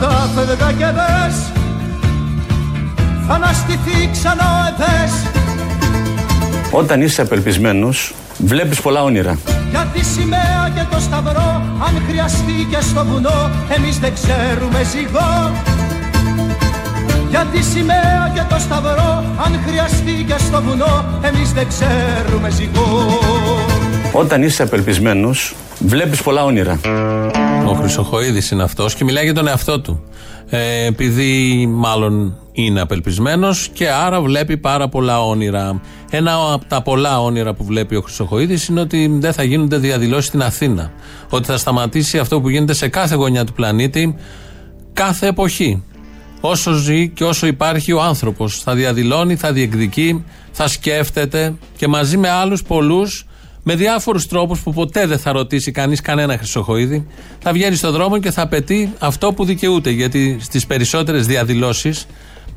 τα 0.00 0.30
φεύγα 0.34 0.72
και 0.72 0.84
δες. 0.84 1.36
Θα 3.28 3.34
αναστηθεί 3.34 4.10
ξανά 4.12 4.74
εδές 4.74 5.12
Όταν 6.70 7.02
είσαι 7.02 7.22
απελπισμένος 7.22 8.14
βλέπεις 8.38 8.80
πολλά 8.80 9.02
όνειρα. 9.02 9.38
Για 9.70 9.86
τη 9.94 10.04
σημαία 10.04 10.70
και 10.74 10.82
το 10.90 11.00
σταυρό 11.00 11.62
αν 11.86 12.02
χρειαστεί 12.08 12.66
και 12.70 12.80
στο 12.80 13.04
βουνό 13.04 13.50
εμείς 13.76 13.98
δεν 13.98 14.12
ξέρουμε 14.14 14.84
ζυγό. 14.92 15.52
Για 17.28 17.46
τη 17.52 17.62
σημαία 17.62 18.32
και 18.34 18.40
το 18.48 18.58
σταυρό 18.58 19.24
Αν 19.44 19.60
χρειαστεί 19.66 20.24
και 20.26 20.34
στο 20.38 20.62
βουνό 20.62 21.04
Εμείς 21.22 21.52
δεν 21.52 21.66
ξέρουμε 21.68 22.50
ζυγό. 22.50 23.18
Όταν 24.12 24.42
είσαι 24.42 24.62
απελπισμένος 24.62 25.54
Βλέπεις 25.78 26.22
πολλά 26.22 26.44
όνειρα 26.44 26.78
Ο 27.68 27.74
Χρυσοχοίδης 27.74 28.50
είναι 28.50 28.62
αυτός 28.62 28.94
και 28.94 29.04
μιλάει 29.04 29.24
για 29.24 29.34
τον 29.34 29.46
εαυτό 29.46 29.80
του 29.80 30.02
ε, 30.48 30.86
επειδή 30.86 31.66
μάλλον 31.66 32.36
είναι 32.52 32.80
απελπισμένος 32.80 33.68
και 33.72 33.88
άρα 33.90 34.20
βλέπει 34.20 34.56
πάρα 34.56 34.88
πολλά 34.88 35.22
όνειρα. 35.22 35.80
Ένα 36.10 36.52
από 36.52 36.64
τα 36.64 36.82
πολλά 36.82 37.20
όνειρα 37.20 37.54
που 37.54 37.64
βλέπει 37.64 37.96
ο 37.96 38.00
Χρυσοχοίδης 38.00 38.68
είναι 38.68 38.80
ότι 38.80 39.16
δεν 39.20 39.32
θα 39.32 39.42
γίνονται 39.42 39.76
διαδηλώσεις 39.76 40.26
στην 40.26 40.42
Αθήνα. 40.42 40.92
Ότι 41.30 41.46
θα 41.46 41.56
σταματήσει 41.56 42.18
αυτό 42.18 42.40
που 42.40 42.48
γίνεται 42.48 42.72
σε 42.72 42.88
κάθε 42.88 43.14
γωνιά 43.14 43.44
του 43.44 43.52
πλανήτη 43.52 44.16
κάθε 44.92 45.26
εποχή. 45.26 45.82
Όσο 46.40 46.72
ζει 46.72 47.08
και 47.08 47.24
όσο 47.24 47.46
υπάρχει 47.46 47.92
ο 47.92 48.02
άνθρωπος. 48.02 48.62
Θα 48.62 48.74
διαδηλώνει, 48.74 49.36
θα 49.36 49.52
διεκδικεί, 49.52 50.24
θα 50.50 50.68
σκέφτεται 50.68 51.54
και 51.76 51.88
μαζί 51.88 52.16
με 52.16 52.28
άλλους 52.30 52.62
πολλούς, 52.62 53.25
με 53.68 53.74
διάφορους 53.74 54.26
τρόπους 54.26 54.60
που 54.60 54.72
ποτέ 54.72 55.06
δεν 55.06 55.18
θα 55.18 55.32
ρωτήσει 55.32 55.70
κανείς 55.70 56.00
κανένα 56.00 56.36
χρυσοχοίδη, 56.36 57.06
θα 57.38 57.52
βγαίνει 57.52 57.76
στον 57.76 57.92
δρόμο 57.92 58.18
και 58.18 58.30
θα 58.30 58.42
απαιτεί 58.42 58.92
αυτό 58.98 59.32
που 59.32 59.44
δικαιούται. 59.44 59.90
Γιατί 59.90 60.36
στις 60.40 60.66
περισσότερες 60.66 61.26
διαδηλώσεις 61.26 62.06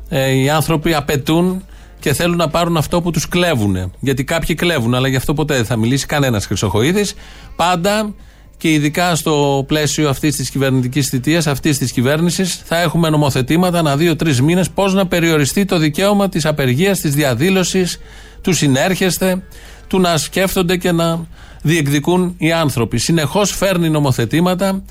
ε, 0.08 0.32
οι 0.32 0.50
άνθρωποι 0.50 0.94
απαιτούν 0.94 1.64
και 2.00 2.12
θέλουν 2.12 2.36
να 2.36 2.48
πάρουν 2.48 2.76
αυτό 2.76 3.00
που 3.00 3.10
τους 3.10 3.28
κλέβουν. 3.28 3.92
Γιατί 4.00 4.24
κάποιοι 4.24 4.54
κλέβουν, 4.54 4.94
αλλά 4.94 5.08
γι' 5.08 5.16
αυτό 5.16 5.34
ποτέ 5.34 5.54
δεν 5.54 5.64
θα 5.64 5.76
μιλήσει 5.76 6.06
κανένας 6.06 6.46
χρυσοχοίδης. 6.46 7.14
Πάντα 7.56 8.14
και 8.56 8.72
ειδικά 8.72 9.14
στο 9.14 9.64
πλαίσιο 9.66 10.08
αυτής 10.08 10.36
της 10.36 10.50
κυβερνητικής 10.50 11.08
θητείας, 11.08 11.46
αυτής 11.46 11.78
της 11.78 11.92
κυβέρνησης, 11.92 12.62
θα 12.64 12.80
έχουμε 12.80 13.08
νομοθετήματα 13.08 13.78
ανά 13.78 13.96
δύο-τρεις 13.96 14.40
μήνες 14.40 14.70
πώς 14.70 14.94
να 14.94 15.06
περιοριστεί 15.06 15.64
το 15.64 15.78
δικαίωμα 15.78 16.28
της 16.28 16.46
απεργίας, 16.46 17.00
της 17.00 17.14
διαδήλωσης, 17.14 18.00
του 18.40 18.52
συνέρχεστε, 18.52 19.42
του 19.90 20.00
να 20.00 20.16
σκέφτονται 20.16 20.76
και 20.76 20.92
να 20.92 21.26
διεκδικούν 21.62 22.34
οι 22.38 22.52
άνθρωποι. 22.52 22.98
Συνεχώς 22.98 23.56
φέρνει 23.56 23.88
νομοθετήματα 23.90 24.82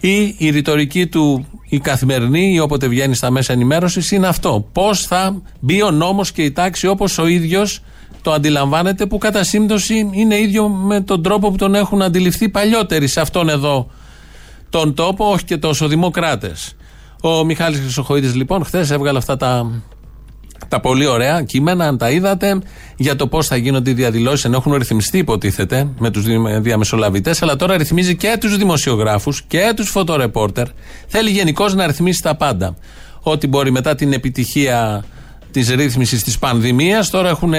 ή 0.00 0.34
η 0.38 0.50
ρητορική 0.50 1.06
του 1.06 1.46
η 1.68 1.78
καθημερινή 1.78 2.52
ή 2.52 2.58
όποτε 2.58 2.86
βγαίνει 2.86 3.14
στα 3.14 3.30
μέσα 3.30 3.52
ενημέρωσης 3.52 4.10
είναι 4.10 4.26
αυτό. 4.26 4.68
Πώς 4.72 5.06
θα 5.06 5.42
μπει 5.60 5.82
ο 5.82 5.90
νόμος 5.90 6.32
και 6.32 6.42
η 6.42 6.52
τάξη 6.52 6.86
όπως 6.86 7.18
ο 7.18 7.26
ίδιος 7.26 7.82
το 8.22 8.32
αντιλαμβάνεται 8.32 9.06
που 9.06 9.18
κατά 9.18 9.44
σύμπτωση 9.44 10.10
είναι 10.12 10.36
ίδιο 10.36 10.68
με 10.68 11.00
τον 11.00 11.22
τρόπο 11.22 11.50
που 11.50 11.56
τον 11.56 11.74
έχουν 11.74 12.02
αντιληφθεί 12.02 12.48
παλιότεροι 12.48 13.06
σε 13.06 13.20
αυτόν 13.20 13.48
εδώ 13.48 13.90
τον 14.70 14.94
τόπο, 14.94 15.30
όχι 15.30 15.44
και 15.44 15.56
τόσο 15.56 15.88
δημοκράτες. 15.88 16.74
Ο 17.22 17.44
Μιχάλης 17.44 17.80
Χρυσοχοίδης 17.80 18.34
λοιπόν 18.34 18.64
χθες 18.64 18.90
έβγαλε 18.90 19.18
αυτά 19.18 19.36
τα, 19.36 19.82
τα 20.68 20.80
πολύ 20.80 21.06
ωραία 21.06 21.42
κείμενα, 21.42 21.86
αν 21.86 21.98
τα 21.98 22.10
είδατε, 22.10 22.60
για 22.96 23.16
το 23.16 23.26
πώς 23.26 23.46
θα 23.46 23.56
γίνονται 23.56 23.90
οι 23.90 23.94
διαδηλώσεις, 23.94 24.44
ενώ 24.44 24.56
έχουν 24.56 24.74
ρυθμιστεί, 24.74 25.18
υποτίθεται, 25.18 25.88
με 25.98 26.10
τους 26.10 26.24
διαμεσολαβητές, 26.60 27.42
αλλά 27.42 27.56
τώρα 27.56 27.76
ρυθμίζει 27.76 28.16
και 28.16 28.36
τους 28.40 28.56
δημοσιογράφους 28.56 29.42
και 29.42 29.72
τους 29.76 29.90
φωτορεπόρτερ. 29.90 30.66
Θέλει 31.06 31.30
γενικώς 31.30 31.74
να 31.74 31.86
ρυθμίσει 31.86 32.22
τα 32.22 32.34
πάντα. 32.34 32.76
Ό,τι 33.22 33.46
μπορεί 33.46 33.70
μετά 33.70 33.94
την 33.94 34.12
επιτυχία 34.12 35.04
της 35.50 35.70
ρύθμισης 35.70 36.22
της 36.22 36.38
πανδημίας. 36.38 37.10
Τώρα 37.10 37.28
έχουν 37.28 37.54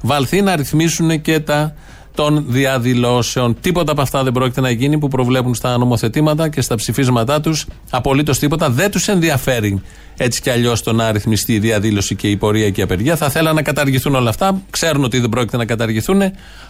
βαλθεί 0.00 0.42
να 0.42 0.56
ρυθμίσουν 0.56 1.20
και 1.20 1.40
τα 1.40 1.74
των 2.14 2.44
διαδηλώσεων. 2.48 3.56
Τίποτα 3.60 3.92
από 3.92 4.00
αυτά 4.00 4.22
δεν 4.22 4.32
πρόκειται 4.32 4.60
να 4.60 4.70
γίνει 4.70 4.98
που 4.98 5.08
προβλέπουν 5.08 5.54
στα 5.54 5.78
νομοθετήματα 5.78 6.48
και 6.48 6.60
στα 6.60 6.74
ψηφίσματά 6.74 7.40
τους. 7.40 7.66
Απολύτως 7.90 8.38
τίποτα. 8.38 8.70
Δεν 8.70 8.90
τους 8.90 9.08
ενδιαφέρει 9.08 9.82
έτσι 10.16 10.40
κι 10.40 10.50
αλλιώς 10.50 10.82
το 10.82 10.92
να 10.92 11.12
ρυθμιστεί 11.12 11.52
η 11.52 11.58
διαδήλωση 11.58 12.14
και 12.14 12.28
η 12.30 12.36
πορεία 12.36 12.70
και 12.70 12.80
η 12.80 12.82
απεργία. 12.82 13.16
Θα 13.16 13.30
θέλανε 13.30 13.54
να 13.54 13.62
καταργηθούν 13.62 14.14
όλα 14.14 14.28
αυτά. 14.28 14.62
Ξέρουν 14.70 15.04
ότι 15.04 15.18
δεν 15.18 15.28
πρόκειται 15.28 15.56
να 15.56 15.64
καταργηθούν. 15.64 16.22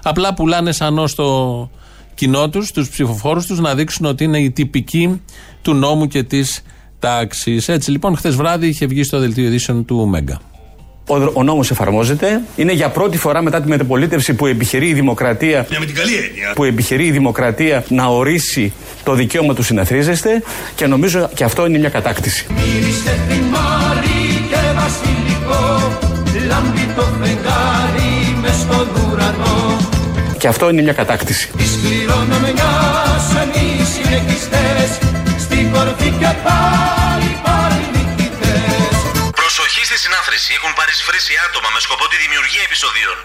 Απλά 0.03 0.35
πουλάνε 0.35 0.73
σαν 0.73 1.09
στο 1.09 1.71
κοινό 2.15 2.49
τους, 2.49 2.73
τους 2.73 2.89
ψηφοφόρους 2.89 3.47
τους, 3.47 3.61
να 3.61 3.75
δείξουν 3.75 4.07
ότι 4.07 4.25
είναι 4.25 4.39
η 4.39 4.51
τυπική 4.51 5.23
του 5.63 5.75
νόμου 5.75 6.07
και 6.07 6.23
της 6.23 6.63
τάξης. 6.99 7.69
Έτσι 7.69 7.91
λοιπόν, 7.91 8.17
χθες 8.17 8.37
βράδυ 8.37 8.67
είχε 8.67 8.87
βγει 8.87 9.03
στο 9.03 9.19
δελτίο 9.19 9.45
ειδήσεων 9.45 9.85
του 9.85 10.07
Μέγκα. 10.07 10.41
Ο, 11.07 11.15
ο 11.33 11.43
νόμος 11.43 11.71
εφαρμόζεται. 11.71 12.41
Είναι 12.57 12.73
για 12.73 12.89
πρώτη 12.89 13.19
φορά 13.19 13.43
μετά 13.43 13.61
τη 13.63 13.69
μεταπολίτευση 13.69 14.35
που 14.35 14.47
επιχειρεί 14.47 14.89
η 14.89 14.95
δημοκρατία. 14.95 15.67
Ναι, 15.71 15.79
με 15.79 15.87
την 15.87 15.95
καλή 15.95 16.15
έννοια. 16.15 16.53
Που 16.55 16.65
επιχειρεί 16.65 17.05
η 17.05 17.11
δημοκρατία 17.11 17.85
να 17.89 18.07
ορίσει 18.07 18.73
το 19.05 19.15
δικαίωμα 19.15 19.55
του 19.55 19.63
συναθρίζεστε 19.63 20.43
και 20.75 20.87
νομίζω 20.87 21.29
και 21.35 21.45
αυτό 21.45 21.67
είναι 21.67 21.79
μια 21.79 21.89
κατάκτηση. 21.89 22.47
Και 30.39 30.49
αυτό 30.49 30.71
είναι 30.71 30.83
μια 30.83 30.93
κατάκτηση. 30.93 31.51
Στην 35.39 35.71
κορφή 35.73 36.11
και 36.19 36.27
πάλι 36.45 37.04
έχουν 40.75 40.87
παρισφρήσει 40.87 41.35
άτομα 41.47 41.69
με 41.75 41.81
σκοπό 41.87 42.05
τη 42.09 42.17
δημιουργία 42.25 42.63
επεισοδίων. 42.69 43.17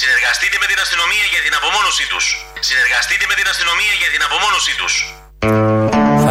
Συνεργαστείτε 0.00 0.56
με 0.62 0.66
την 0.66 0.78
αστυνομία 0.84 1.24
για 1.32 1.42
την 1.44 1.54
απομόνωσή 1.58 2.06
τους. 2.12 2.24
Συνεργαστείτε 2.68 3.24
με 3.30 3.34
την 3.34 3.46
αστυνομία 3.52 3.94
για 4.00 4.10
την 4.14 4.22
απομόνωσή 4.26 4.74
τους. 4.80 4.94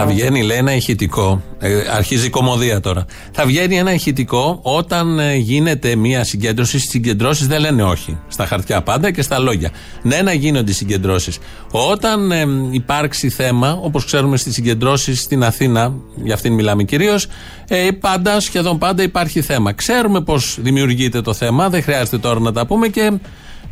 Θα 0.06 0.12
βγαίνει, 0.12 0.44
λέει, 0.44 0.58
ένα 0.58 0.76
ηχητικό. 0.76 1.42
Ε, 1.60 1.82
αρχίζει 1.96 2.26
η 2.26 2.30
κομμωδία 2.30 2.80
τώρα. 2.80 3.06
Θα 3.32 3.46
βγαίνει 3.46 3.78
ένα 3.78 3.94
ηχητικό 3.94 4.60
όταν 4.62 5.20
ε, 5.20 5.36
γίνεται 5.36 5.96
μια 5.96 6.24
συγκέντρωση. 6.24 6.78
Στις 6.78 6.90
συγκεντρώσεις 6.90 7.48
δεν 7.48 7.60
λένε 7.60 7.84
όχι. 7.84 8.18
Στα 8.28 8.46
χαρτιά 8.46 8.82
πάντα 8.82 9.12
και 9.12 9.22
στα 9.22 9.40
λόγια. 9.40 9.70
Ναι, 10.02 10.22
να 10.22 10.34
γίνονται 10.34 10.72
οι 10.72 10.74
συγκεντρώσεις. 10.74 11.38
Όταν 11.72 12.32
ε, 12.32 12.46
υπάρξει 12.72 13.30
θέμα, 13.30 13.80
όπως 13.82 14.06
ξέρουμε 14.06 14.38
στις 14.38 14.54
συγκεντρώσεις 14.54 15.20
στην 15.22 15.44
Αθήνα, 15.44 15.94
για 16.24 16.34
αυτήν 16.34 16.54
μιλάμε 16.54 16.84
κυρίως, 16.84 17.28
ε, 17.68 17.88
πάντα, 18.00 18.40
σχεδόν 18.40 18.78
πάντα 18.78 19.04
υπάρχει 19.04 19.42
θέμα. 19.42 19.74
Ξέρουμε 19.74 20.22
πώς 20.22 20.58
δημιουργείται 20.62 21.22
το 21.22 21.34
θέμα, 21.34 21.70
δεν 21.70 21.84
χρειάζεται 21.84 22.18
τώρα 22.18 22.40
να 22.40 22.52
τα 22.52 22.66
πούμε 22.66 22.88
και 22.88 23.12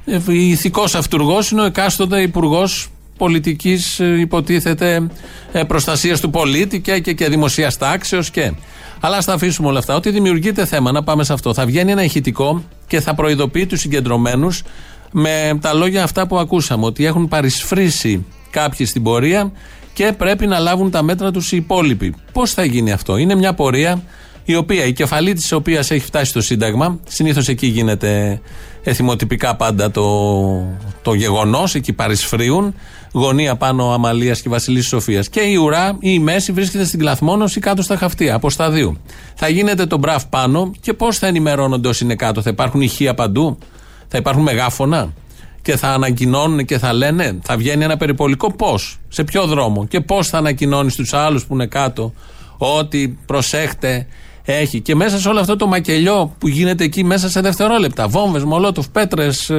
ε, 0.06 0.20
ηθικός 0.28 0.96
αυτούργος 0.96 1.52
είναι 1.52 1.62
ο 1.62 1.66
εκάστοτε 1.66 2.22
υπουργός 2.22 2.90
πολιτικής 3.22 4.00
ε, 4.00 4.20
υποτίθεται 4.20 5.08
ε, 5.52 5.64
προστασίας 5.64 6.20
του 6.20 6.30
πολίτη 6.30 6.82
και, 6.82 7.00
και, 7.00 7.14
και 7.14 7.30
δημοσίας 7.30 7.78
τάξεως 7.78 8.30
και. 8.32 8.54
Αλλά 9.00 9.18
ας 9.18 9.26
τα 9.26 9.34
αφήσουμε 9.34 9.68
όλα 9.68 9.80
αυτά. 9.80 9.96
Ότι 9.96 10.10
δημιουργείται 10.10 10.66
θέμα, 10.66 10.92
να 10.92 11.04
πάμε 11.04 11.24
σε 11.24 11.34
αυτό. 11.34 11.54
Θα 11.54 11.66
βγαίνει 11.66 11.92
ένα 11.92 12.04
ηχητικό 12.04 12.64
και 12.88 13.00
θα 13.00 13.16
προειδοποιεί 13.16 13.66
τους 13.66 13.80
συγκεντρωμένους 13.80 14.64
με 15.12 15.58
τα 15.62 15.74
λόγια 15.74 16.04
αυτά 16.04 16.28
που 16.28 16.38
ακούσαμε. 16.38 16.86
Ότι 16.86 17.06
έχουν 17.06 17.28
παρισφρήσει 17.28 18.26
κάποιοι 18.50 18.86
στην 18.86 19.04
πορεία 19.04 19.52
και 19.94 20.14
πρέπει 20.18 20.48
να 20.48 20.60
λάβουν 20.60 20.92
τα 20.92 21.02
μέτρα 21.04 21.32
τους 21.32 21.52
οι 21.52 21.58
υπόλοιποι. 21.58 22.16
Πώς 22.34 22.54
θα 22.54 22.66
γίνει 22.66 22.92
αυτό, 22.92 23.18
Είναι 23.18 23.36
μια 23.36 23.54
πορεία 23.54 24.02
η 24.46 24.56
οποία 24.56 24.86
η 24.86 24.94
κεφαλή 24.94 25.34
της 25.34 25.52
οποίας 25.52 25.92
έχει 25.92 26.06
φτάσει 26.06 26.30
στο 26.30 26.42
Σύνταγμα, 26.42 27.00
συνήθως 27.08 27.48
εκεί 27.48 27.68
γίνεται 27.68 28.42
εθιμοτυπικά 28.84 29.56
πάντα 29.56 29.92
το, 29.92 30.08
το 31.02 31.14
γεγονός, 31.14 31.76
εκεί 31.76 31.94
παρισφρίουν, 31.94 32.76
γωνία 33.12 33.56
πάνω 33.56 33.94
Αμαλίας 33.94 34.42
και 34.42 34.50
Βασιλής 34.50 34.88
Σοφίας. 34.88 35.30
Και 35.30 35.40
η 35.40 35.56
ουρά 35.56 35.90
ή 35.90 36.10
η 36.14 36.20
μέση 36.20 36.52
βρίσκεται 36.52 36.86
στην 36.86 37.00
κλαθμόνωση 37.00 37.60
κάτω 37.60 37.82
στα 37.82 37.98
χαυτία, 37.98 38.36
από 38.36 38.50
σταδίου. 38.50 38.98
Θα 39.36 39.50
γίνεται 39.50 39.86
το 39.86 39.98
μπραφ 39.98 40.26
πάνω 40.26 40.72
και 40.80 40.94
πώς 40.94 41.18
θα 41.18 41.28
ενημερώνονται 41.28 41.88
όσοι 41.88 42.04
είναι 42.04 42.16
κάτω, 42.16 42.42
θα 42.42 42.50
υπάρχουν 42.50 42.82
ηχεία 42.82 43.14
παντού, 43.14 43.58
θα 44.08 44.18
υπάρχουν 44.18 44.44
μεγάφωνα 44.44 45.14
και 45.62 45.78
θα 45.78 45.88
ανακοινώνουν 45.88 46.66
και 46.66 46.78
θα 46.78 46.94
λένε, 46.94 47.40
θα 47.44 47.58
βγαίνει 47.58 47.84
ένα 47.84 47.98
περιπολικό 47.98 48.54
πώς, 48.54 48.98
σε 49.08 49.24
ποιο 49.24 49.46
δρόμο 49.46 49.88
και 49.88 50.02
πώς 50.02 50.28
θα 50.28 50.38
ανακοινώνεις 50.38 50.94
στου 50.94 51.18
άλλους 51.18 51.46
που 51.46 51.54
είναι 51.54 51.66
κάτω 51.66 52.14
ότι 52.58 53.18
προσέχτε, 53.26 54.08
έχει. 54.46 54.82
Και 54.82 54.96
μέσα 54.96 55.20
σε 55.20 55.30
όλο 55.30 55.40
αυτό 55.40 55.56
το 55.56 55.68
μακελιό 55.68 56.36
που 56.38 56.48
γίνεται 56.48 56.84
εκεί 56.84 57.04
μέσα 57.04 57.30
σε 57.30 57.42
δευτερόλεπτα, 57.42 58.08
βόμβες, 58.08 58.44
μολότοφ, 58.44 58.90
πέτρες, 58.90 59.52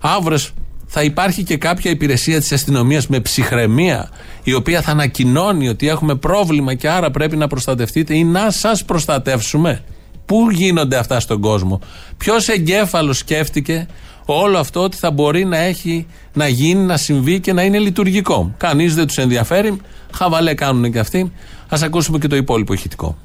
άβρες, 0.00 0.52
θα 0.92 1.02
υπάρχει 1.02 1.42
και 1.42 1.56
κάποια 1.56 1.90
υπηρεσία 1.90 2.40
της 2.40 2.52
αστυνομίας 2.52 3.06
με 3.06 3.20
ψυχραιμία, 3.20 4.10
η 4.42 4.54
οποία 4.54 4.82
θα 4.82 4.90
ανακοινώνει 4.90 5.68
ότι 5.68 5.88
έχουμε 5.88 6.14
πρόβλημα 6.14 6.74
και 6.74 6.88
άρα 6.88 7.10
πρέπει 7.10 7.36
να 7.36 7.46
προστατευτείτε 7.46 8.14
ή 8.16 8.24
να 8.24 8.50
σας 8.50 8.84
προστατεύσουμε. 8.84 9.84
Πού 10.26 10.50
γίνονται 10.50 10.96
αυτά 10.96 11.20
στον 11.20 11.40
κόσμο, 11.40 11.80
Ποιος 12.16 12.48
εγκέφαλος 12.48 13.18
σκέφτηκε 13.18 13.86
όλο 14.24 14.58
αυτό 14.58 14.82
ότι 14.82 14.96
θα 14.96 15.10
μπορεί 15.10 15.44
να 15.44 15.58
έχει, 15.58 16.06
να 16.32 16.48
γίνει, 16.48 16.84
να 16.84 16.96
συμβεί 16.96 17.40
και 17.40 17.52
να 17.52 17.62
είναι 17.62 17.78
λειτουργικό; 17.78 18.54
Κανείς 18.56 18.94
δεν 18.94 19.06
τους 19.06 19.18
ενδιαφέρει. 19.18 19.80
Χαβαλέ 20.14 20.54
κάνουν 20.54 20.92
και 20.92 20.98
αυτοί. 20.98 21.32
Α 21.68 21.78
ακούσουμε 21.82 22.18
και 22.18 22.28
το 22.28 22.36
υπόλοιπο 22.36 22.72
ηχητικό. 22.72 23.18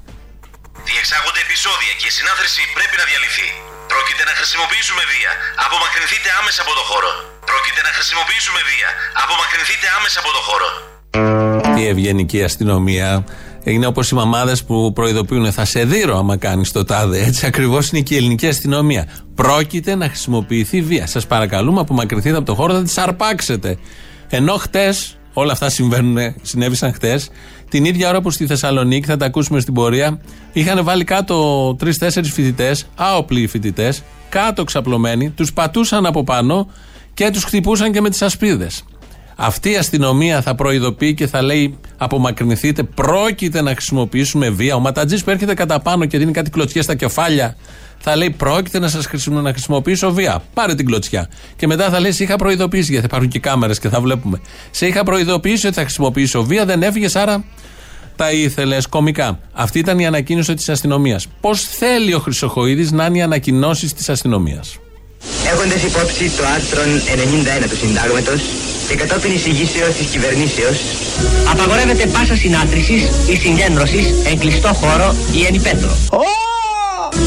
συνάθρηση 2.17 2.61
πρέπει 2.77 2.95
να 3.01 3.05
διαλυθεί. 3.09 3.47
Πρόκειται 3.91 4.23
να 4.29 4.33
χρησιμοποιήσουμε 4.39 5.01
βία. 5.11 5.31
Απομακρυνθείτε 5.65 6.29
άμεσα 6.39 6.61
από 6.65 6.73
το 6.79 6.83
χώρο. 6.89 7.34
Πρόκειται 7.49 7.81
να 7.87 7.91
χρησιμοποιήσουμε 7.97 8.59
βία. 8.69 8.89
Απομακρυνθείτε 9.23 9.87
άμεσα 9.97 10.17
από 10.23 10.31
το 10.37 10.41
χώρο. 10.47 10.69
Η 11.81 11.87
ευγενική 11.87 12.43
αστυνομία 12.43 13.23
είναι 13.63 13.85
όπως 13.85 14.09
οι 14.09 14.15
μαμάδες 14.15 14.63
που 14.63 14.93
προειδοποιούν 14.93 15.51
θα 15.51 15.65
σε 15.65 15.83
δείρω 15.83 16.17
άμα 16.17 16.37
κάνεις 16.37 16.71
το 16.71 16.83
τάδε. 16.83 17.19
Έτσι 17.25 17.45
ακριβώς 17.45 17.89
είναι 17.89 18.01
και 18.01 18.13
η 18.13 18.17
ελληνική 18.17 18.47
αστυνομία. 18.47 19.07
Πρόκειται 19.35 19.95
να 19.95 20.07
χρησιμοποιηθεί 20.07 20.81
βία. 20.81 21.07
Σας 21.07 21.27
παρακαλούμε, 21.27 21.79
απομακρυνθείτε 21.79 22.37
από 22.37 22.45
το 22.45 22.55
χώρο, 22.55 22.73
θα 22.73 22.83
τις 22.83 22.97
αρπάξετε. 22.97 23.77
Ενώ 24.29 24.53
χτες, 24.53 25.17
όλα 25.33 25.51
αυτά 25.51 25.69
συμβαίνουν, 25.69 26.35
συνέβησαν 26.41 26.93
χτες, 26.93 27.29
την 27.69 27.85
ίδια 27.85 28.09
ώρα 28.09 28.21
που 28.21 28.31
στη 28.31 28.45
Θεσσαλονίκη, 28.45 29.07
θα 29.07 29.17
τα 29.17 29.25
ακούσουμε 29.25 29.59
στην 29.59 29.73
πορεία, 29.73 30.21
είχαν 30.53 30.83
βάλει 30.83 31.03
κάτω 31.03 31.75
τρει-τέσσερι 31.79 32.27
φοιτητές, 32.27 32.87
άοπλοι 32.95 33.47
φοιτητές, 33.47 34.03
κάτω 34.29 34.63
ξαπλωμένοι, 34.63 35.29
τους 35.29 35.53
πατούσαν 35.53 36.05
από 36.05 36.23
πάνω 36.23 36.67
και 37.15 37.29
τους 37.29 37.43
χτυπούσαν 37.43 37.91
και 37.91 38.01
με 38.01 38.09
τις 38.09 38.21
ασπίδες. 38.21 38.83
Αυτή 39.35 39.71
η 39.71 39.75
αστυνομία 39.75 40.41
θα 40.41 40.55
προειδοποιεί 40.55 41.13
και 41.13 41.27
θα 41.27 41.41
λέει: 41.41 41.77
Απομακρυνθείτε, 41.97 42.83
πρόκειται 42.83 43.61
να 43.61 43.71
χρησιμοποιήσουμε 43.71 44.49
βία. 44.49 44.75
Ο 44.75 44.79
Ματατζής 44.79 45.23
που 45.23 45.29
έρχεται 45.29 45.53
κατά 45.53 45.79
πάνω 45.79 46.05
και 46.05 46.17
δίνει 46.17 46.31
κάτι 46.31 46.49
κλωτσιές 46.49 46.83
στα 46.83 46.95
κεφάλια, 46.95 47.55
θα 47.97 48.15
λέει: 48.15 48.29
Πρόκειται 48.29 48.79
να 48.79 48.87
σας 48.87 49.07
να 49.25 49.51
χρησιμοποιήσω 49.51 50.11
βία. 50.11 50.43
Πάρε 50.53 50.75
την 50.75 50.85
κλωτσιά. 50.85 51.29
Και 51.55 51.67
μετά 51.67 51.89
θα 51.89 51.99
λέει: 51.99 52.11
Σε 52.11 52.23
είχα 52.23 52.35
προειδοποιήσει, 52.35 52.91
γιατί 52.91 53.07
θα 53.07 53.07
υπάρχουν 53.11 53.29
και 53.29 53.39
κάμερες 53.39 53.79
και 53.79 53.89
θα 53.89 54.01
βλέπουμε. 54.01 54.41
Σε 54.71 54.87
είχα 54.87 55.03
προειδοποιήσει 55.03 55.67
ότι 55.67 55.75
θα 55.75 55.81
χρησιμοποιήσω 55.81 56.43
βία, 56.43 56.65
δεν 56.65 56.83
έφυγες, 56.83 57.15
άρα 57.15 57.43
τα 58.15 58.31
ήθελες 58.31 58.87
κομικά. 58.87 59.39
Αυτή 59.53 59.79
ήταν 59.79 59.99
η 59.99 60.05
ανακοίνωση 60.05 60.53
της 60.53 60.69
αστυνομίας. 60.69 61.27
Πώς 61.41 61.61
θέλει 61.61 62.13
ο 62.13 62.19
Χρυσοχοίδης 62.19 62.91
να 62.91 63.05
είναι 63.05 63.17
οι 63.17 63.21
ανακοινώσεις 63.21 63.93
της 63.93 64.09
αστυνομίας; 64.09 64.77
Έχοντας 65.51 65.81
υπόψη 65.83 66.31
το 66.37 66.43
άρθρο 66.55 66.81
91 67.63 67.67
του 67.69 67.77
συντάγματος 67.77 68.41
και 68.87 68.95
κατόπιν 68.95 69.31
εισηγήσεως 69.31 69.93
της 69.95 70.07
κυβερνήσεως 70.07 70.77
απαγορεύεται 71.51 72.05
πάσα 72.05 72.35
συνάντησης 72.35 73.01
ή 73.27 73.35
συγκέντρωσης 73.35 74.05
εν 74.29 74.39
κλειστό 74.39 74.73
χώρο 74.73 75.15
ή 75.31 75.45
εν 75.45 75.53
υπέτρο. 75.53 75.97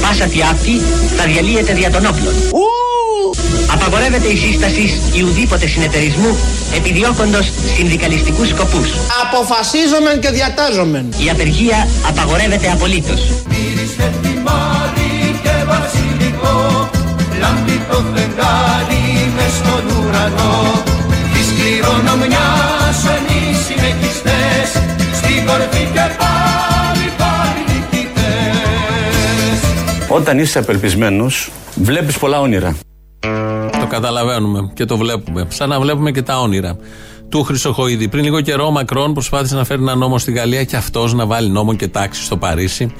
Πάσα 0.02 0.24
τι 0.24 0.40
αυτή 0.42 0.80
θα 1.16 1.24
διαλύεται 1.24 1.72
δια 1.72 1.90
των 1.90 2.06
όπλων. 2.06 2.34
Απαγορεύεται 3.72 4.28
η 4.28 4.36
σύσταση 4.36 5.00
ή 5.12 5.22
ουδήποτε 5.22 5.66
συνεταιρισμού 5.66 6.36
επιδιώκοντος 6.76 7.52
συνδικαλιστικούς 7.76 8.48
σκοπούς. 8.48 8.88
Αποφασίζομεν 9.22 10.20
και 10.20 10.30
διατάζομεν. 10.30 11.14
Η 11.24 11.30
απεργία 11.30 11.88
απαγορεύεται 12.08 12.70
απολύτως. 12.70 13.20
Μύριστε 13.48 14.12
τιμάρι 14.22 15.40
και 15.42 15.50
βασιλικό 15.66 16.90
Λάμπει 17.40 17.76
το 17.90 17.99
φεγγάρι 18.14 19.05
μες 19.37 19.52
στον 19.61 19.85
ουρανό 19.96 20.56
Της 21.32 21.49
κληρονομιάς 21.56 22.99
εμείς 23.17 23.56
συνεχιστές 23.67 24.69
Στην 25.19 25.46
κορφή 25.46 25.85
και 25.94 26.06
πάλι 26.20 27.06
πάλι 27.20 27.61
νικητές 27.69 29.58
Όταν 30.08 30.38
είσαι 30.38 30.58
απελπισμένος, 30.58 31.50
βλέπεις 31.75 32.19
πολλά 32.19 32.40
όνειρα. 32.40 32.76
Το 33.81 33.87
καταλαβαίνουμε 33.88 34.70
και 34.75 34.84
το 34.84 34.96
βλέπουμε. 34.96 35.46
Σαν 35.49 35.69
να 35.69 35.81
βλέπουμε 35.81 36.11
και 36.11 36.23
τα 36.23 36.41
όνειρα 36.41 36.76
του 37.29 37.43
Χρυσοχοίδη. 37.43 38.08
Πριν 38.08 38.25
λίγο 38.25 38.41
καιρό 38.41 38.67
ο 38.67 38.70
Μακρόν 38.70 39.12
προσπάθησε 39.12 39.55
να 39.55 39.64
φέρει 39.64 39.82
ένα 39.82 39.94
νόμο 39.94 40.19
στη 40.19 40.32
Γαλλία 40.32 40.64
και 40.64 40.76
αυτός 40.76 41.14
να 41.14 41.26
βάλει 41.26 41.49
νόμο 41.50 41.75
και 41.75 41.88
τάξη 41.88 42.23
στο 42.23 42.37
Παρίσι. 42.37 42.93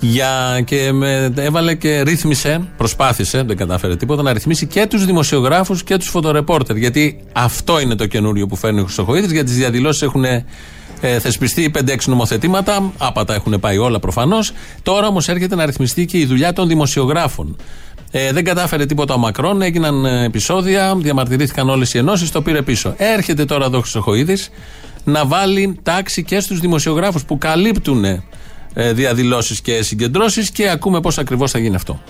Για, 0.00 0.62
και 0.64 0.92
με, 0.92 1.32
έβαλε 1.36 1.74
και 1.74 2.00
ρύθμισε, 2.00 2.68
προσπάθησε, 2.76 3.42
δεν 3.42 3.56
κατάφερε 3.56 3.96
τίποτα, 3.96 4.22
να 4.22 4.32
ρυθμίσει 4.32 4.66
και 4.66 4.86
τους 4.86 5.04
δημοσιογράφους 5.04 5.82
και 5.82 5.96
τους 5.96 6.08
φωτορεπόρτερ. 6.08 6.76
Γιατί 6.76 7.20
αυτό 7.32 7.80
είναι 7.80 7.94
το 7.94 8.06
καινούριο 8.06 8.46
που 8.46 8.56
φέρνει 8.56 8.80
ο 8.80 8.84
Χρυσοχοίδης. 8.84 9.32
Για 9.32 9.44
τις 9.44 9.56
διαδηλώσεις 9.56 10.02
έχουν 10.02 10.24
ε, 11.00 11.18
θεσπιστεί 11.18 11.70
5-6 11.78 11.96
νομοθετήματα, 12.06 12.92
άπατα 12.98 13.34
έχουν 13.34 13.60
πάει 13.60 13.78
όλα 13.78 13.98
προφανώς. 13.98 14.52
Τώρα 14.82 15.06
όμως 15.06 15.28
έρχεται 15.28 15.54
να 15.54 15.66
ρυθμιστεί 15.66 16.04
και 16.04 16.18
η 16.18 16.26
δουλειά 16.26 16.52
των 16.52 16.68
δημοσιογράφων. 16.68 17.56
Ε, 18.10 18.32
δεν 18.32 18.44
κατάφερε 18.44 18.86
τίποτα 18.86 19.14
ο 19.14 19.18
Μακρόν, 19.18 19.62
έγιναν 19.62 20.04
ε, 20.04 20.24
επεισόδια, 20.24 20.96
διαμαρτυρήθηκαν 20.96 21.68
όλες 21.68 21.94
οι 21.94 21.98
ενώσεις, 21.98 22.30
το 22.30 22.42
πήρε 22.42 22.62
πίσω. 22.62 22.94
Έρχεται 22.96 23.44
τώρα 23.44 23.64
εδώ 23.64 23.78
ο 23.78 23.80
Χρυσοχοίδης 23.80 24.50
να 25.04 25.26
βάλει 25.26 25.78
τάξη 25.82 26.24
και 26.24 26.40
στους 26.40 26.60
δημοσιογράφους 26.60 27.24
που 27.24 27.38
καλύπτουν 27.38 28.04
ε, 28.04 28.22
διαδηλώσεις 28.76 29.60
και 29.60 29.82
συγκεντρώσεις 29.82 30.50
και 30.50 30.70
ακούμε 30.70 31.00
πώς 31.00 31.18
ακριβώς 31.18 31.50
θα 31.50 31.58
γίνει 31.58 31.74
αυτό. 31.74 32.00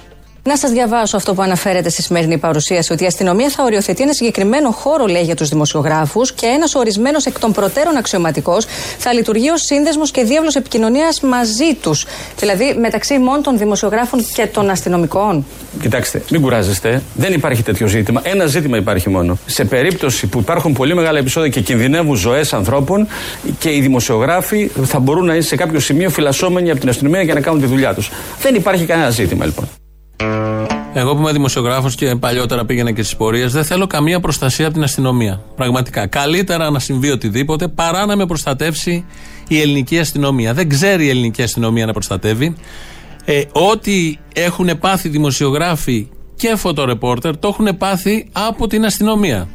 Να 0.46 0.56
σας 0.56 0.70
διαβάσω 0.70 1.16
αυτό 1.16 1.34
που 1.34 1.43
αναφέρεται 1.43 1.88
στη 1.88 2.02
σημερινή 2.02 2.38
παρουσίαση, 2.38 2.93
ότι 2.93 3.04
η 3.04 3.06
αστυνομία 3.06 3.48
θα 3.48 3.62
οριοθετεί 3.64 4.02
ένα 4.02 4.12
συγκεκριμένο 4.12 4.70
χώρο, 4.70 5.06
λέει, 5.06 5.22
για 5.22 5.34
τους 5.34 5.48
δημοσιογράφους 5.48 6.32
και 6.32 6.46
ένας 6.46 6.75
ορισμένος 6.75 7.26
εκ 7.26 7.38
των 7.38 7.52
προτέρων 7.52 7.96
αξιωματικός 7.96 8.66
θα 8.98 9.12
λειτουργεί 9.12 9.50
ως 9.50 9.60
σύνδεσμος 9.60 10.10
και 10.10 10.22
διάβλος 10.22 10.54
επικοινωνίας 10.54 11.20
μαζί 11.20 11.75
τους. 11.81 12.06
Δηλαδή 12.38 12.76
μεταξύ 12.81 13.19
μόνο 13.19 13.40
των 13.40 13.58
δημοσιογράφων 13.58 14.26
και 14.34 14.46
των 14.46 14.70
αστυνομικών. 14.70 15.46
Κοιτάξτε, 15.81 16.22
μην 16.31 16.40
κουράζεστε. 16.40 17.02
Δεν 17.14 17.32
υπάρχει 17.32 17.62
τέτοιο 17.62 17.87
ζήτημα. 17.87 18.20
Ένα 18.25 18.46
ζήτημα 18.46 18.76
υπάρχει 18.76 19.08
μόνο. 19.08 19.38
Σε 19.46 19.64
περίπτωση 19.64 20.26
που 20.26 20.38
υπάρχουν 20.38 20.72
πολύ 20.72 20.94
μεγάλα 20.94 21.19
επεισόδια 21.19 21.48
και 21.48 21.60
κινδυνεύουν 21.60 22.16
ζωές 22.16 22.52
ανθρώπων 22.52 23.08
και 23.58 23.75
οι 23.75 23.81
δημοσιογράφοι 23.81 24.70
θα 24.84 24.98
μπορούν 24.98 25.25
να 25.25 25.34
είναι 25.34 25.43
σε 25.43 25.56
κάποιο 25.56 25.81
σημείο 25.81 26.10
φυλασσόμενοι 26.10 26.70
από 26.70 26.81
την 26.81 26.88
αστυνομία 26.88 27.22
για 27.22 27.34
να 27.34 27.40
κάνουν 27.40 27.60
τη 27.60 27.66
δουλειά 27.66 27.94
τους. 27.94 28.10
Δεν 28.40 28.54
υπάρχει 28.54 28.84
κανένα 28.84 29.10
ζήτημα 29.10 29.44
λοιπόν. 29.44 29.69
Εγώ 30.98 31.14
που 31.14 31.20
είμαι 31.20 31.32
δημοσιογράφος 31.32 31.94
και 31.94 32.14
παλιότερα 32.14 32.64
πήγαινα 32.64 32.92
και 32.92 33.02
στις 33.02 33.16
πορείες, 33.16 33.52
δεν 33.52 33.64
θέλω 33.64 33.86
καμία 33.86 34.20
προστασία 34.20 34.64
από 34.64 34.74
την 34.74 34.82
αστυνομία. 34.82 35.40
Πραγματικά. 35.56 36.06
Καλύτερα 36.06 36.70
να 36.70 36.78
συμβεί 36.78 37.10
οτιδήποτε 37.10 37.68
παρά 37.68 38.06
να 38.06 38.16
με 38.16 38.26
προστατεύσει 38.26 39.04
η 39.48 39.60
ελληνική 39.60 39.98
αστυνομία. 39.98 40.54
Δεν 40.54 40.68
ξέρει 40.68 41.04
η 41.04 41.08
ελληνική 41.08 41.42
αστυνομία 41.42 41.86
να 41.86 41.92
προστατεύει. 41.92 42.56
Ε, 43.24 43.42
ό,τι 43.52 44.16
έχουν 44.34 44.78
πάθει 44.78 45.08
δημοσιογράφοι 45.08 46.08
και 46.36 46.56
φωτορεπόρτερ 46.56 47.38
το 47.38 47.48
έχουν 47.48 47.76
πάθει 47.76 48.29
από 48.32 48.67
την 48.67 48.84
αστυνομία. 48.84 49.48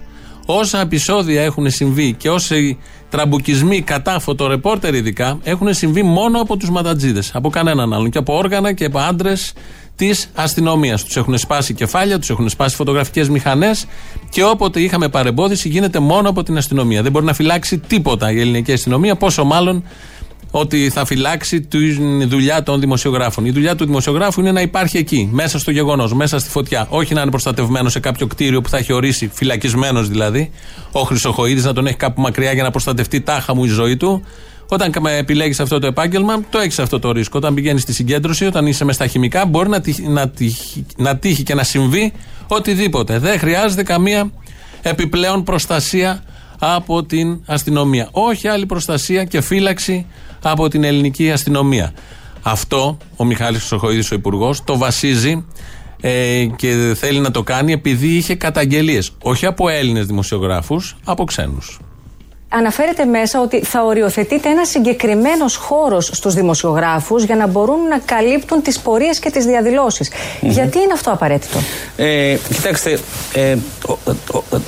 Όσα 0.46 0.82
επεισόδια 0.82 1.42
έχουν 1.42 1.70
συμβεί 1.70 2.14
και 2.14 2.30
όσοι 2.30 2.78
τραμπουκισμοί 3.10 3.82
κατά 3.82 4.20
φωτορεπόρτερ 4.20 4.94
ειδικά 4.94 5.40
έχουν 5.44 5.74
συμβεί 5.74 6.04
μόνο 6.04 6.42
από 6.42 6.58
τους 6.58 6.70
ματατζίδε. 6.70 7.24
Από 7.34 7.50
κανέναν 7.50 7.94
άλλον. 7.94 8.10
Και 8.10 8.18
από 8.18 8.38
όργανα 8.38 8.74
και 8.74 8.86
από 8.86 9.00
άντρες 9.00 9.54
της 10.08 10.30
αστυνομίας. 10.36 11.04
Τους 11.04 11.16
έχουν 11.18 11.38
σπάσει 11.38 11.74
κεφάλια, 11.74 12.20
τους 12.20 12.30
έχουν 12.30 12.50
σπάσει 12.50 12.76
φωτογραφικές 12.76 13.30
μηχανές 13.30 13.86
και 14.30 14.44
όποτε 14.44 14.82
είχαμε 14.82 15.10
παρεμπόδιση 15.10 15.70
γίνεται 15.70 16.00
μόνο 16.00 16.30
από 16.30 16.44
την 16.44 16.58
αστυνομία. 16.58 17.02
Δεν 17.02 17.12
μπορεί 17.12 17.26
να 17.26 17.34
φυλάξει 17.34 17.78
τίποτα 17.78 18.32
η 18.32 18.40
ελληνική 18.40 18.72
αστυνομία, 18.72 19.16
πόσο 19.16 19.44
μάλλον 19.44 19.84
ότι 20.52 20.90
θα 20.90 21.06
φυλάξει 21.06 21.62
τη 21.62 21.94
δουλειά 22.26 22.64
των 22.64 22.80
δημοσιογράφων. 22.80 23.46
Η 23.46 23.52
δουλειά 23.52 23.76
του 23.76 23.86
δημοσιογράφου 23.86 24.40
είναι 24.40 24.52
να 24.52 24.62
υπάρχει 24.62 24.98
εκεί, 24.98 25.30
μέσα 25.32 25.60
στο 25.60 25.72
γεγονός, 25.72 26.14
μέσα 26.14 26.40
στη 26.40 26.50
φωτιά. 26.50 26.88
Όχι 26.90 27.14
να 27.14 27.22
είναι 27.22 27.30
προστατευμένο 27.30 27.90
σε 27.90 28.00
κάποιο 28.00 28.28
κτίριο 28.28 28.62
που 28.62 28.70
θα 28.70 28.78
έχει 28.78 28.94
ορίσει, 28.94 29.30
φυλακισμένος 29.34 30.10
δηλαδή, 30.10 30.52
ο 30.92 31.02
Χρυσοχοίδης 31.02 31.64
να 31.64 31.74
τον 31.74 31.88
έχει 31.88 31.98
κάπου 31.98 32.22
μακριά 32.22 32.54
για 32.54 32.64
να 32.64 32.72
προστατευτεί 32.72 33.22
τάχα 33.22 33.56
μου 33.56 33.66
η 33.66 33.70
ζωή 33.70 33.98
του. 33.98 34.24
Όταν 34.74 34.94
επιλέγεις 35.06 35.60
αυτό 35.60 35.80
το 35.80 35.88
επάγγελμα, 35.88 36.44
το 36.50 36.60
έχεις 36.60 36.80
αυτό 36.80 37.00
το 37.00 37.12
ρίσκο. 37.12 37.38
Όταν 37.38 37.54
πηγαίνεις 37.54 37.82
στη 37.82 37.94
συγκέντρωση, 37.94 38.46
όταν 38.46 38.68
είσαι 38.68 38.86
μες 38.86 38.96
στα 38.96 39.08
χημικά, 39.08 39.46
μπορεί 39.46 39.70
να 39.70 39.82
τύχει, 39.82 40.08
να, 40.08 40.30
τύχει, 40.30 40.86
να 40.98 41.18
τύχει 41.18 41.44
και 41.44 41.54
να 41.54 41.64
συμβεί 41.64 42.14
οτιδήποτε. 42.48 43.20
Δεν 43.20 43.40
χρειάζεται 43.40 43.84
καμία 43.84 44.32
επιπλέον 44.82 45.44
προστασία 45.44 46.24
από 46.60 47.04
την 47.04 47.42
αστυνομία. 47.46 48.08
Όχι 48.12 48.48
άλλη 48.48 48.66
προστασία 48.66 49.24
και 49.24 49.42
φύλαξη 49.42 50.06
από 50.42 50.68
την 50.68 50.84
ελληνική 50.84 51.32
αστυνομία. 51.32 51.94
Αυτό 52.42 52.98
ο 53.16 53.26
Μιχάλης 53.26 53.60
Χρυσοχοίδης 53.60 54.12
ο 54.12 54.16
Υπουργός 54.16 54.64
το 54.64 54.78
βασίζει 54.78 55.46
ε, 56.02 56.46
και 56.56 56.94
θέλει 56.96 57.20
να 57.20 57.32
το 57.32 57.44
κάνει 57.44 57.72
επειδή 57.72 58.08
είχε 58.08 58.36
καταγγελίες 58.36 59.12
όχι 59.22 59.46
από 59.46 59.70
Έλληνες 59.70 60.06
δημοσιογράφους, 60.06 60.96
από 61.04 61.24
ξένους 61.24 61.80
αναφέρεται 62.54 63.06
μέσα 63.06 63.42
ότι 63.42 63.64
θα 63.64 63.84
οριοθετείται 63.84 64.50
ένας 64.50 64.70
συγκεκριμένος 64.70 65.56
χώρος 65.56 66.10
στους 66.14 66.34
δημοσιογράφους 66.34 67.24
για 67.24 67.36
να 67.36 67.48
μπορούν 67.48 67.88
να 67.90 68.00
καλύπτουν 68.06 68.62
τις 68.62 68.80
πορείες 68.80 69.20
και 69.20 69.30
τις 69.30 69.46
διαδηλωσει 69.46 70.10
Γιατί 70.42 70.78
είναι 70.78 70.94
αυτό 70.94 71.12
απαραίτητο; 71.12 71.58
Ε, 71.96 72.38
κοιτάξτε, 72.54 73.00
ε, 73.34 73.56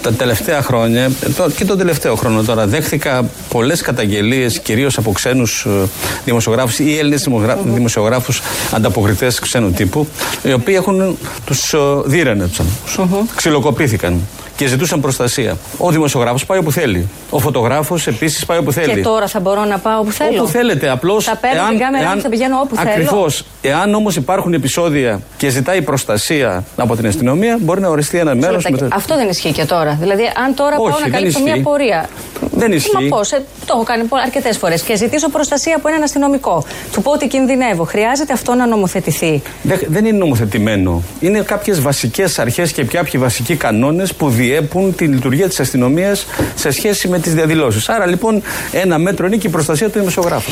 τα 0.02 0.14
τελευταία 0.14 0.62
χρόνια 0.62 1.12
και 1.56 1.66
τον 1.66 1.78
τελευταίο 1.78 2.16
χρόνο 2.16 2.44
τώρα 2.44 2.68
δέχθηκα 2.68 3.26
πολλές 3.50 3.82
καταγγελίες 3.82 4.60
κυρίως 4.60 4.98
από 4.98 5.12
ξένους 5.12 5.66
ε, 5.66 5.88
δημοσιογράφους 6.26 6.80
ή 6.80 6.98
Έλληνες 6.98 7.28
mm-hmm. 7.30 7.58
δημοσιογράφους 7.64 8.42
ανταποκριτές 8.72 9.40
ξένου 9.40 9.72
τύπου, 9.72 10.08
οι 10.44 10.54
οποίοι 10.54 10.76
έχουν 10.78 11.18
τους 11.46 11.74
ε, 11.74 11.78
δίρανε 12.06 12.48
του 12.48 12.64
ανθρώπου. 12.64 13.28
Ξυλοκοπήθηκαν. 13.36 14.22
Και 14.64 14.70
και 14.70 14.76
ζητούσαν 14.76 15.02
προστασία. 15.02 15.58
Ο 15.78 15.90
δημοσιογράφος 15.90 16.46
πάει 16.46 16.58
όπου 16.58 16.72
θέλει. 16.72 17.10
Ο 17.30 17.40
φωτογράφος 17.40 18.08
επίσης 18.08 18.46
πάει 18.46 18.58
όπου 18.58 18.72
θέλει. 18.72 18.94
Και 18.94 19.02
τώρα 19.02 19.28
θα 19.28 19.40
μπορώ 19.40 19.66
να 19.66 19.78
πάω 19.78 20.00
όπου 20.00 20.12
θέλω. 20.12 20.42
Όπου 20.42 20.50
θέλετε. 20.50 20.90
Απλώς. 20.90 21.24
Θα 21.24 21.36
παίρνω 21.36 21.70
την 21.70 21.80
κάμερα 21.80 22.14
και 22.16 22.22
θα 22.22 22.30
πηγαίνω 22.30 22.60
όπου 22.60 22.76
θέλω. 22.76 22.90
Ακριβώς. 22.90 23.46
Εάν 23.62 23.94
όμως 23.94 24.16
υπάρχουν 24.16 24.54
επεισόδια 24.54 25.22
και 25.38 25.50
ζητάει 25.50 25.82
προστασία 25.82 26.64
από 26.76 26.96
την 26.96 27.08
αστυνομία, 27.08 27.58
μπορεί 27.62 27.82
να 27.82 27.88
οριστεί 27.88 28.18
ένα 28.18 28.36
μέρος. 28.36 28.66
Μετά... 28.70 28.88
Αυτό 28.92 29.16
δεν 29.16 29.30
ισχύει 29.30 29.52
και 29.52 29.66
τώρα. 29.66 29.98
Δηλαδή, 30.00 30.24
αν 30.46 30.54
τώρα 30.56 30.76
Όχι, 30.78 30.90
πάω 30.90 31.00
να 31.00 31.04
δεν 31.04 31.12
καλύψω 31.12 31.40
ισχύει. 31.40 31.54
μια 31.54 31.64
πορεία. 31.64 32.10
Δεν 32.52 32.72
ισχύει. 32.72 33.08
Μα 33.10 33.18
πώς, 33.18 33.32
ε, 33.32 33.44
το 33.66 33.74
έχω 33.76 33.84
κάνει 33.84 34.04
αρκετές 34.24 34.58
φορές 34.58 34.82
και 34.82 34.96
ζητήσω 34.96 35.30
προστασία 35.30 35.76
από 35.76 35.88
έναν 35.88 36.04
αστυνομικό. 36.04 36.66
Του 36.94 37.02
πω 37.02 37.12
ότι 37.12 37.28
κινδυνεύω. 37.28 37.84
Χρειάζεται 37.84 38.34
αυτό 38.34 38.54
να 38.54 38.68
νομοθετηθεί. 38.68 39.42
Δεν, 39.62 39.80
δεν 39.88 40.06
είναι 40.06 40.18
νομοθετημένο. 40.18 41.04
Είναι 41.20 41.40
κάποιες 41.40 41.82
βασικές 41.82 42.40
αρχές 42.40 42.72
και 42.72 42.84
κάποιοι 42.84 43.20
βασικοί 43.20 43.56
κανόνες 43.56 44.14
που 44.14 44.30
διέπουν 44.30 44.53
τη 44.96 45.08
λειτουργία 45.08 45.48
της 45.48 45.60
αστυνομίας 45.60 46.26
σε 46.56 46.72
σχέση 46.72 47.08
με 47.08 47.20
τις 47.20 47.34
διαδηλώσεις. 47.34 47.90
Άρα 47.90 48.06
λοιπόν 48.06 48.42
ένα 48.72 48.98
μέτρο 48.98 49.28
είναι 49.28 49.38
και 49.38 49.48
η 49.48 49.50
προστασία 49.50 49.90
του 49.90 50.00
δημοσιογράφου. 50.00 50.52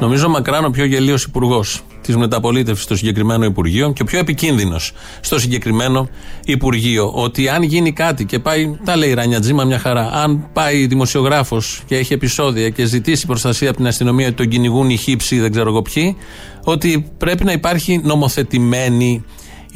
Νομίζω 0.00 0.28
μακράν 0.28 0.64
ο 0.64 0.70
πιο 0.70 0.84
γελίος 0.84 1.24
υπουργός 1.24 1.82
της 2.02 2.16
μεταπολίτευσης 2.16 2.84
στο 2.84 2.96
συγκεκριμένο 2.96 3.44
Υπουργείο 3.44 3.92
και 3.92 4.02
ο 4.02 4.04
πιο 4.04 4.18
επικίνδυνος 4.18 4.92
στο 5.20 5.38
συγκεκριμένο 5.38 6.08
Υπουργείο. 6.44 7.12
Ότι 7.14 7.48
αν 7.48 7.62
γίνει 7.62 7.92
κάτι 7.92 8.24
και 8.24 8.38
πάει, 8.38 8.78
τα 8.84 8.96
λέει 8.96 9.10
η 9.10 9.14
Ρανιατζήμα 9.14 9.64
μια 9.64 9.78
χαρά, 9.78 10.10
αν 10.12 10.48
πάει 10.52 10.86
δημοσιογράφος 10.86 11.82
και 11.86 11.96
έχει 11.96 12.12
επεισόδια 12.12 12.68
και 12.68 12.84
ζητήσει 12.84 13.26
προστασία 13.26 13.68
από 13.68 13.76
την 13.76 13.86
αστυνομία, 13.86 14.26
ότι 14.26 14.36
τον 14.36 14.48
κυνηγούν 14.48 14.90
οι 14.90 14.96
χύψοι, 14.96 15.38
δεν 15.38 15.50
ξέρω 15.50 15.68
εγώ 15.68 15.82
ποιοι, 15.82 16.16
ότι 16.64 17.12
πρέπει 17.18 17.44
να 17.44 17.52
υπάρχει 17.52 18.00
νομοθετημένη 18.04 19.24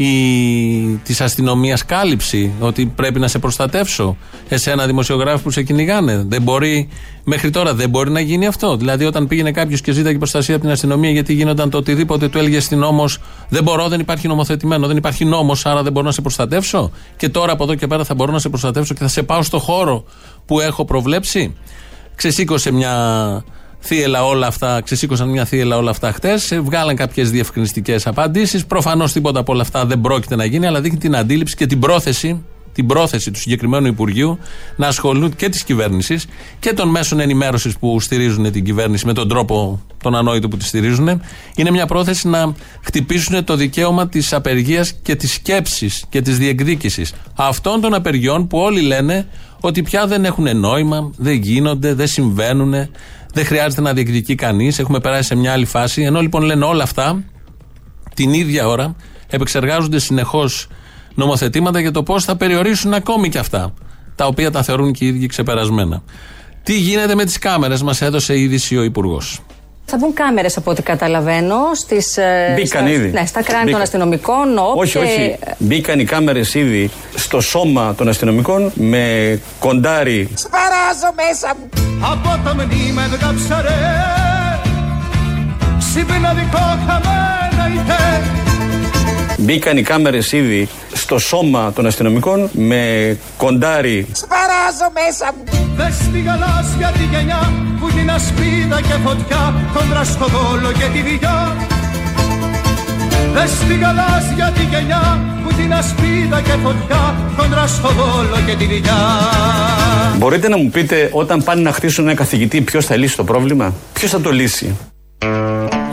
η, 0.04 1.00
της 1.04 1.20
αστυνομίας 1.20 1.84
κάλυψη 1.84 2.52
ότι 2.60 2.86
πρέπει 2.86 3.18
να 3.18 3.28
σε 3.28 3.38
προστατεύσω. 3.38 4.16
Εσένα 4.48 4.86
δημοσιογράφο 4.86 5.42
που 5.42 5.50
σε 5.50 5.62
κυνηγάνε 5.62 6.24
δεν 6.28 6.42
μπορεί, 6.42 6.88
μέχρι 7.24 7.50
τώρα 7.50 7.74
δεν 7.74 7.88
μπορεί 7.88 8.10
να 8.10 8.20
γίνει 8.20 8.46
αυτό. 8.46 8.76
Δηλαδή 8.76 9.04
όταν 9.04 9.26
πήγαινε 9.26 9.50
κάποιος 9.50 9.80
και 9.80 9.92
ζήταγε 9.92 10.18
προστασία 10.18 10.54
από 10.54 10.64
την 10.64 10.72
αστυνομία 10.72 11.10
γιατί 11.10 11.32
γίνονταν 11.32 11.70
το 11.70 11.78
οτιδήποτε 11.78 12.28
του 12.28 12.38
έλεγε 12.38 12.60
στην 12.60 12.78
νόμος 12.78 13.18
δεν 13.48 13.62
μπορώ, 13.62 13.88
δεν 13.88 14.00
υπάρχει 14.00 14.28
νομοθετημένο 14.28 14.86
δεν 14.86 14.96
υπάρχει 14.96 15.24
νόμος 15.24 15.66
άρα 15.66 15.82
δεν 15.82 15.92
μπορώ 15.92 16.06
να 16.06 16.12
σε 16.12 16.20
προστατεύσω. 16.20 16.90
Και 17.16 17.28
τώρα 17.28 17.52
από 17.52 17.62
εδώ 17.62 17.74
και 17.74 17.86
πέρα 17.86 18.04
θα 18.04 18.14
μπορώ 18.14 18.32
να 18.32 18.38
σε 18.38 18.48
προστατεύσω 18.48 18.94
και 18.94 19.00
θα 19.00 19.08
σε 19.08 19.22
πάω 19.22 19.42
στο 19.42 19.58
χώρο 19.58 20.04
που 20.46 20.60
έχω 20.60 20.84
προβλέψει 20.84 21.54
ξεσήκωσε 22.14 22.72
μια 22.72 22.94
θύελα 23.80 24.24
όλα 24.24 24.46
αυτά, 24.46 24.80
ξεσήκωσαν 24.84 25.28
μια 25.28 25.44
θύελα 25.44 25.76
όλα 25.76 25.90
αυτά 25.90 26.12
χτες. 26.12 26.60
Βγάλαν 26.62 26.96
κάποιες 26.96 27.30
διευκρινιστικές 27.30 28.06
απαντήσεις. 28.06 28.66
Προφανώς 28.66 29.12
τίποτα 29.12 29.40
από 29.40 29.52
όλα 29.52 29.62
αυτά 29.62 29.86
δεν 29.86 30.00
πρόκειται 30.00 30.36
να 30.36 30.44
γίνει, 30.44 30.66
αλλά 30.66 30.80
δείχνει 30.80 30.98
την 30.98 31.16
αντίληψη 31.16 31.56
και 31.56 31.66
την 31.66 31.78
πρόθεση, 31.78 32.44
την 32.72 32.86
πρόθεση 32.86 33.30
του 33.30 33.38
συγκεκριμένου 33.38 33.86
Υπουργείου 33.86 34.38
να 34.76 34.86
ασχολούν 34.86 35.36
και 35.36 35.48
της 35.48 35.64
κυβέρνησης 35.64 36.26
και 36.58 36.72
των 36.72 36.88
μέσων 36.88 37.20
ενημέρωσης 37.20 37.78
που 37.78 38.00
στηρίζουν 38.00 38.52
την 38.52 38.64
κυβέρνηση 38.64 39.06
με 39.06 39.12
τον 39.12 39.28
τρόπο 39.28 39.80
τον 40.02 40.14
ανόητο 40.14 40.48
που 40.48 40.56
τη 40.56 40.64
στηρίζουν. 40.64 41.22
Είναι 41.54 41.70
μια 41.70 41.86
πρόθεση 41.86 42.28
να 42.28 42.54
χτυπήσουν 42.80 43.44
το 43.44 43.56
δικαίωμα 43.56 44.08
της 44.08 44.32
απεργίας 44.32 44.92
και 45.02 45.14
της 45.14 45.32
σκέψης 45.32 46.04
και 46.08 46.20
της 46.20 46.38
διεκδίκησης 46.38 47.12
αυτών 47.34 47.80
των 47.80 47.94
απεργιών 47.94 48.46
που 48.46 48.58
όλοι 48.58 48.80
λένε 48.80 49.26
ότι 49.60 49.82
πια 49.82 50.06
δεν 50.06 50.24
έχουν 50.24 50.58
νόημα, 50.58 51.10
δεν 51.16 51.34
γίνονται, 51.34 51.94
δεν 51.94 52.06
συμβαίνουν, 52.06 52.74
δεν 53.32 53.44
χρειάζεται 53.44 53.80
να 53.80 53.92
διεκδικεί 53.92 54.34
κανείς. 54.34 54.78
Έχουμε 54.78 55.00
περάσει 55.00 55.22
σε 55.22 55.34
μια 55.34 55.52
άλλη 55.52 55.64
φάση. 55.64 56.02
Ενώ 56.02 56.20
λοιπόν 56.20 56.42
λένε 56.42 56.64
όλα 56.64 56.82
αυτά, 56.82 57.24
την 58.14 58.32
ίδια 58.32 58.66
ώρα 58.66 58.96
επεξεργάζονται 59.26 59.98
συνεχώς 59.98 60.68
νομοθετήματα 61.14 61.80
για 61.80 61.90
το 61.90 62.02
πώς 62.02 62.24
θα 62.24 62.36
περιορίσουν 62.36 62.94
ακόμη 62.94 63.28
και 63.28 63.38
αυτά, 63.38 63.74
τα 64.14 64.26
οποία 64.26 64.50
τα 64.50 64.62
θεωρούν 64.62 64.92
και 64.92 65.04
οι 65.04 65.08
ίδιοι 65.08 65.26
ξεπερασμένα. 65.26 66.02
Τι 66.62 66.78
γίνεται 66.78 67.14
με 67.14 67.24
τις 67.24 67.38
κάμερες, 67.38 67.82
μας 67.82 68.02
έδωσε 68.02 68.38
είδηση 68.38 68.76
ο 68.76 68.82
Υπουργός. 68.82 69.40
Θα 69.92 69.96
μπουν 69.98 70.12
κάμερες 70.14 70.56
από 70.56 70.70
ό,τι 70.70 70.82
καταλαβαίνω 70.82 71.56
στις, 71.74 72.16
ε, 72.16 72.52
Μπήκαν 72.56 72.82
στα, 72.86 72.90
ήδη. 72.92 73.10
Ναι, 73.10 73.26
στα 73.26 73.42
κράνη 73.42 73.56
των 73.58 73.64
Μπήκαν. 73.64 73.80
αστυνομικών. 73.82 74.58
όπ 74.58 74.76
Όχι, 74.78 74.92
και- 74.92 74.98
όχι. 74.98 75.38
Μπήκαν 75.58 75.98
οι 75.98 76.04
κάμερες 76.04 76.54
ήδη 76.54 76.90
στο 77.14 77.40
σώμα 77.40 77.94
των 77.94 78.08
αστυνομικών 78.08 78.70
με 78.74 79.38
κοντάρι 79.58 80.28
Από 82.00 82.38
τα 82.44 82.54
μνήμα 82.54 83.02
έβγαψα 83.04 83.62
ρε 83.62 83.78
Συμπιναδικό 85.92 86.58
χαμένα 86.86 87.70
ηχέ 87.74 88.20
Μπήκαν 89.38 89.76
οι 89.76 89.82
κάμερες 89.82 90.32
ήδη 90.32 90.68
στο 90.92 91.18
σώμα 91.18 91.72
των 91.72 91.86
αστυνομικών 91.86 92.48
με 92.52 93.16
κοντάρι 93.36 94.06
Δες 95.80 95.96
τη 96.12 96.20
γαλάζια 96.20 96.90
τη 96.98 97.04
γενιά 97.12 97.52
που 97.80 97.88
γίνει 97.88 98.10
ασπίδα 98.10 98.80
και 98.80 98.96
φωτιά 99.04 99.54
κόντρα 99.74 100.04
στο 100.04 100.26
δόλο 100.26 100.72
και 100.72 100.84
τη 100.92 101.02
βιλιά 101.02 101.56
Δες 103.34 103.52
τη 103.68 103.74
γαλάζια 103.74 104.52
τη 104.54 104.62
γενιά 104.64 105.18
που 105.42 105.54
την 105.54 105.72
ασπίδα 105.72 106.40
και 106.40 106.56
φωτιά 106.62 107.14
κόντρα 107.36 107.66
στο 107.66 107.88
δόλο 107.88 108.36
και 108.46 108.56
τη 108.56 108.66
βιλιά 108.66 108.98
Μπορείτε 110.18 110.48
να 110.48 110.56
μου 110.56 110.70
πείτε 110.70 111.10
όταν 111.12 111.42
πάνε 111.44 111.62
να 111.62 111.72
χτίσουν 111.72 112.04
ένα 112.04 112.14
καθηγητή 112.14 112.60
ποιος 112.60 112.84
θα 112.84 112.96
λύσει 112.96 113.16
το 113.16 113.24
πρόβλημα, 113.24 113.74
ποιος 113.92 114.10
θα 114.10 114.20
το 114.20 114.30
λύσει; 114.30 114.76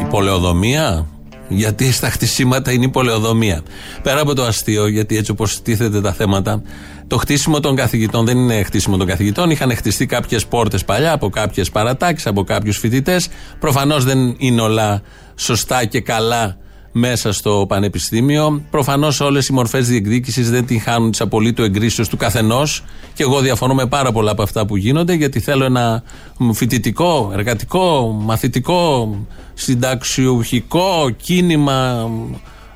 Η 0.02 0.06
πολεοδομία; 0.10 1.06
Γιατί 1.48 1.92
στα 1.92 2.10
χτισήματα 2.10 2.72
είναι 2.72 2.86
η 2.86 2.90
πολεοδομία. 2.90 3.62
Πέρα 4.04 4.22
από 4.22 4.34
το 4.34 4.44
αστείο, 4.44 4.88
γιατί 4.88 5.18
έτσι 5.18 5.32
όπως 5.32 5.62
τίθεται 5.62 6.02
τα 6.02 6.14
θέματα, 6.14 6.62
το 7.08 7.18
χτίσιμο 7.18 7.60
των 7.60 7.76
καθηγητών 7.76 8.26
δεν 8.26 8.38
είναι 8.38 8.64
χτίσιμο 8.64 8.98
των 8.98 9.08
καθηγητών. 9.08 9.50
Είχαν 9.50 9.76
χτιστεί 9.76 10.06
κάποιες 10.06 10.46
πόρτες 10.46 10.86
παλιά 10.86 11.14
από 11.14 11.30
κάποιες 11.30 11.70
παρατάξεις, 11.70 12.28
από 12.28 12.44
κάποιους 12.44 12.78
φοιτητές. 12.78 13.28
Προφανώς 13.60 14.04
δεν 14.04 14.36
είναι 14.38 14.62
όλα 14.62 15.02
σωστά 15.36 15.86
και 15.86 16.02
καλά 16.02 16.58
μέσα 16.92 17.32
στο 17.32 17.66
πανεπιστήμιο. 17.68 18.62
Προφανώς 18.70 19.20
όλες 19.20 19.48
οι 19.48 19.54
μορφές 19.54 19.88
διεκδίκησης 19.88 20.50
δεν 20.50 20.66
την 20.66 20.82
χάνουν 20.82 21.12
της 21.12 21.22
απολύτω 21.22 21.64
εγκρίσεως 21.64 22.10
του 22.10 22.18
καθενός. 22.18 22.84
Και 23.14 23.24
εγώ 23.24 23.40
διαφωνώ 23.40 23.74
με 23.74 23.86
πάρα 23.86 24.12
πολλά 24.12 24.32
από 24.32 24.42
αυτά 24.44 24.66
που 24.66 24.76
γίνονται, 24.78 25.14
γιατί 25.14 25.40
θέλω 25.40 25.66
ένα 25.66 26.04
μ, 26.38 26.52
φοιτητικό, 26.52 27.30
εργατικό, 27.34 28.18
μαθητικό, 28.22 29.16
συνταξιουχικό 29.54 31.10
κίνημα 31.22 32.10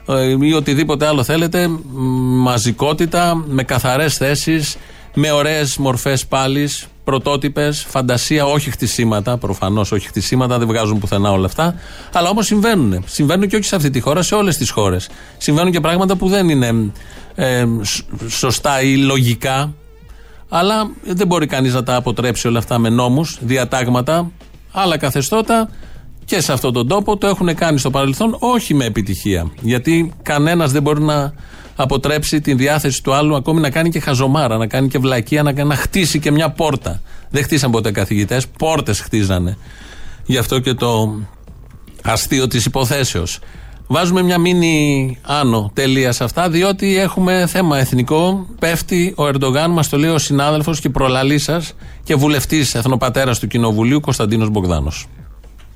ε, 0.07 0.35
ή 0.47 0.53
οτιδήποτε 0.53 1.07
άλλο 1.07 1.23
θέλετε, 1.23 1.67
μ, 1.67 1.77
μαζικότητα, 2.41 3.43
με 3.47 3.63
καθαρές 3.63 4.17
θέσεις, 4.17 4.77
με 5.13 5.31
ωραίες 5.31 5.77
μορφές 5.77 6.25
πάλι, 6.25 6.69
πρωτότυπες, 7.03 7.85
φαντασία, 7.89 8.45
όχι 8.45 8.71
χτισήματα, 8.71 9.37
προφανώς 9.37 9.91
όχι 9.91 10.07
χτισήματα, 10.07 10.57
δεν 10.57 10.67
βγάζουν 10.67 10.99
πουθενά 10.99 11.31
όλα 11.31 11.45
αυτά, 11.45 11.75
αλλά 12.13 12.29
όμως 12.29 12.45
συμβαίνουν. 12.45 13.03
Συμβαίνουν 13.05 13.47
και 13.47 13.55
όχι 13.55 13.65
σε 13.65 13.75
αυτή 13.75 13.89
τη 13.89 13.99
χώρα, 13.99 14.21
σε 14.21 14.35
όλες 14.35 14.57
τις 14.57 14.69
χώρες. 14.69 15.09
Συμβαίνουν 15.37 15.71
και 15.71 15.79
πράγματα 15.79 16.15
που 16.15 16.27
δεν 16.27 16.49
είναι 16.49 16.91
ε, 17.35 17.65
σ- 17.81 18.03
σωστά 18.27 18.81
ή 18.81 18.97
λογικά, 18.97 19.73
αλλά 20.49 20.91
δεν 21.03 21.27
μπορεί 21.27 21.45
κανείς 21.45 21.73
να 21.73 21.83
τα 21.83 21.95
αποτρέψει 21.95 22.47
όλα 22.47 22.59
αυτά 22.59 22.77
με 22.77 22.89
νόμους, 22.89 23.37
διατάγματα, 23.41 24.31
άλλα 24.71 24.97
καθεστώτα 24.97 25.69
και 26.31 26.41
σε 26.41 26.53
αυτόν 26.53 26.73
τον 26.73 26.87
τόπο 26.87 27.17
το 27.17 27.27
έχουν 27.27 27.55
κάνει 27.55 27.79
στο 27.79 27.89
παρελθόν 27.89 28.35
όχι 28.39 28.73
με 28.73 28.85
επιτυχία. 28.85 29.51
Γιατί 29.61 30.13
κανένας 30.21 30.71
δεν 30.71 30.81
μπορεί 30.81 31.01
να 31.01 31.33
αποτρέψει 31.75 32.41
την 32.41 32.57
διάθεση 32.57 33.03
του 33.03 33.13
άλλου 33.13 33.35
ακόμη 33.35 33.59
να 33.59 33.69
κάνει 33.69 33.89
και 33.89 33.99
χαζομάρα, 33.99 34.57
να 34.57 34.67
κάνει 34.67 34.87
και 34.87 34.97
βλακεία, 34.97 35.43
να, 35.43 35.63
να 35.63 35.75
χτίσει 35.75 36.19
και 36.19 36.31
μια 36.31 36.49
πόρτα. 36.49 37.01
Δεν 37.29 37.43
χτίσαν 37.43 37.71
ποτέ 37.71 37.91
καθηγητές, 37.91 38.47
πόρτες 38.47 38.99
χτίζανε. 38.99 39.57
Γι' 40.25 40.37
αυτό 40.37 40.59
και 40.59 40.73
το 40.73 41.15
αστείο 42.03 42.47
της 42.47 42.65
υποθέσεως. 42.65 43.39
Βάζουμε 43.87 44.21
μια 44.21 44.37
μήνυ 44.37 45.17
άνω 45.21 45.71
τελεία 45.73 46.11
σε 46.11 46.23
αυτά, 46.23 46.49
διότι 46.49 46.97
έχουμε 46.97 47.45
θέμα 47.47 47.77
εθνικό. 47.77 48.47
Πέφτει 48.59 49.13
ο 49.17 49.27
Ερντογάν, 49.27 49.71
μας 49.71 49.89
το 49.89 49.97
λέει 49.97 50.09
ο 50.09 50.17
συνάδελφος 50.17 50.79
και 50.79 50.89
προλαλής 50.89 51.43
σας 51.43 51.73
και 52.03 52.15
βουλευτής 52.15 52.75
εθνοπατέρας 52.75 53.39
του 53.39 53.47
Κοινοβουλίου 53.47 53.99
Κωνσταντίνος 53.99 54.49
Μπογδάνος. 54.49 55.07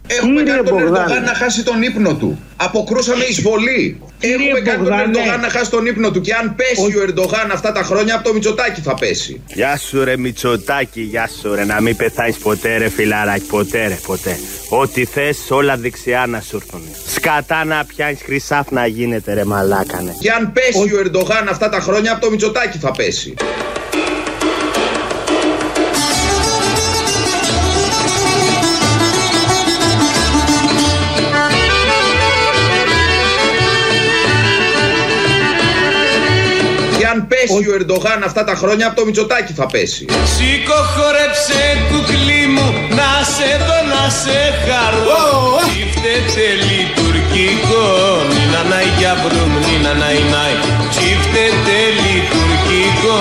Έχουμε 0.08 0.38
Κύριε 0.38 0.54
κάνει 0.54 0.64
τον 0.64 0.78
Μπογδάνη. 0.78 0.98
Ερντογάν 0.98 1.24
να 1.24 1.34
χάσει 1.34 1.64
τον 1.64 1.82
ύπνο 1.82 2.16
του. 2.16 2.40
Αποκρούσαμε 2.56 3.24
εισβολή. 3.24 4.02
Έχουμε 4.20 4.60
κάνει 4.60 4.78
τον 4.78 4.78
Μπογδάνε. 4.78 5.04
Ερντογάν 5.04 5.40
να 5.40 5.50
χάσει 5.50 5.70
τον 5.72 5.86
ύπνο 5.86 6.12
του. 6.12 6.22
Και 6.22 6.34
αν 6.34 6.56
πέσει 6.56 6.98
ο 6.98 7.02
Ερντογάν 7.02 7.52
αυτά 7.52 7.72
τα 7.72 7.84
χρόνια, 7.84 8.16
από 8.16 8.24
το 8.24 8.34
Μητσοτάκι 8.34 8.82
θα 8.82 8.94
πέσει. 8.94 9.42
Γεια 9.48 9.78
σου 9.78 10.04
ρε 10.04 10.18
Μητσοτάκη, 10.18 11.02
γεια 11.02 11.30
σου 11.42 11.56
ρε 11.56 11.64
Να 11.66 11.82
μην 11.82 11.96
πεθάνεις 11.96 12.38
ποτέ 12.38 12.78
ρε 12.78 12.90
φιλαράκι, 12.90 13.46
ποτέ 13.46 13.88
ρε 13.88 13.98
ποτέ 14.08 14.38
Ό,τι 14.70 15.06
θες 15.06 15.38
όλα 15.50 15.78
δεξιά 15.78 16.26
να 16.28 16.42
σου 16.42 16.56
έρθουν 16.56 16.82
Σκατά 17.16 17.66
να 17.66 17.86
πιάνεις 17.86 18.20
χρυσάφ 18.24 18.72
να 18.72 18.86
γίνεται 18.86 19.34
ρε 19.34 19.44
μαλάκανε 19.44 20.16
Και 20.20 20.32
αν 20.32 20.52
πέσει 20.52 20.94
ο 20.94 21.00
Ερντογάν 21.00 21.48
αυτά 21.50 21.70
τα 21.70 21.80
χρόνια, 21.80 22.12
από 22.12 22.22
το 22.22 22.32
Μητσοτάκι 22.32 22.78
θα 22.78 22.92
πέσει. 22.92 23.34
Πέσει 37.48 37.68
ο 37.70 37.74
Ερντογάν 37.80 38.20
αυτά 38.30 38.44
τα 38.44 38.56
χρόνια 38.62 38.86
από 38.88 38.96
το 39.00 39.06
Μητσοτάκι 39.06 39.54
θα 39.54 39.66
πέσει. 39.74 40.06
Σήκω 40.34 40.80
χορέψε 40.94 41.62
κουκλί 41.90 42.44
μου 42.56 42.68
να 42.98 43.12
σε 43.36 43.50
δω 43.66 43.80
να 43.94 44.04
σε 44.22 44.40
χαρώ. 44.66 45.26
Τσίφτεται 46.06 46.46
λειτουργικό 46.70 47.86
Νίνα 48.34 48.62
νάι 48.72 48.90
για 49.00 49.14
μπρουμ 49.22 49.52
νίνα 49.66 49.94
νάι 50.02 50.22
νάι 50.34 50.54
Τσίφτεται 50.94 51.78
λειτουργικό 52.04 53.18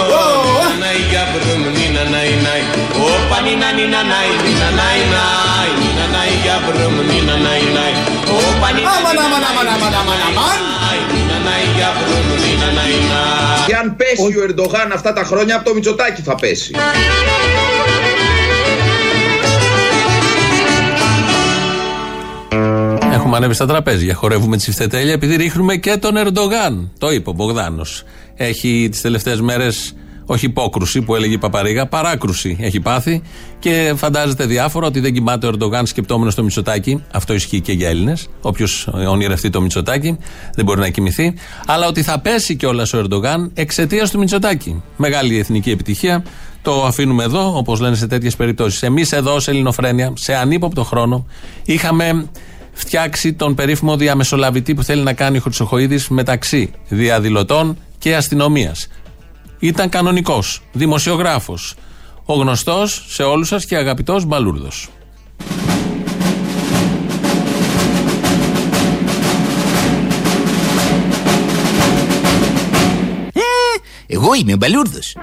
Νίνα 0.53 0.71
νάι 0.83 1.01
για 1.11 1.25
μπρουμ 1.31 1.63
νίνα 1.77 2.05
νάι 2.13 2.33
νάι 2.45 2.63
Όπα 3.11 3.37
νίνα 3.47 3.69
νίνα 3.79 4.01
νάι 4.11 4.31
νίνα 4.45 4.69
νάι 4.79 5.01
νάι 5.15 5.71
Νίνα 5.81 6.07
νάι 6.15 6.33
για 6.45 6.57
μπρουμ 6.65 6.95
νίνα 7.11 7.37
νάι 7.45 7.65
νάι 7.77 7.95
Όπα 8.39 8.69
νίνα 8.75 8.97
νίνα 9.05 9.27
νάι 9.33 9.55
Νίνα 9.79 10.01
νάι 10.39 10.84
Και 13.67 13.75
αν 13.75 13.97
πέσει 13.97 14.39
ο 14.39 14.43
Ερντογάν 14.49 14.93
αυτά 14.93 15.13
τα 15.13 15.25
χρόνια 15.25 15.57
από 15.57 15.65
το 15.65 15.75
Μητσοτάκι 15.75 16.23
θα 16.23 16.35
πέσει. 16.35 16.75
Έχουμε 23.13 23.37
ανέβει 23.37 23.55
στα 23.55 23.67
τραπέζια. 23.67 24.15
Χορεύουμε 24.15 24.57
τη 24.57 24.63
συφτετέλεια 24.63 25.13
επειδή 25.13 25.37
ρίχνουμε 25.37 25.77
και 25.77 25.97
τον 25.97 26.17
Ερντογάν. 26.17 26.91
Το 26.99 27.11
είπε 27.11 27.31
ο 27.31 27.33
Μπογδάνος. 27.33 28.03
Έχει 28.35 28.89
τις 28.91 29.01
τελευταίες 29.01 29.41
μέρες 29.41 29.95
όχι 30.27 30.47
υπόκρουση 30.47 31.03
που 31.03 31.15
έλεγε 31.15 31.35
η 31.35 31.39
Παπαρίγα, 31.39 31.87
παράκρουση 31.87 32.57
έχει 32.61 32.81
πάθει 32.81 33.23
και 33.59 33.93
φαντάζεται 33.97 34.47
διάφορα 34.47 34.87
ότι 34.87 35.01
δεν 35.01 35.15
κοιμάται 35.15 35.47
ο 35.47 35.49
Ερντογάν 35.49 35.87
σκεπτόμενος 35.87 36.35
το 36.35 36.43
Μητσοτάκι. 36.43 37.03
Αυτό 37.13 37.35
ισχύει 37.35 37.61
και 37.61 37.73
για 37.73 37.89
Έλληνες. 37.89 38.29
Όποιος 38.41 38.89
ονειρευτεί 39.09 39.51
το 39.51 39.61
Μητσοτάκι 39.61 40.19
δεν 40.55 40.65
μπορεί 40.65 40.81
να 40.81 40.89
κοιμηθεί. 40.89 41.35
Αλλά 41.67 41.87
ότι 41.87 42.03
θα 42.03 42.19
πέσει 42.19 42.57
κιόλας 42.57 42.93
ο 42.93 42.99
Ερντογάν 42.99 43.51
εξαιτίας 43.55 44.11
του 44.11 44.19
Μητσοτάκι. 44.19 44.83
Μεγάλη 44.97 45.39
εθνική 45.39 45.71
επιτυχία. 45.71 46.25
Το 46.63 46.85
αφήνουμε 46.85 47.25
εδώ, 47.25 47.57
όπως 47.57 47.81
λένε 47.81 47.97
σε 47.97 48.07
τέτοιες 48.07 48.37
περιπτώσεις. 48.37 48.83
Εμείς 48.83 49.13
εδώ, 49.13 49.35
ως 49.35 49.49
Ελληνοφρένια, 49.49 50.13
σε 50.17 50.35
ανύποπτο 50.35 50.85
χρόνο, 50.85 51.27
είχαμε 51.65 52.29
φτιάξει 52.73 53.33
τον 53.33 53.55
περίφημο 53.55 53.97
διαμεσολαβητή 53.97 54.75
που 54.75 54.83
θέλει 54.83 55.03
να 55.03 55.13
κάνει 55.13 55.37
ο 55.37 55.41
Χρυσοχοίδης 55.41 56.09
μεταξύ 56.09 56.71
διαδηλωτών 56.89 57.79
και 57.99 58.17
αστυνομίας. 58.17 58.89
Ήταν 59.65 59.89
κανονικός, 59.89 60.61
δημοσιογράφος. 60.73 61.75
Ο 62.25 62.35
γνωστός 62.35 63.05
σε 63.09 63.23
όλους 63.23 63.49
σας 63.49 63.65
και 63.65 63.77
αγαπητός 63.77 64.25
Μπαλούρδος. 64.25 64.89
Εγώ 74.07 74.35
είμαι 74.35 74.53
ο 74.53 74.57
Μπαλούρδος. 74.57 75.17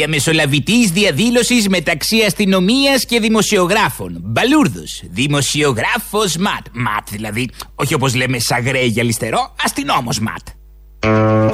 Διαμεσολαβητής 0.00 0.90
διαδήλωσης 0.90 1.68
μεταξύ 1.68 2.16
αστυνομίας 2.26 3.04
και 3.04 3.20
δημοσιογράφων. 3.20 4.20
Μπαλούρδος. 4.22 5.02
Δημοσιογράφος 5.10 6.36
ματ. 6.36 6.66
Ματ 6.72 7.08
δηλαδή. 7.10 7.50
Όχι 7.74 7.94
όπως 7.94 8.14
λέμε 8.14 8.38
σαγρέ 8.38 8.84
για 8.84 9.02
αριστερό. 9.02 9.54
Αστυνόμος 9.64 10.20
ματ. 10.20 10.40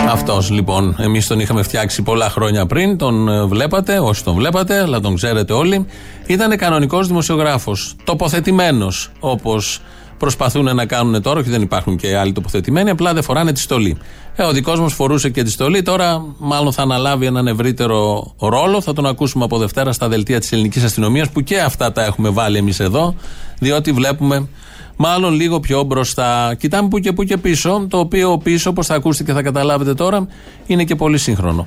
Αυτός 0.09 0.51
λοιπόν. 0.51 0.97
Εμείς 0.99 1.27
τον 1.27 1.41
είχαμε 1.41 1.63
φτιάξει 1.63 2.03
πολλά 2.03 2.31
χρόνια 2.31 2.67
πριν. 2.67 2.99
Τον 2.99 3.29
ε, 3.29 3.45
βλέπατε, 3.45 3.99
όσοι 3.99 4.25
τον 4.25 4.35
βλέπατε, 4.35 4.81
αλλά 4.81 5.01
τον 5.01 5.15
ξέρετε 5.15 5.53
όλοι. 5.53 5.87
Ήταν 6.27 6.57
κανονικός 6.57 7.07
δημοσιογράφος. 7.07 7.97
Τοποθετημένος 8.05 9.11
όπως 9.21 9.81
προσπαθούν 10.19 10.75
να 10.75 10.87
κάνουν 10.87 11.23
τώρα, 11.23 11.43
και 11.43 11.51
δεν 11.51 11.63
υπάρχουν 11.63 11.97
και 11.97 12.17
άλλοι 12.17 12.33
τοποθετημένοι, 12.33 12.91
απλά 12.91 13.15
δεν 13.15 13.23
φοράνε 13.23 13.53
τη 13.53 13.61
στολή. 13.61 13.97
Ε, 14.37 14.43
ο 14.43 14.53
δικός 14.53 14.81
μας 14.81 14.93
φορούσε 14.93 15.31
και 15.31 15.43
τη 15.43 15.51
στολή, 15.51 15.83
τώρα 15.83 16.25
μάλλον 16.39 16.73
θα 16.73 16.83
αναλάβει 16.83 17.27
έναν 17.27 17.47
ευρύτερο 17.47 18.33
ρόλο. 18.39 18.81
Θα 18.81 18.93
τον 18.93 19.07
ακούσουμε 19.07 19.45
από 19.45 19.59
Δευτέρα 19.59 19.93
στα 19.93 20.09
δελτία 20.09 20.41
της 20.41 20.53
ελληνικής 20.53 20.85
αστυνομίας, 20.85 21.31
που 21.31 21.41
και 21.41 21.61
αυτά 21.61 21.93
τα 21.93 22.05
έχουμε 22.05 22.29
βάλει 22.29 22.59
εμείς 22.59 22.81
εδώ, 22.81 23.15
διότι 23.59 23.93
βλέπουμε 23.93 24.49
μάλλον 24.97 25.35
λίγο 25.35 25.61
πιο 25.61 25.83
μπροστά. 25.83 26.55
Κοιτάμε 26.59 26.89
που 26.89 26.99
και 26.99 27.13
που 27.13 27.23
και 27.23 27.37
πίσω, 27.37 27.87
το 27.91 27.99
οποίο 27.99 28.39
πίσω, 28.39 28.71
όπως 28.71 28.87
θα 28.87 28.95
ακούσετε 28.95 29.25
και 29.25 29.33
θα 29.33 29.43
καταλάβετε 29.43 29.95
τώρα, 29.95 30.29
είναι 30.67 30.85
και 30.85 30.95
πολύ 30.95 31.19
σύγχρονο. 31.19 31.67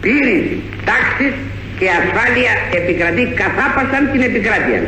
Πύρη, 0.00 0.62
τάξη 0.84 1.34
και 1.78 1.86
ασφάλεια 1.88 2.52
επικρατεί 2.74 3.22
καθάπασαν 3.34 4.10
την 4.12 4.20
επικράτεια. 4.20 4.80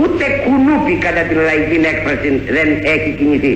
Ούτε 0.00 0.24
κουνούπι 0.44 0.94
κατά 1.06 1.22
την 1.28 1.38
λαϊκή 1.48 1.78
έκφραση 1.92 2.28
δεν 2.56 2.68
έχει 2.94 3.10
κινηθεί. 3.18 3.54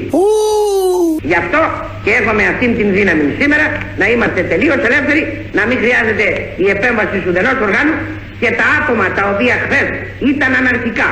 Γι' 1.30 1.38
αυτό 1.44 1.60
και 2.04 2.10
έχουμε 2.20 2.42
αυτήν 2.52 2.70
την 2.78 2.88
δύναμη 2.96 3.24
σήμερα 3.40 3.66
να 4.00 4.06
είμαστε 4.12 4.40
τελείως 4.52 4.80
ελεύθεροι, 4.88 5.22
να 5.58 5.62
μην 5.68 5.76
χρειάζεται 5.82 6.26
η 6.64 6.66
επέμβαση 6.76 7.16
του 7.24 7.32
δενός 7.36 7.56
οργάνους 7.66 7.98
και 8.40 8.50
τα 8.58 8.66
άτομα 8.78 9.06
τα 9.18 9.24
οποία 9.32 9.54
χθες 9.64 9.86
ήταν 10.32 10.50
αναρχικά 10.60 11.08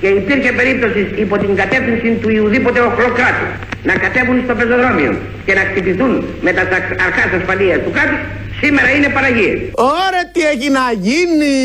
και 0.00 0.08
υπήρχε 0.20 0.50
περίπτωση 0.60 1.00
υπό 1.24 1.34
την 1.42 1.52
κατεύθυνση 1.60 2.08
του 2.22 2.28
Ιουδήποτε 2.36 2.80
οχλοκράτου 2.88 3.46
να 3.88 3.94
κατέβουν 4.04 4.36
στο 4.44 4.54
πεζοδρόμιο 4.58 5.12
και 5.46 5.54
να 5.58 5.62
χτυπηθούν 5.68 6.12
με 6.40 6.52
τα 6.56 6.62
αρχάς 7.06 7.30
ασφαλείας 7.38 7.78
του 7.84 7.90
κράτους, 7.96 8.20
σήμερα 8.60 8.88
είναι 8.96 9.08
παραγίες. 9.16 9.58
Ωραία 9.72 10.24
τι 10.32 10.40
έχει 10.52 10.68
να 10.78 10.84
γίνει 11.06 11.56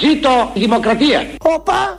Ζήτω 0.00 0.50
η 0.54 0.60
δημοκρατία. 0.60 1.26
Οπα 1.42 1.94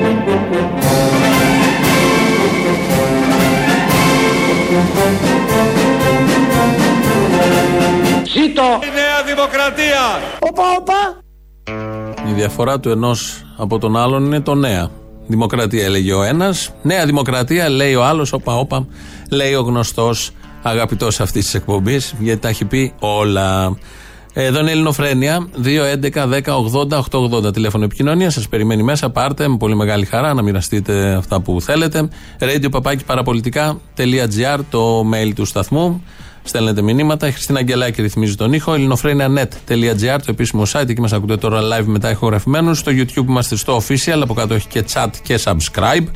Ζήτω 8.23 8.61
η 8.61 8.91
νέα 8.93 9.23
δημοκρατία 9.25 10.21
Οπα 10.39 10.63
οπα 10.79 11.19
Η 12.29 12.33
διαφορά 12.33 12.79
του 12.79 12.89
ενός 12.89 13.45
από 13.57 13.79
τον 13.79 13.97
άλλον 13.97 14.25
είναι 14.25 14.41
το 14.41 14.55
νέα. 14.55 14.89
Δημοκρατία 15.27 15.85
έλεγε 15.85 16.13
ο 16.13 16.23
ένας. 16.23 16.73
Νέα 16.81 17.05
δημοκρατία 17.05 17.69
λέει 17.69 17.95
ο 17.95 18.03
άλλος. 18.03 18.33
Όπα, 18.33 18.57
όπα. 18.57 18.87
Λέει 19.29 19.53
ο 19.53 19.61
γνωστός 19.61 20.31
αγαπητός 20.61 21.19
αυτής 21.19 21.43
της 21.43 21.53
εκπομπής. 21.53 22.13
Γιατί 22.19 22.39
τα 22.39 22.47
έχει 22.47 22.65
πει 22.65 22.93
όλα. 22.99 23.77
Εδώ 24.39 24.59
είναι 24.59 24.69
η 24.69 24.71
Ελληνοφρένια. 24.71 25.47
2.11.10.80.880 25.63 27.53
τηλέφωνο 27.53 27.83
επικοινωνία. 27.83 28.29
Σας 28.29 28.47
περιμένει 28.47 28.83
μέσα. 28.83 29.09
Πάρτε 29.09 29.47
με 29.47 29.57
πολύ 29.57 29.75
μεγάλη 29.75 30.05
χαρά 30.05 30.33
να 30.33 30.41
μοιραστείτε 30.41 31.13
αυτά 31.13 31.41
που 31.41 31.61
θέλετε. 31.61 32.09
Radio 32.39 32.67
παπάκι 32.71 33.03
παραπολιτικά.gr 33.03 34.59
το 34.69 35.09
mail 35.13 35.31
του 35.35 35.45
σταθμού. 35.45 36.03
Στέλνετε 36.43 36.81
μηνύματα. 36.81 37.27
Η 37.27 37.31
Χριστίνα 37.31 37.59
Αγγελάκη 37.59 38.01
ρυθμίζει 38.01 38.35
τον 38.35 38.53
ήχο. 38.53 38.73
ελληνοφρένια.net.gr 38.73 40.17
το 40.17 40.25
επίσημο 40.27 40.63
site. 40.73 40.89
Εκεί 40.89 41.01
μας 41.01 41.13
ακούτε 41.13 41.37
τώρα 41.37 41.61
live 41.61 41.85
μετά 41.85 42.11
ηχογραφημένους. 42.11 42.77
Στο 42.77 42.91
YouTube 42.95 43.27
είμαστε 43.27 43.55
στο 43.55 43.81
official. 43.81 44.19
Από 44.21 44.33
κάτω 44.33 44.53
έχει 44.53 44.67
και 44.67 44.83
chat 44.93 45.09
και 45.23 45.39
subscribe. 45.43 46.07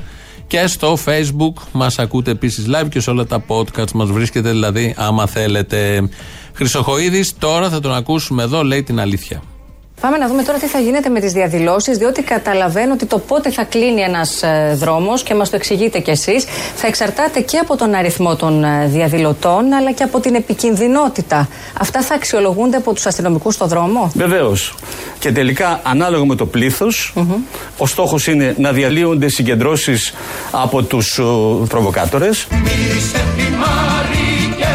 Και 0.48 0.68
στο 0.68 0.98
facebook 1.06 1.64
μας 1.72 2.00
ακούτε 2.00 2.32
επίσης 2.32 2.66
live 2.68 2.88
και 2.90 3.00
σε 3.00 3.10
όλα 3.10 3.26
τα 3.26 3.44
podcasts 3.48 3.92
μας 3.92 4.10
βρίσκεται 4.10 4.50
δηλαδή 4.50 4.94
άμα 4.98 5.28
θέλετε. 5.28 6.10
Χρυσοχοίδης, 6.54 7.34
τώρα 7.40 7.70
θα 7.70 7.80
τον 7.80 7.94
ακούσουμε 7.94 8.44
εδώ, 8.44 8.64
λέει 8.64 8.84
την 8.84 9.00
αλήθεια. 9.00 9.42
Πάμε 10.02 10.18
να 10.18 10.28
δούμε 10.28 10.44
τώρα 10.44 10.58
τι 10.58 10.66
θα 10.66 10.80
γίνεται 10.80 11.10
με 11.10 11.20
τις 11.20 11.34
διαδηλώσεις, 11.34 11.98
διότι 11.98 12.22
καταλαβαίνω 12.22 12.94
ότι 12.94 13.06
το 13.06 13.20
πότε 13.20 13.52
θα 13.52 13.64
κλείνει 13.64 14.02
ένας 14.02 14.44
δρόμος 14.74 15.24
και 15.24 15.36
μας 15.36 15.50
το 15.50 15.56
εξηγείτε 15.56 16.00
κι 16.00 16.10
εσείς, 16.10 16.46
θα 16.76 16.88
εξαρτάται 16.88 17.40
και 17.40 17.58
από 17.58 17.78
τον 17.78 17.94
αριθμό 17.94 18.36
των 18.36 18.64
ε, 18.64 18.88
διαδηλωτών, 18.88 19.74
αλλά 19.74 19.92
και 19.92 20.04
από 20.04 20.20
την 20.20 20.36
επικινδυνότητα. 20.36 21.48
Αυτά 21.80 22.02
θα 22.02 22.16
αξιολογούνται 22.16 22.78
από 22.78 22.94
τους 22.94 23.06
αστυνομικούς 23.06 23.54
στο 23.54 23.66
δρόμο; 23.68 24.12
Βεβαίως. 24.16 24.76
Και 25.20 25.32
τελικά, 25.32 25.80
ανάλογα 25.84 26.26
με 26.26 26.36
το 26.36 26.46
πληθο 26.46 26.88
ο 27.78 27.86
στόχος 27.86 28.28
είναι 28.28 28.56
να 28.58 28.72
διαλύονται 28.72 29.28
συγκεντρώσεις 29.28 30.14
από 30.52 30.84
τους 30.84 31.20
προβοκάτορες. 31.68 32.48
Μύρισε 32.52 33.26
θυμάρι 33.36 34.56
και 34.58 34.66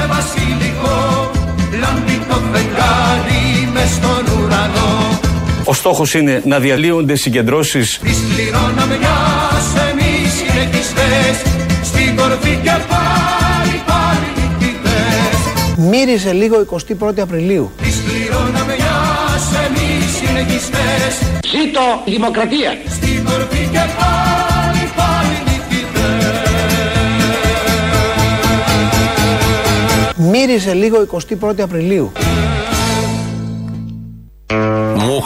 Ο 5.69 5.73
στόχος 5.75 6.15
είναι 6.15 6.43
να 6.45 6.59
διαλύονται 6.59 7.15
συγκεντρώσεις 7.15 7.99
Τις 8.03 8.19
πληρώναμε 8.35 8.99
μιας 8.99 9.89
εμείς 9.91 10.33
συνεχιστές 10.33 11.35
Στην 11.83 12.17
κορφή 12.17 12.59
και 12.63 12.77
πάλι 12.89 13.83
πάλι 13.87 14.29
νικητές 14.37 15.39
Μύριζε 15.77 16.33
λίγο 16.33 16.67
21η 17.01 17.21
Απριλίου. 17.21 17.71
Τις 17.83 17.97
πληρώναμε 17.97 18.75
μιας 18.77 19.45
εμείς 19.67 20.17
συνεχιστές 20.17 21.13
Ζήτω 21.51 21.81
η 22.05 22.11
δημοκρατία. 22.11 22.71
Στην 22.89 23.25
κορφή 23.25 23.69
και 23.73 23.85
πάλι 23.99 24.91
πάλι 24.97 25.37
Μύριζε 30.19 30.73
λίγο 30.73 31.07
21η 31.41 31.61
Απριλίου. 31.61 32.13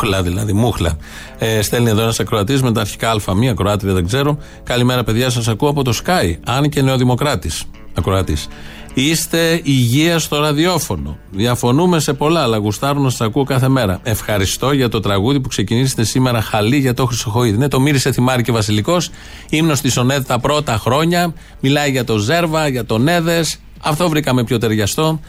Μούχλα 0.01 0.23
δηλαδή, 0.23 0.53
μούχλα. 0.53 0.97
Ε, 1.39 1.63
στέλνει 1.63 1.91
εδώ 1.91 2.03
ένας 2.03 2.21
ακροατής 2.21 2.63
με 2.63 2.73
τα 2.73 2.81
αρχικά 2.81 3.15
Α1, 3.15 3.47
ακροάτρια 3.51 3.93
δεν 3.93 4.07
ξέρω. 4.07 4.39
Καλημέρα, 4.63 5.05
παιδιά, 5.05 5.31
σας 5.31 5.49
ακούω 5.49 5.69
από 5.69 5.85
το 5.85 5.93
Sky. 6.05 6.37
Αν 6.45 6.69
και 6.69 6.83
νεοδημοκράτης. 6.83 7.65
Ακροατής. 7.95 8.49
Είστε 8.95 9.61
υγεία 9.63 10.19
στο 10.19 10.41
ραδιόφωνο. 10.41 11.19
Διαφωνούμε 11.31 11.99
σε 11.99 12.13
πολλά, 12.13 12.43
αλλά 12.43 12.57
γουστάρουν 12.57 13.03
να 13.03 13.11
σας 13.11 13.21
ακούω 13.21 13.45
κάθε 13.45 13.69
μέρα. 13.69 14.01
Ευχαριστώ 14.03 14.73
για 14.73 14.89
το 14.89 15.01
τραγούδι 15.01 15.41
που 15.41 15.49
ξεκινήσετε 15.49 16.05
σήμερα 16.05 16.43
χαλή 16.43 16.77
για 16.77 16.95
το 16.95 17.07
Χρυσοχοίδη. 17.07 17.57
Ναι, 17.57 17.69
το 17.69 17.81
μύρισε 17.81 18.13
Θυμάρη 18.13 18.43
και 18.43 18.53
Βασιλικός. 18.53 19.11
Ήμουν 19.51 19.77
στη 19.77 19.91
Σονέδ 19.91 20.27
τα 20.27 20.39
πρώτα 20.39 20.77
χρόνια. 20.77 21.35
Μιλάει 21.61 21.91
για 21.91 22.05
το 22.05 22.19
Ζέρβα, 22.19 22.69
για 22.69 22.85
τον 22.85 23.09
Έδε. 23.09 23.45
Αυτό 23.83 24.09
βρήκαμε 24.09 24.45
πιο 24.45 24.59
ταιριαστό 24.59 25.21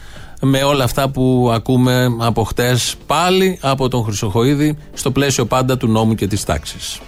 με 0.44 0.62
όλα 0.62 0.84
αυτά 0.84 1.08
που 1.08 1.50
ακούμε 1.54 2.16
από 2.18 2.42
χτες 2.44 2.96
πάλι 3.06 3.58
από 3.62 3.88
τον 3.88 4.04
Χρυσοχοίδη 4.04 4.76
στο 4.92 5.10
πλαίσιο 5.10 5.46
πάντα 5.46 5.76
του 5.76 5.88
νόμου 5.88 6.14
και 6.14 6.26
της 6.26 6.44
τάξης. 6.44 7.00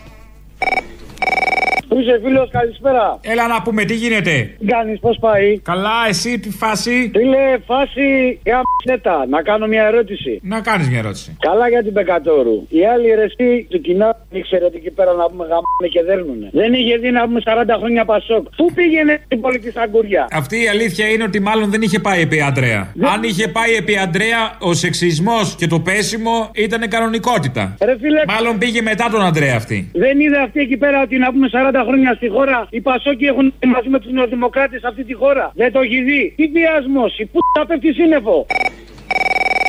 Πού 1.94 2.00
είσαι 2.00 2.20
φίλος, 2.24 2.48
καλησπέρα. 2.50 3.18
Έλα 3.22 3.46
να 3.48 3.62
πούμε, 3.62 3.84
τι 3.84 3.94
γίνεται; 3.94 4.54
Τι 4.58 4.66
κάνεις, 4.66 4.98
πώς 5.00 5.16
πάει; 5.20 5.58
Καλά, 5.58 5.98
εσύ 6.08 6.38
τι 6.38 6.50
φάση; 6.50 7.10
Φίλε, 7.14 7.44
φάση 7.66 8.38
για 8.44 8.60
νέτα. 8.90 9.26
Να 9.28 9.42
κάνω 9.42 9.66
μια 9.66 9.84
ερώτηση. 9.86 10.40
Να 10.42 10.60
κάνεις 10.60 10.88
μια 10.88 10.98
ερώτηση. 10.98 11.36
Καλά 11.40 11.68
για 11.68 11.82
την 11.82 11.92
Πεκατόρου. 11.92 12.66
Οι 12.68 12.86
άλλοι 12.86 13.08
ρεστοί 13.14 13.66
του 13.70 13.80
κοινά 13.80 14.16
δεν 14.30 14.40
ήξερε 14.40 14.64
ότι 14.64 14.76
εκεί 14.76 14.90
πέρα 14.90 15.12
να 15.12 15.24
πούμε 15.30 15.44
γαμάνε 15.44 15.88
και 15.94 16.02
δέρνουνε. 16.02 16.48
Δεν 16.52 16.72
είχε 16.72 16.96
δει 16.96 17.10
να 17.10 17.24
πούμε 17.24 17.40
40 17.44 17.74
χρόνια 17.78 18.04
πασόκ. 18.04 18.44
Πού 18.56 18.72
πήγαινε 18.74 19.20
η 19.28 19.36
πολιτική 19.36 19.70
σαγκουριά. 19.70 20.28
Αυτή 20.30 20.62
η 20.62 20.68
αλήθεια 20.68 21.06
είναι 21.08 21.24
ότι 21.24 21.40
μάλλον 21.40 21.70
δεν 21.70 21.82
είχε 21.82 21.98
πάει 21.98 22.20
επί 22.20 22.40
Αντρέα. 22.40 22.92
Αν 23.14 23.22
είχε 23.22 23.48
πάει 23.48 23.72
επί 23.74 23.98
Αντρέα, 23.98 24.56
ο 24.58 24.72
σεξισμός 24.74 25.54
και 25.58 25.66
το 25.66 25.80
πέσιμο 25.80 26.50
ήταν 26.54 26.88
κανονικότητα. 26.88 27.76
Ρε 27.84 27.96
φίλε, 28.00 28.22
Μάλλον 28.28 28.58
πήγε 28.58 28.82
μετά 28.82 29.08
τον 29.10 29.22
Αντρέα 29.24 29.56
αυτή. 29.56 29.90
δεν 29.94 30.20
είδε 30.20 30.38
αυτή 30.40 30.60
εκεί 30.60 30.76
πέρα 30.76 31.02
ότι 31.02 31.18
να 31.18 31.32
πούμε 31.32 31.48
40 31.52 31.83
χρόνια 31.84 32.14
στη 32.14 32.28
χώρα 32.28 32.66
οι 32.70 32.80
Πασόκοι 32.80 33.24
έχουν 33.24 33.54
μαζί 33.74 33.88
με 33.88 33.98
τους 33.98 34.12
Νεοδημοκράτες 34.12 34.82
αυτή 34.82 35.04
τη 35.04 35.14
χώρα. 35.14 35.52
Δεν 35.54 35.72
το 35.72 35.80
έχει 35.80 36.02
δει. 36.02 36.32
Τι 36.36 36.46
βιασμός, 36.46 37.18
η 37.18 37.24
πούτα 37.24 37.66
πέφτει 37.66 37.92
σύννεφο. 37.92 38.46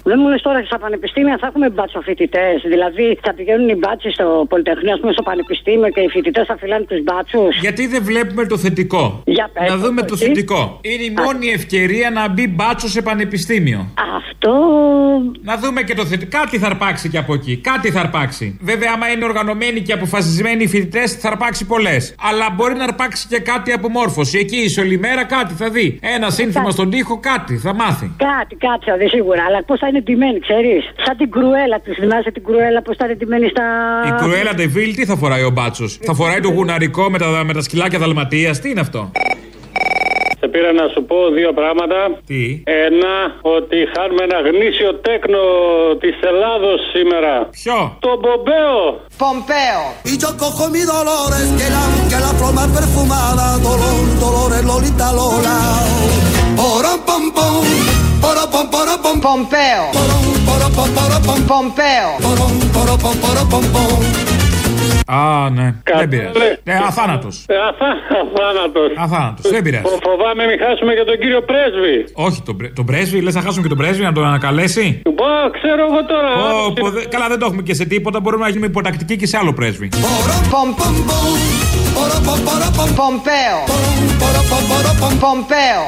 Δεν 0.10 0.18
μου 0.22 0.28
λες 0.28 0.42
τώρα 0.42 0.64
στα 0.66 0.80
πανεπιστήμια 0.80 1.38
θα 1.40 1.48
έχουμε 1.48 1.70
μπάτσο 1.70 2.02
φοιτητέ. 2.02 2.48
Δηλαδή 2.64 3.20
θα 3.22 3.34
πηγαίνουν 3.34 3.70
οι 3.70 3.76
μπάτσοι 3.76 4.10
στο 4.12 4.46
Πολυτεχνείο, 4.50 4.94
ας 4.94 5.00
πούμε, 5.00 5.12
στο 5.12 5.24
πανεπιστήμιο 5.24 5.90
και 5.90 6.02
οι 6.02 6.10
φοιτητές 6.10 6.46
θα 6.46 6.58
φυλάνε 6.58 6.86
τους 6.86 7.04
μπάτσους. 7.04 7.60
Γιατί 7.60 7.88
δεν 7.88 8.04
βλέπουμε 8.04 8.46
το 8.46 8.58
θετικό; 8.58 9.22
Για 9.26 9.50
πες, 9.54 9.70
να 9.70 9.78
δούμε 9.78 10.02
το 10.02 10.14
εσύ. 10.14 10.26
θετικό. 10.26 10.80
Είναι 10.82 11.04
η 11.04 11.14
μόνη 11.24 11.48
ευκαιρία 11.48 12.10
να 12.10 12.30
μπει 12.30 12.48
μπάτσο 12.48 12.88
σε 12.88 13.02
πανεπιστήμιο. 13.02 13.94
Αυτό. 14.18 14.54
Να 15.42 15.58
δούμε 15.58 15.82
και 15.82 15.96
το 15.96 16.06
θετικό. 16.06 16.38
Κάτι 16.40 16.58
θα 16.58 16.68
αρπάξει 16.68 17.10
και 17.10 17.18
από 17.18 17.34
εκεί. 17.34 17.58
Κάτι 17.58 17.92
θα 17.92 18.00
αρπάξει. 18.00 18.58
Βέβαια, 18.62 18.90
άμα 18.96 19.08
είναι 19.12 19.26
οργανωμένοι 19.26 19.80
και 19.82 19.94
αποφασισμένοι 19.94 20.64
οι 20.64 20.68
φοιτητές, 20.68 21.14
θα 21.14 21.28
αρπάξει 21.30 21.66
πολλές. 21.66 22.16
Αλλά 22.30 22.46
μπορεί 22.56 22.76
να 22.76 22.84
αρπάξει 22.84 23.28
και 23.28 23.40
κάτι 23.40 23.72
από 23.72 23.90
μόρφωση. 23.90 24.38
Εκεί 24.38 24.60
η 24.94 24.98
μέρα 24.98 25.24
κάτι 25.26 25.54
θα 25.54 25.70
δει. 25.70 26.00
Ένα 26.02 26.30
σύνθημα 26.30 26.70
στον 26.70 26.90
τοίχο, 26.90 27.20
κάτι 27.20 27.58
θα 27.58 27.74
μάθει. 27.74 28.12
Κάτι, 28.18 28.56
κάτι 28.56 28.86
θα 28.90 28.98
δει 28.98 29.08
σίγουρα. 29.08 29.44
Αλλά 29.48 29.64
πώς 29.64 29.80
θα 29.80 29.88
είναι 29.96 30.04
τιμένοι, 30.04 30.40
ξέρεις. 30.40 30.84
Σαν 31.06 31.18
την 31.18 31.30
κρουέλα 31.32 31.80
της. 31.84 31.94
Θυμάσαι 32.00 32.32
την 32.32 32.44
κρουέλα 32.44 32.82
πώς 32.82 32.96
θα 33.00 33.06
είναι 33.06 33.16
τιμένη 33.16 33.48
στα. 33.54 33.66
Η 34.08 34.12
Κρουέλα 34.22 34.54
Ντεβίλ 34.56 34.96
τι 34.96 35.06
θα 35.06 35.16
φοράει 35.16 35.44
ο 35.44 35.52
μπάτσος; 35.56 36.00
Θα 36.08 36.14
φοράει 36.14 36.40
το 36.40 36.50
γουναρικό 36.50 37.10
με 37.10 37.18
τα, 37.18 37.28
με 37.46 37.54
τα 37.54 37.62
σκυλάκια 37.62 38.00
δαλματίας; 38.00 38.60
Τι 38.60 38.70
είναι 38.70 38.80
αυτό; 38.80 39.12
Σε 40.40 40.48
πήρα 40.48 40.72
να 40.72 40.88
σου 40.94 41.02
πω 41.10 41.18
δύο 41.38 41.52
πράγματα. 41.60 42.00
Τι; 42.30 42.44
Ένα, 42.88 43.16
ότι 43.42 43.78
χάνουμε 43.94 44.24
ένα 44.30 44.40
γνήσιο 44.50 44.90
τέκνο 45.06 45.44
της 46.00 46.16
Ελλάδος 46.32 46.80
σήμερα. 46.94 47.34
Ποιο; 47.60 47.98
Το 48.00 48.12
Μπομπέο. 48.22 48.80
Πομπέο. 49.22 49.84
Y 50.12 50.14
yo 50.24 50.30
cojo 50.44 50.64
mi 50.76 50.84
dolores 50.96 51.46
que 51.60 51.68
la, 51.76 51.84
que 52.10 52.18
la 52.26 52.32
flor 52.38 52.54
más 52.60 52.70
perfumada, 52.80 53.46
dolor, 53.70 54.02
dolores, 54.26 54.62
Lolita 54.70 55.08
Lola. 55.20 55.58
Pompeo. 61.46 62.18
Pompeu. 63.50 64.35
Α, 65.06 65.50
ναι. 65.58 65.68
Δεν 66.00 66.08
πειράζει. 66.10 66.28
Κατάλαβε. 66.32 66.60
Ναι, 66.64 66.74
αθάνατο. 66.88 67.28
Ε, 67.46 67.56
αθά- 67.70 68.00
Αθάνατος. 68.24 68.90
Αθάνατο. 69.06 69.50
Δεν 69.50 69.62
πειράζει. 69.66 69.84
Φο- 69.88 70.00
Φοβάμαι 70.08 70.44
μην 70.50 70.58
χάσουμε 70.64 70.92
και 70.98 71.04
τον 71.10 71.18
κύριο 71.22 71.42
πρέσβη. 71.50 71.98
Όχι, 72.26 72.42
τον, 72.48 72.56
πρέ- 72.58 72.74
τον 72.80 72.86
πρέσβη, 72.86 73.18
λε 73.22 73.32
να 73.32 73.42
χάσουμε 73.42 73.62
και 73.62 73.72
τον 73.74 73.78
πρέσβη 73.78 74.04
να 74.04 74.14
τον 74.18 74.26
ανακαλέσει. 74.26 75.02
Πω, 75.04 75.30
ξέρω 75.60 75.82
εγώ 75.90 76.02
τώρα. 76.14 76.32
Ω, 76.44 76.48
άποψη. 76.60 76.82
πω, 76.82 76.90
δε- 76.90 77.06
καλά, 77.14 77.28
δεν 77.28 77.40
το 77.40 77.46
έχουμε 77.46 77.62
και 77.62 77.74
σε 77.74 77.86
τίποτα. 77.86 78.20
Μπορούμε 78.20 78.44
να 78.44 78.50
γίνουμε 78.50 78.68
υποτακτικοί 78.68 79.16
και 79.16 79.28
σε 79.28 79.38
άλλο 79.42 79.54
πρέσβη. 79.54 79.90
Porom 79.94 80.44
pom 80.54 80.70
pom 80.80 80.96
porom 81.98 82.22
pom 82.28 82.40
porom 82.48 82.72
pom 82.80 82.92
Πομπέο. 83.00 83.58
porom 84.22 84.46
porom 84.52 84.66
pom 84.70 84.78
porom 84.80 84.98
pom 85.04 85.16
Πομπέο. 85.24 85.82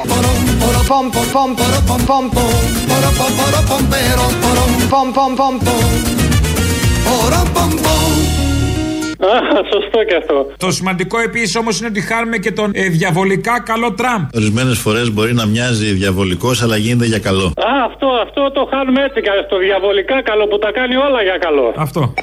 Α, 9.20 9.28
σωστό 9.72 10.04
και 10.04 10.14
αυτό. 10.14 10.46
Το 10.56 10.70
σημαντικό 10.70 11.18
επίσης 11.18 11.56
όμως 11.56 11.78
είναι 11.78 11.88
ότι 11.88 12.00
χάνουμε 12.00 12.36
και 12.36 12.52
τον 12.52 12.70
ε, 12.74 12.88
διαβολικά 12.88 13.60
καλό 13.60 13.92
Τραμπ. 13.94 14.22
Ορισμένες 14.34 14.78
φορές 14.78 15.10
μπορεί 15.12 15.34
να 15.34 15.46
μοιάζει 15.46 15.92
διαβολικός, 15.92 16.62
αλλά 16.62 16.76
γίνεται 16.76 17.06
για 17.06 17.18
καλό. 17.18 17.46
Α, 17.46 17.84
αυτό, 17.86 18.06
αυτό 18.06 18.50
το 18.50 18.68
χάνουμε 18.70 19.04
έτσι 19.04 19.20
και 19.20 19.30
το 19.48 19.58
διαβολικά 19.58 20.22
καλό 20.22 20.46
που 20.46 20.58
τα 20.58 20.70
κάνει 20.72 20.96
όλα 20.96 21.22
για 21.22 21.38
καλό. 21.38 21.72
Αυτό. 21.76 22.14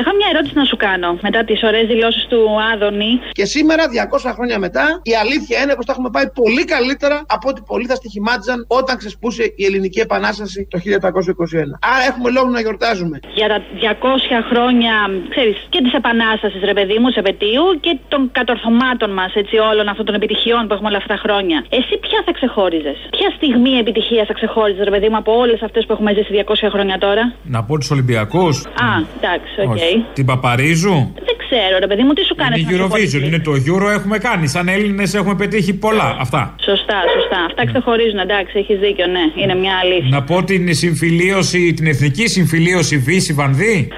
Έχω 0.00 0.10
μια 0.18 0.28
ερώτηση 0.32 0.54
να 0.62 0.64
σου 0.64 0.76
κάνω 0.76 1.18
μετά 1.26 1.44
τις 1.44 1.62
ωραίες 1.62 1.86
δηλώσεις 1.86 2.24
του 2.30 2.40
Άδωνη. 2.72 3.12
Και 3.32 3.44
σήμερα, 3.44 3.82
200 3.88 4.32
χρόνια 4.36 4.58
μετά, 4.58 5.00
η 5.02 5.14
αλήθεια 5.22 5.56
είναι 5.62 5.74
πως 5.74 5.84
τα 5.86 5.92
έχουμε 5.92 6.10
πάει 6.16 6.28
πολύ 6.40 6.64
καλύτερα 6.64 7.16
από 7.36 7.48
ό,τι 7.50 7.60
πολλοί 7.70 7.86
θα 7.86 7.94
στοιχημάτιζαν 7.94 8.58
όταν 8.68 8.96
ξεσπούσε 8.96 9.42
η 9.56 9.64
Ελληνική 9.64 10.00
Επανάσταση 10.00 10.66
το 10.70 10.78
1821. 10.78 11.78
Άρα 11.92 12.04
έχουμε 12.10 12.28
λόγο 12.36 12.48
να 12.56 12.60
γιορτάζουμε. 12.60 13.16
Για 13.34 13.48
τα 13.48 13.58
200 13.60 14.42
χρόνια, 14.50 14.94
ξέρεις, 15.28 15.56
και 15.68 15.80
της 15.82 15.92
Επανάστασης, 15.92 16.62
ρε 16.70 16.74
παιδί 16.78 16.96
μου, 17.00 17.10
σε 17.10 17.18
επετείου 17.18 17.66
και 17.80 17.98
των 18.08 18.20
κατορθωμάτων 18.32 19.10
μας, 19.12 19.34
έτσι, 19.34 19.56
όλων 19.56 19.88
αυτών 19.88 20.04
των 20.04 20.14
επιτυχιών 20.14 20.66
που 20.66 20.72
έχουμε 20.74 20.88
όλα 20.88 21.00
αυτά 21.02 21.14
τα 21.14 21.20
χρόνια. 21.24 21.64
Εσύ 21.68 21.94
ποια 22.06 22.22
θα 22.26 22.32
ξεχώριζες, 22.32 22.98
Ποια 23.10 23.30
στιγμή 23.36 23.72
επιτυχία 23.84 24.24
θα 24.28 24.32
ξεχώριζες, 24.32 24.84
ρε 24.84 24.90
παιδί 24.90 25.08
μου, 25.08 25.16
από 25.16 25.32
όλες 25.42 25.62
αυτές 25.62 25.86
που 25.86 25.92
έχουμε 25.92 26.12
ζήσει 26.14 26.44
200 26.46 26.68
χρόνια 26.74 26.98
τώρα; 26.98 27.32
Να 27.42 27.64
πω 27.64 27.78
τους 27.78 27.90
Ολυμπιακούς. 27.90 28.56
Α, 28.88 28.90
εντάξει, 29.18 29.54
οκ. 29.96 30.14
Την 30.14 30.24
Παπαρίζου; 30.24 31.12
Δεν 31.28 31.36
ξέρω, 31.44 31.78
ρε 31.78 31.86
παιδί 31.86 32.02
μου, 32.02 32.12
τι 32.12 32.24
σου 32.24 32.34
κάνεις 32.34 32.60
Είναι 32.60 32.72
η 32.72 32.76
Eurovision, 32.78 33.22
είναι 33.26 33.38
το 33.38 33.52
Euro, 33.52 33.88
έχουμε 33.98 34.18
κάνει. 34.18 34.46
Σαν 34.46 34.68
Έλληνες 34.68 35.14
έχουμε 35.14 35.34
πετύχει 35.34 35.74
πολλά. 35.74 36.16
Αυτά. 36.20 36.54
Σωστά, 36.64 36.98
σωστά. 37.16 37.38
Αυτά 37.46 37.66
ξεχωρίζουν, 37.66 38.18
εντάξει, 38.18 38.58
έχεις 38.58 38.78
δίκιο, 38.78 39.06
ναι. 39.06 39.42
Είναι 39.42 39.54
μια 39.54 39.74
αλήθεια. 39.82 40.08
Να 40.10 40.22
πω 40.22 40.44
την 40.44 40.74
συμφιλίωση, 40.74 41.74
την 41.74 41.86
εθνική 41.86 42.28
συμφιλίωση 42.28 42.98
Βύση 42.98 43.32
Βανδύ. 43.32 43.88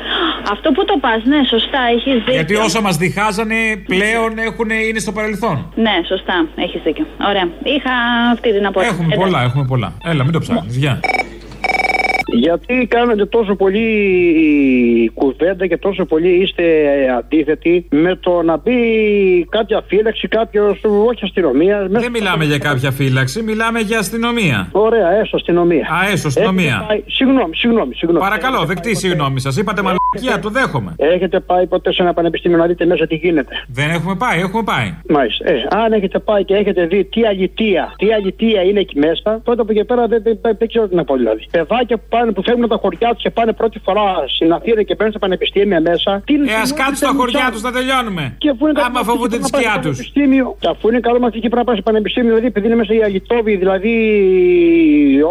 Αυτό 0.51 0.71
που 0.71 0.85
το 0.85 0.97
πας, 1.01 1.25
ναι, 1.25 1.41
σωστά, 1.49 1.81
έχεις 1.97 2.15
δίκιο. 2.15 2.33
Γιατί 2.33 2.55
όσα 2.55 2.81
μας 2.81 2.97
διχάζανε 2.97 3.55
πλέον 3.87 4.39
έχουν, 4.39 4.71
είναι 4.71 4.99
στο 4.99 5.13
παρελθόν. 5.13 5.73
Ναι, 5.75 5.95
σωστά, 6.09 6.47
έχεις 6.57 6.81
δίκιο. 6.85 7.07
Ωραία. 7.29 7.49
Είχα 7.63 7.93
αυτή 8.33 8.53
την 8.53 8.67
απόφαση. 8.67 8.93
Έχουμε 8.95 9.15
πολλά, 9.17 9.43
έχουμε 9.43 9.65
πολλά. 9.65 9.93
Έλα, 10.05 10.23
μην 10.25 10.33
το 10.33 10.39
ψάχνεις. 10.39 10.77
Γεια. 10.77 11.01
Γιατί 12.39 12.87
κάνετε 12.91 13.27
τόσο 13.27 13.55
πολύ 13.55 13.85
κουβέντα 15.15 15.67
και 15.67 15.77
τόσο 15.77 16.05
πολύ 16.05 16.29
είστε 16.29 16.63
αντίθετοι 17.19 17.87
με 17.91 18.17
το 18.17 18.43
να 18.43 18.57
μπει 18.57 18.75
κάποια 19.49 19.83
φύλαξη, 19.87 20.29
κάποιος, 20.29 20.81
όχι 21.09 21.25
αστυνομίας. 21.25 21.87
Δεν 21.91 22.11
μιλάμε 22.11 22.45
για 22.45 22.59
κάποια 22.59 22.91
φύλαξη, 22.91 23.43
μιλάμε 23.43 23.81
για 23.81 23.99
αστυνομία. 23.99 24.69
Ωραία, 24.73 25.11
έστω 25.21 25.37
αστυνομία. 25.37 25.87
Α, 26.03 26.11
έστω 26.13 26.29
αστυνομία. 26.29 26.65
Έχετε 26.65 26.85
πάει- 26.89 27.03
Συγγνώμη, 27.07 27.57
συγγνώμη, 27.57 27.95
συγγνώμη. 27.95 28.25
Παρακαλώ, 28.25 28.65
δεκτή 28.65 28.97
συγγνώμη 28.97 29.41
σας. 29.41 29.57
Είπατε 29.57 29.83
μαλακία, 29.83 30.39
το 30.43 30.49
δέχομαι. 30.51 30.95
Έχετε 30.97 31.41
πάει 31.41 31.67
ποτέ 31.67 31.93
σε 31.93 32.03
ένα 32.03 32.13
πανεπιστήμιο 32.13 32.57
να 32.59 32.67
δείτε 32.67 32.87
μέσα 32.87 33.07
τι 33.07 33.15
γίνεται; 33.15 33.55
Δεν 33.69 33.91
έχουμε 33.91 34.15
πάει, 34.15 34.41
έχουμε 34.41 34.63
πάει. 34.63 34.95
Μάλιστα. 35.09 35.51
Ε, 35.51 35.67
αν 35.71 35.93
έχετε 35.93 36.19
πάει 36.19 36.45
και 36.45 36.55
έχετε 36.55 36.87
δει 36.87 37.05
τι 37.05 37.27
αλητία, 37.27 37.95
τι 37.97 38.13
αλητία 38.13 38.63
είναι 38.63 38.81
εκεί 38.81 38.99
μέσα, 38.99 39.41
τότε 39.45 39.61
από 39.63 39.73
εκεί 39.73 39.85
πέρα 39.85 40.07
δεν, 40.07 40.23
δεν, 40.23 40.39
δεν, 40.43 40.57
δεν 40.59 40.69
ξέρω 40.69 40.89
τι 40.89 40.95
να 40.95 41.05
πω 41.05 41.17
δηλαδή. 41.17 41.45
Παιδάκια 41.51 41.97
που, 41.97 42.05
πάνε, 42.25 42.33
που 42.37 42.43
φεύγουν 42.47 42.65
από 42.65 42.75
τα 42.77 42.81
χωριά 42.85 43.09
τους 43.15 43.23
και 43.23 43.31
πάνε 43.31 43.53
πρώτη 43.61 43.79
φορά 43.87 44.07
στην 44.37 44.53
Αθήνα 44.53 44.83
και 44.83 44.95
μπαίνουν 44.95 45.13
στα 45.13 45.21
πανεπιστήμια 45.25 45.81
μέσα. 45.81 46.11
Τι 46.29 46.35
Ε, 46.35 46.55
ας 46.65 46.71
κάτσουν 46.81 46.97
στα 47.05 47.13
χωριά 47.19 47.47
τους 47.53 47.63
να 47.63 47.73
τελειώνουμε. 47.77 48.25
Και 48.43 48.49
αφού 48.53 48.63
είναι 48.67 48.73
καλό 48.75 48.87
Άμα 48.87 48.93
μαθητική 48.99 49.11
φοβούνται 49.11 49.37
τη 49.37 49.43
πρέπει 49.51 49.53
να 49.53 49.59
πάει 49.59 49.63
σκιά 49.63 49.73
στο 49.73 49.89
τους. 49.89 49.97
πανεπιστήμιο, 49.99 50.47
και 50.61 50.69
Αφού 50.73 50.85
είναι 50.89 51.01
καλό 51.09 51.19
μαθητική 51.25 51.49
πρέπει 51.53 51.63
να 51.65 51.69
πάει 51.69 51.77
στο 51.81 51.87
πανεπιστήμιο, 51.91 52.29
δηλαδή 52.31 52.47
επειδή 52.53 52.67
είναι 52.69 52.77
μέσα 52.83 52.93
οι 52.95 53.03
Αγιτόβοι, 53.09 53.53
δηλαδή 53.63 53.95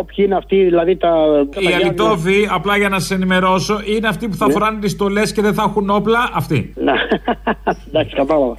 όποιοι 0.01 0.21
είναι 0.25 0.36
αυτοί, 0.41 0.58
δηλαδή 0.69 0.93
τα. 1.03 1.12
τα 1.53 1.60
Οι 1.62 1.65
Γιάννενα. 1.65 1.86
αλυτόβοι, 1.86 2.39
απλά 2.58 2.73
για 2.77 2.89
να 2.89 2.99
σα 2.99 3.15
ενημερώσω, 3.17 3.75
είναι 3.95 4.08
αυτοί 4.13 4.25
που 4.29 4.36
θα 4.41 4.45
φοράνε 4.53 4.62
κάνουν 4.73 4.82
τις 4.82 4.91
στολές 4.91 5.34
και 5.34 5.41
δεν 5.41 5.53
θα 5.53 5.63
έχουν 5.67 5.89
όπλα. 5.89 6.29
Αυτοί. 6.34 6.73
Να. 6.77 6.93
Εντάξει, 7.88 8.15
κατάλαβα. 8.15 8.56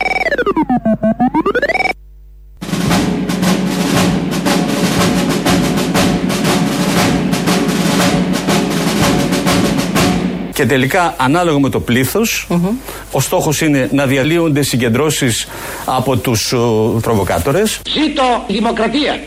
Και 10.54 10.66
τελικά, 10.66 11.14
ανάλογα 11.18 11.58
με 11.58 11.68
το 11.68 11.80
πληθο 11.80 12.20
ο 13.12 13.20
στόχος 13.20 13.60
είναι 13.60 13.88
να 13.92 14.06
διαλύονται 14.06 14.62
συγκεντρώσεις 14.62 15.46
από 15.84 16.16
τους 16.16 16.54
προβοκάτορες. 17.00 17.80
Ζήτω 17.88 18.22
η 18.46 18.52
δημοκρατία. 18.52 19.20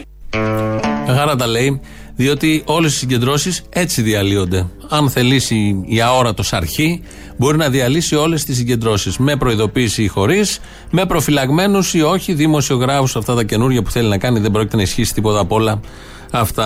Χαρά 1.07 1.35
τα 1.35 1.47
λέει, 1.47 1.81
διότι 2.15 2.63
όλες 2.65 2.93
οι 2.93 2.97
συγκεντρώσεις 2.97 3.63
έτσι 3.69 4.01
διαλύονται. 4.01 4.65
Αν 4.89 5.09
θελήσει 5.09 5.83
η 5.87 6.01
αόρατος 6.01 6.53
αρχή, 6.53 7.03
μπορεί 7.37 7.57
να 7.57 7.69
διαλύσει 7.69 8.15
όλες 8.15 8.43
τις 8.43 8.55
συγκεντρώσεις. 8.55 9.17
Με 9.17 9.35
προειδοποίηση 9.35 10.03
ή 10.03 10.07
χωρίς, 10.07 10.59
με 10.89 11.05
προφυλαγμένους 11.05 11.93
ή 11.93 12.01
όχι, 12.01 12.33
δημοσιογράφους, 12.33 13.15
αυτά 13.15 13.35
τα 13.35 13.43
καινούργια 13.43 13.81
που 13.81 13.91
θέλει 13.91 14.07
να 14.07 14.17
κάνει, 14.17 14.39
δεν 14.39 14.51
πρόκειται 14.51 14.75
να 14.75 14.81
ισχύσει 14.81 15.13
τίποτα 15.13 15.39
από 15.39 15.55
όλα 15.55 15.79
αυτά. 16.31 16.65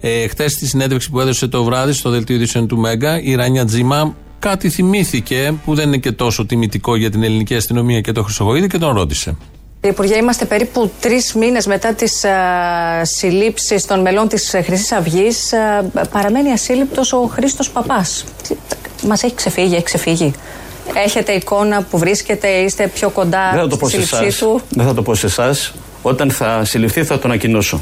Ε, 0.00 0.28
Χθες 0.28 0.52
στη 0.52 0.66
συνέντευξη 0.66 1.10
που 1.10 1.20
έδωσε 1.20 1.46
το 1.46 1.64
βράδυ 1.64 1.92
στο 1.92 2.10
δελτίο 2.10 2.36
ειδήσεων 2.36 2.66
του 2.66 2.78
Μέγκα, 2.78 3.20
η 3.22 3.34
Ράνια 3.34 3.64
Τζίμα 3.64 4.14
κάτι 4.38 4.70
θυμήθηκε 4.70 5.54
που 5.64 5.74
δεν 5.74 5.86
είναι 5.86 5.96
και 5.96 6.12
τόσο 6.12 6.46
τιμητικό 6.46 6.96
για 6.96 7.10
την 7.10 7.22
ελληνική 7.22 7.54
αστυνομία 7.54 8.00
και 8.00 8.12
το 8.12 8.22
Χρυσογοίδη 8.22 8.66
και 8.66 8.78
τον 8.78 8.94
ρώτησε. 8.94 9.36
Κύριε 9.80 9.90
Υπουργέ, 9.90 10.16
είμαστε 10.16 10.44
περίπου 10.44 10.90
τρεις 11.00 11.34
μήνες 11.34 11.66
μετά 11.66 11.94
τις 11.94 12.24
συλλήψεις 13.02 13.86
των 13.86 14.00
μελών 14.00 14.28
της 14.28 14.54
Χρυσής 14.64 14.92
Αυγής. 14.92 15.50
παραμένει 16.10 16.50
ασύλληπτος 16.50 17.12
ο 17.12 17.30
Χρήστος 17.32 17.70
Παπάς. 17.70 18.24
Μας 19.06 19.22
έχει 19.22 19.34
ξεφύγει, 19.34 19.74
έχει 19.74 19.82
ξεφύγει. 19.84 20.32
Έχετε 21.04 21.32
εικόνα 21.32 21.82
που 21.82 21.98
βρίσκεται, 21.98 22.48
είστε 22.48 22.86
πιο 22.94 23.10
κοντά 23.10 23.50
Δεν 23.52 23.60
θα 23.60 23.68
το 23.68 23.76
πω 23.76 23.88
στη 23.88 24.00
σε 24.00 24.06
σύλληψή 24.06 24.26
εσάς. 24.26 24.38
του; 24.38 24.60
Δεν 24.68 24.86
θα 24.86 24.94
το 24.94 25.02
πω 25.02 25.14
σε 25.14 25.26
εσάς. 25.26 25.74
Όταν 26.02 26.30
θα 26.30 26.64
συλληφθεί, 26.64 27.04
θα 27.04 27.18
το 27.18 27.28
ανακοινώσω. 27.28 27.80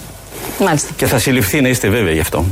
Μάλιστα. 0.61 0.93
Και 0.97 1.07
θα 1.07 1.19
συλληφθεί, 1.19 1.61
να 1.61 1.69
είστε 1.69 1.89
βέβαιοι 1.89 2.15
γι' 2.15 2.21
αυτό. 2.21 2.45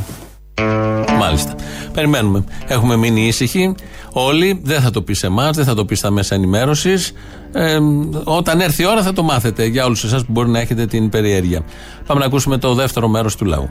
Μάλιστα. 1.18 1.54
Περιμένουμε. 1.92 2.44
Έχουμε 2.66 2.96
μείνει 2.96 3.26
ήσυχοι. 3.26 3.74
Όλοι 4.12 4.60
δεν 4.64 4.80
θα 4.80 4.90
το 4.90 5.02
πεις 5.02 5.18
σε 5.18 5.26
εμάς, 5.26 5.56
δεν 5.56 5.64
θα 5.64 5.74
το 5.74 5.84
πεις 5.84 5.98
στα 5.98 6.10
μέσα 6.10 6.34
ενημέρωσης. 6.34 7.12
Ε, 7.52 7.78
όταν 8.24 8.60
έρθει 8.60 8.82
η 8.82 8.86
ώρα 8.86 9.02
θα 9.02 9.12
το 9.12 9.22
μάθετε 9.22 9.64
για 9.64 9.84
όλους 9.84 10.04
εσάς 10.04 10.24
που 10.24 10.32
μπορεί 10.32 10.48
να 10.48 10.60
έχετε 10.60 10.86
την 10.86 11.08
περιέργεια. 11.08 11.64
Πάμε 12.06 12.20
να 12.20 12.26
ακούσουμε 12.26 12.58
το 12.58 12.74
δεύτερο 12.74 13.08
μέρος 13.08 13.36
του 13.36 13.44
λαού. 13.44 13.70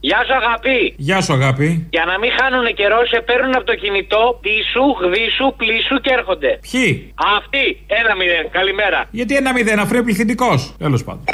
Γεια 0.00 0.20
σου 0.26 0.34
αγάπη. 0.34 0.94
Γεια 0.96 1.20
σου, 1.20 1.32
αγάπη. 1.32 1.86
Για 1.90 2.04
να 2.04 2.18
μην 2.18 2.30
χάνουν 2.38 2.66
καιρό, 2.74 2.98
σε 3.12 3.20
παίρνουν 3.28 3.54
από 3.54 3.64
το 3.64 3.74
κινητό, 3.74 4.38
πίσου, 4.44 4.84
γδίσου, 5.02 5.46
πλήσου 5.56 5.96
και 6.04 6.10
έρχονται. 6.18 6.50
Ποιοι; 6.70 7.12
Αυτοί. 7.38 7.64
Ένα 8.00 8.12
μηδέν. 8.18 8.44
Καλημέρα. 8.50 9.00
Γιατί 9.10 9.36
ένα 9.36 9.52
μηδέν, 9.52 9.78
αφού 9.78 9.94
είναι 9.94 10.02
πληθυντικός. 10.02 10.74
Τέλος 10.78 11.04
πάντων. 11.04 11.24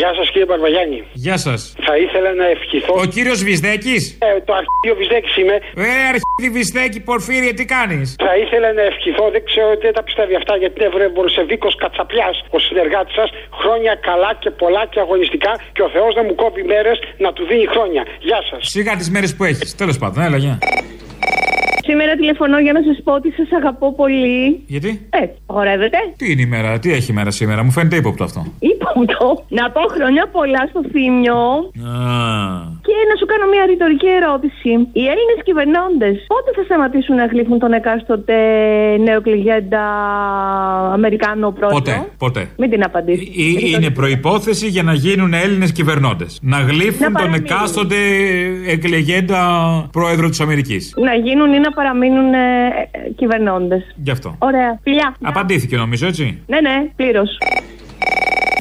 Γεια 0.00 0.10
σας 0.18 0.26
κύριε 0.32 0.48
Παρβαγιάννη. 0.52 0.98
Γεια 1.12 1.36
σας. 1.46 1.60
Θα 1.88 1.94
ήθελα 2.04 2.30
να 2.40 2.46
ευχηθώ. 2.54 2.94
Ο 3.04 3.06
κύριος 3.14 3.38
Βυσδέκης; 3.48 4.02
Ε, 4.28 4.40
το 4.48 4.52
αρχείο 4.60 4.94
Βυζδέκη 5.00 5.40
είμαι. 5.40 5.56
Ε, 5.86 5.88
αρχίδι 6.12 6.48
Βυσδέκη, 6.56 7.00
Πορφύριε, 7.10 7.52
τι 7.58 7.64
κάνεις; 7.76 8.06
Θα 8.26 8.34
ήθελα 8.42 8.68
να 8.78 8.82
ευχηθώ, 8.90 9.24
δεν 9.34 9.42
ξέρω 9.50 9.70
τι 9.80 9.86
τα 9.98 10.02
πιστεύει 10.08 10.34
αυτά, 10.40 10.52
γιατί 10.60 10.74
είναι 10.78 10.88
Ευρωπολσεβίκο 10.94 11.68
Κατσαπλιάς, 11.82 12.36
ο 12.56 12.58
συνεργάτης 12.66 13.14
σας. 13.20 13.28
Χρόνια 13.60 13.94
καλά 14.08 14.30
και 14.42 14.50
πολλά 14.50 14.82
και 14.92 15.00
αγωνιστικά 15.00 15.52
και 15.74 15.82
ο 15.82 15.88
Θεός 15.94 16.14
να 16.18 16.22
μου 16.26 16.34
κόβει 16.42 16.62
μέρες 16.72 16.96
να 17.24 17.32
του 17.32 17.42
δίνει 17.50 17.66
χρόνια. 17.74 18.02
Γεια 18.28 18.40
σας. 18.50 18.60
Σιγά 18.74 18.92
τις 19.00 19.08
μέρες 19.14 19.30
που 19.36 19.44
έχεις. 19.44 19.74
Τέλος 19.74 19.96
πάντων, 19.98 20.22
έλα, 20.26 20.36
γεια. 20.36 20.58
Σήμερα 21.86 22.12
τηλεφωνώ 22.16 22.58
για 22.58 22.72
να 22.72 22.82
σας 22.88 22.98
πω 23.04 23.12
ότι 23.12 23.30
σας 23.32 23.48
αγαπώ 23.58 23.94
πολύ. 23.94 24.62
Γιατί; 24.66 24.90
Ε, 25.10 25.18
χορεύετε. 25.46 25.98
Τι 26.16 26.30
είναι 26.32 26.42
η 26.42 26.46
μέρα, 26.46 26.78
τι 26.78 26.92
έχει 26.92 27.10
η 27.10 27.14
μέρα 27.14 27.30
σήμερα, 27.30 27.62
μου 27.64 27.70
φαίνεται 27.70 27.96
ύποπτο 27.96 28.24
αυτό. 28.24 28.40
Είπα 28.58 28.88
Να 29.48 29.70
πω 29.70 29.80
χρόνια 29.96 30.24
πολλά 30.32 30.62
στο 30.70 30.80
θύμιο. 30.92 31.38
Α, 31.88 32.02
Και 32.86 32.94
να 33.10 33.14
σου 33.18 33.26
κάνω 33.32 33.46
μια 33.54 33.64
ρητορική 33.66 34.06
ερώτηση. 34.20 34.68
Οι 34.98 35.04
Έλληνες 35.12 35.38
κυβερνώντες 35.44 36.14
πότε 36.32 36.48
θα 36.56 36.62
σταματήσουν 36.64 37.14
να 37.16 37.26
γλύφουν 37.26 37.58
τον 37.58 37.72
εκάστοτε 37.72 38.36
νεοκληγέντα 39.06 39.82
Αμερικάνο 40.92 41.50
πρόεδρο; 41.50 41.78
ποτέ, 41.78 42.06
ποτέ. 42.18 42.48
Μην 42.58 42.70
την 42.70 42.84
απαντήσεις. 42.84 43.26
Ή- 43.28 43.72
Είναι 43.74 43.90
προπόθεση 43.90 44.66
για 44.68 44.82
να 44.82 44.92
γίνουν 44.94 45.32
Έλληνες 45.34 45.72
κυβερνώντες. 45.72 46.38
Να 46.42 46.58
γλύφουν 46.58 46.98
Να 47.00 47.04
τον 47.04 47.12
παραμείνουν. 47.12 47.44
εκάστοτε 47.44 47.96
εκλεγέντα 48.66 49.42
πρόεδρο 49.92 50.28
της 50.28 50.40
Αμερικής. 50.40 50.94
Να 50.96 51.14
γίνουν 51.14 51.52
ή 51.52 51.58
να 51.58 51.70
παραμείνουν 51.74 52.34
ε, 52.34 52.70
κυβερνώντες. 53.16 53.94
Γι' 54.02 54.10
αυτό. 54.10 54.36
Ωραία. 54.38 54.78
Φιλιά. 54.82 55.16
Απαντήθηκε 55.22 55.76
νομίζω, 55.76 56.06
έτσι; 56.06 56.42
Ναι, 56.46 56.60
ναι, 56.60 56.90
πλήρως. 56.96 57.38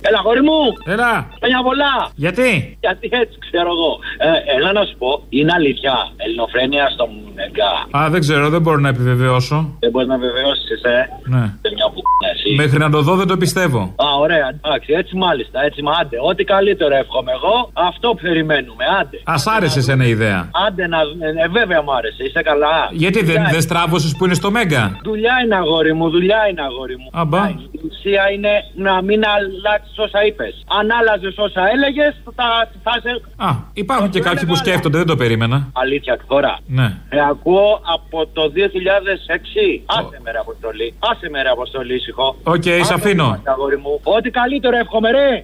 Έλα, 0.08 0.20
γόρι 0.26 0.44
μου! 0.50 0.60
Έλα! 0.94 1.14
Χρόνια 1.38 1.60
πολλά! 1.68 1.94
Γιατί; 2.16 2.50
Γιατί 2.86 3.06
έτσι 3.22 3.36
ξέρω 3.48 3.70
εγώ. 3.76 3.92
Ε, 4.28 4.56
έλα 4.56 4.72
να 4.80 4.84
σου 4.88 4.96
πω, 5.02 5.10
είναι 5.30 5.52
αλήθεια. 5.60 5.94
Ελληνοφρένεια 6.26 6.86
στο 6.96 7.06
Μουνεγκά. 7.14 7.74
Α, 7.98 8.10
δεν 8.14 8.20
ξέρω, 8.26 8.50
δεν 8.56 8.62
μπορώ 8.62 8.80
να 8.86 8.90
επιβεβαιώσω. 8.90 9.58
Δεν 9.80 9.90
μπορείς 9.92 10.08
να 10.08 10.18
βεβαιώσει, 10.26 10.74
ε. 10.98 11.00
Ναι. 11.34 11.46
Σε 11.64 11.70
μια 11.76 11.88
που 11.94 12.02
εσύ. 12.34 12.56
Μέχρι 12.62 12.78
να 12.86 12.90
το 12.96 13.00
δω 13.02 13.14
δεν 13.16 13.28
το 13.28 13.38
πιστεύω. 13.38 13.82
Α, 14.06 14.06
ωραία, 14.26 14.46
εντάξει, 14.56 14.94
έτσι 15.02 15.16
μάλιστα, 15.16 15.58
έτσι 15.68 15.82
μα 15.82 15.92
άντε. 16.02 16.18
Ό,τι 16.30 16.44
καλύτερο 16.44 16.96
εύχομαι 16.96 17.32
εγώ, 17.32 17.56
αυτό 17.90 18.08
περιμένουμε, 18.22 18.84
άντε. 19.00 19.18
Α 19.34 19.38
άρεσε 19.56 19.92
ένα 19.92 20.06
ιδέα. 20.06 20.40
Άντε 20.68 20.88
να. 20.88 21.00
Ε, 21.44 21.48
βέβαια 21.60 21.82
μου 21.82 21.94
άρεσε, 21.98 22.24
είσαι 22.24 22.42
καλά. 22.42 22.76
Γιατί 22.92 23.20
δεν, 23.20 23.36
Δουλειά 23.36 23.50
δεν 23.52 23.62
στράβωσες 23.62 24.16
που 24.18 24.26
είναι 24.26 24.34
στο 24.34 24.52
Μέγκα; 24.52 24.84
Δουλειά 25.04 25.36
είναι 25.44 25.56
αγόρι 25.56 25.94
μου, 25.94 26.10
δουλειά 26.10 26.42
είναι 26.50 26.62
αγόρι 26.62 26.98
μου. 26.98 27.10
Αμπά. 27.12 27.44
Η 27.50 27.80
ουσία 27.90 28.24
είναι 28.36 28.54
να 28.76 29.02
μην 29.02 29.22
αλλάξεις 29.36 29.93
όσα 29.98 30.26
είπες. 30.26 30.64
Αν 30.80 30.92
άλλαζε 31.00 31.34
όσα 31.38 31.62
έλεγες, 31.74 32.14
θα, 32.36 32.70
θα 32.84 32.92
σε. 33.04 33.12
Α, 33.36 33.50
υπάρχουν 33.74 34.10
και 34.10 34.20
κάποιοι 34.20 34.46
που 34.46 34.56
σκέφτονται, 34.56 34.98
δεν 34.98 35.08
το 35.08 35.16
περίμενα. 35.16 35.70
Αλήθεια 35.74 36.20
τώρα. 36.28 36.60
Ναι. 36.68 36.98
Ε, 37.10 37.20
ακούω 37.32 37.82
από 37.96 38.28
το 38.34 38.52
2006. 38.56 39.82
Άσε 39.86 40.20
με 40.24 40.32
ρε 40.32 40.38
Αποστόλη. 40.38 40.94
Άσε 41.00 41.30
με 41.30 41.42
ρε 41.42 41.50
αποστολή, 41.50 41.96
ησυχό. 41.96 42.36
Οκ, 42.44 42.68
Άσε 42.68 42.84
σε 42.84 42.94
αφήνω. 42.94 43.30
με, 43.30 43.42
αγόρι 43.44 43.78
μου. 43.78 44.00
Ό,τι 44.04 44.30
καλύτερο 44.30 44.78
εύχομαι, 44.78 45.12
ρε. 45.12 45.44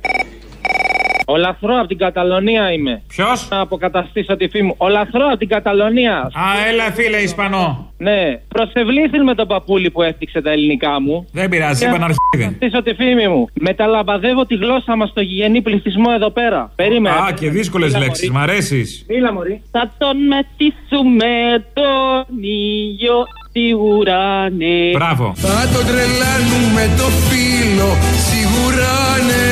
Ο 1.32 1.38
Λαθρό 1.38 1.78
από 1.80 1.88
την 1.88 1.98
Καταλωνία 1.98 2.72
είμαι. 2.72 3.02
Ποιος; 3.08 3.48
Να 3.50 3.60
αποκαταστήσω 3.60 4.36
τη 4.38 4.48
φήμη 4.48 4.68
μου. 4.68 4.76
Ο 4.78 4.88
Λαθρό 4.88 5.26
από 5.28 5.38
την 5.38 5.48
Καταλωνία. 5.48 6.18
Α, 6.18 6.68
έλα 6.70 6.92
φίλε 6.92 7.18
Ισπανό. 7.18 7.94
Ναι. 7.98 8.40
Προσεβλήθην 8.48 9.24
με 9.24 9.36
τον 9.36 9.48
παππούλι 9.48 9.92
που 9.92 10.02
έφτιαξε 10.02 10.42
τα 10.42 10.52
ελληνικά 10.52 11.02
μου. 11.02 11.28
Δεν 11.32 11.50
πειράζει, 11.50 11.86
είπα 11.86 11.98
να 11.98 12.06
αρχίδι. 12.06 12.56
Στήσω 12.56 12.84
τη 12.84 12.94
φήμη 12.94 13.28
μου. 13.28 13.48
Μεταλαμπαδεύω 13.54 14.46
τη 14.46 14.56
γλώσσα 14.56 14.96
μας 14.96 15.10
στο 15.10 15.22
γηγενή 15.22 15.62
πληθυσμό 15.62 16.12
εδώ 16.16 16.30
πέρα. 16.30 16.72
Περίμενα. 16.76 17.16
Α, 17.16 17.32
και 17.32 17.50
δύσκολες 17.50 17.94
Μίλα, 17.94 18.06
λέξεις. 18.06 18.30
μωρή. 18.30 18.40
Μ' 18.40 18.50
αρέσεις. 18.50 19.06
Μίλα, 19.10 19.34
μωρή. 19.34 19.62
Θα 19.72 19.92
τον 19.98 20.18
μετήσουμε 20.28 21.28
τον 21.74 22.44
ήλιο 22.44 23.24
στη 23.50 23.74
ουρανή. 23.74 24.92
Μπράβο. 24.94 25.34
Θα 25.36 25.68
τον 25.74 25.86
τρελάνουμε 25.86 26.84
το 26.98 27.08
φίλο 27.28 27.90
σίγουρα 28.28 28.94
ναι 29.28 29.48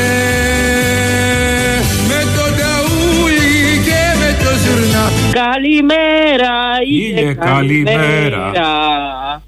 Με 2.10 2.19
τον 2.36 2.51
ταούλι 2.62 3.55
και 3.88 4.01
με 4.21 4.29
το 4.43 4.51
ζουρνά 4.63 5.05
Καλημέρα, 5.43 6.55
Ήλιε, 6.88 7.33
καλημέρα. 7.33 8.51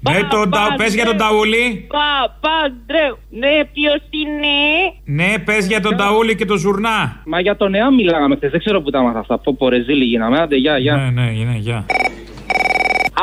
Με 0.00 0.26
τον 0.30 0.50
τα... 0.50 0.74
Πες 0.76 0.94
για 0.94 1.04
τον 1.04 1.16
Ταούλη. 1.16 1.86
Παπαντρέου. 1.88 3.18
Ναι, 3.30 3.64
ποιος 3.72 4.02
είναι; 4.10 4.56
Ναι, 5.04 5.38
πες 5.38 5.66
για 5.66 5.80
τον 5.80 5.96
Ταούλη 5.96 6.34
και 6.36 6.44
τον 6.44 6.58
Ζουρνά. 6.58 7.22
Μα 7.24 7.40
για 7.40 7.56
τον 7.56 7.70
νεό 7.70 7.90
μιλάγαμε 7.90 8.36
χθες. 8.36 8.50
Δεν 8.50 8.60
ξέρω 8.60 8.80
που 8.82 8.90
τα 8.90 9.02
μάθα 9.02 9.18
αυτά. 9.18 9.38
Πω 9.38 9.54
πω 9.58 9.68
ρε 9.68 9.82
ζήλι 9.82 10.04
γίναμε. 10.04 10.38
Άντε, 10.40 10.56
γεια, 10.56 10.78
γεια. 10.78 10.96
Ναι, 10.96 11.22
ναι, 11.22 11.30
ναι, 11.30 11.56
γεια. 11.58 11.84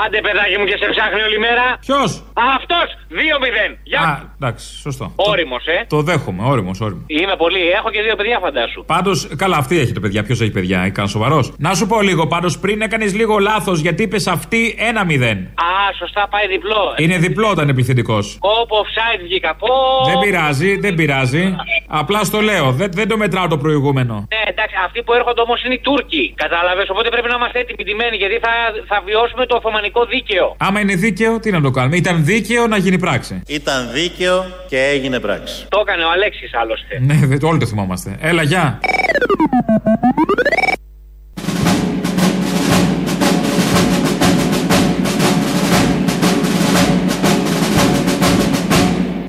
Άντε, 0.03 0.19
παιδάκι 0.25 0.57
μου, 0.59 0.65
και 0.69 0.77
σε 0.81 0.87
ψάχνει 0.93 1.21
όλη 1.27 1.39
μέρα. 1.39 1.65
Ποιος; 1.85 2.09
Αυτός! 2.55 2.87
2-0. 3.09 3.77
Γεια. 3.83 3.99
Α, 4.01 4.13
εντάξει, 4.35 4.65
σωστό. 4.85 5.11
Όριμος, 5.15 5.65
ε. 5.65 5.85
Το 5.89 6.01
δέχομαι, 6.01 6.43
όριμος, 6.51 6.79
όριμος. 6.79 7.03
Είμαι 7.07 7.35
πολύ. 7.37 7.69
Έχω 7.77 7.89
και 7.89 8.01
δύο 8.01 8.15
παιδιά, 8.15 8.39
φαντάσου. 8.41 8.83
Πάντως, 8.85 9.27
καλά, 9.35 9.57
αυτή 9.57 9.79
έχει 9.79 9.93
το 9.93 9.99
παιδιά. 9.99 10.23
Ποιος 10.23 10.41
έχει 10.41 10.51
παιδιά, 10.51 10.81
έκανε 10.81 11.07
σοβαρός. 11.07 11.53
Να 11.57 11.73
σου 11.73 11.87
πω 11.87 12.01
λίγο, 12.01 12.27
πάντως 12.27 12.59
πριν 12.59 12.81
έκανες 12.81 13.15
λίγο 13.15 13.37
λάθος 13.37 13.79
γιατί 13.79 14.03
είπες 14.03 14.27
αυτή 14.27 14.75
ένα 14.79 15.05
μηδέν. 15.05 15.37
Α, 15.37 15.93
σωστά, 15.99 16.27
πάει 16.29 16.47
διπλό. 16.47 16.93
Είναι 16.97 17.17
διπλό 17.17 17.47
όταν 17.49 17.63
είναι 17.63 17.71
επιθετικός. 17.71 18.37
Όπω 18.41 18.75
offside 18.83 19.21
βγήκα. 19.23 19.55
Πω. 19.55 19.67
Δεν 20.05 20.19
πειράζει, 20.19 20.79
δεν 20.79 20.95
πειράζει. 20.95 21.55
Απλά 21.87 22.23
στο 22.23 22.39
λέω, 22.41 22.71
δεν, 22.71 22.89
δεν 22.91 23.07
το 23.07 23.17
μετράω 23.17 23.47
το 23.47 23.57
προηγούμενο. 23.57 24.13
Ναι, 24.13 24.41
εντάξει, 24.51 24.75
αυτοί 24.85 25.03
που 25.03 25.13
έρχονται 25.13 25.41
όμως 25.41 25.63
είναι 25.63 25.73
οι 25.73 25.79
Τούρκοι. 25.79 26.33
Κατάλαβες, 26.43 26.89
οπότε 26.89 27.09
πρέπει 27.09 27.27
να 27.27 27.35
είμαστε 27.35 27.59
έτοιμοι 27.59 27.83
ντυμένοι 27.83 28.15
γιατί 28.17 28.37
θα, 28.45 28.51
θα 28.87 29.01
βιώσουμε 29.05 29.45
το 29.45 29.55
Οθωμανικό 29.55 29.86
γερμανικό 29.87 30.05
δίκαιο. 30.05 30.55
Άμα 30.57 30.79
είναι 30.79 30.95
δίκαιο, 30.95 31.39
τι 31.39 31.51
να 31.51 31.61
το 31.61 31.71
κάνουμε; 31.71 31.95
Ήταν 31.95 32.25
δίκαιο 32.25 32.67
να 32.67 32.77
γίνει 32.77 32.97
πράξη. 32.99 33.41
Ήταν 33.47 33.91
δίκαιο 33.91 34.45
και 34.67 34.83
έγινε 34.83 35.19
πράξη. 35.19 35.65
Το 35.69 35.79
έκανε 35.87 36.03
ο 36.03 36.09
Αλέξης 36.11 36.53
άλλωστε. 36.53 36.99
Ναι, 36.99 37.47
όλοι 37.47 37.59
το 37.59 37.65
θυμόμαστε. 37.65 38.17
Έλα, 38.21 38.43
γεια. 38.43 38.79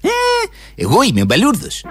Ε, 0.02 0.08
εγώ 0.74 1.02
είμαι 1.02 1.20
ο 1.20 1.24
Μπαλούρδος. 1.24 1.84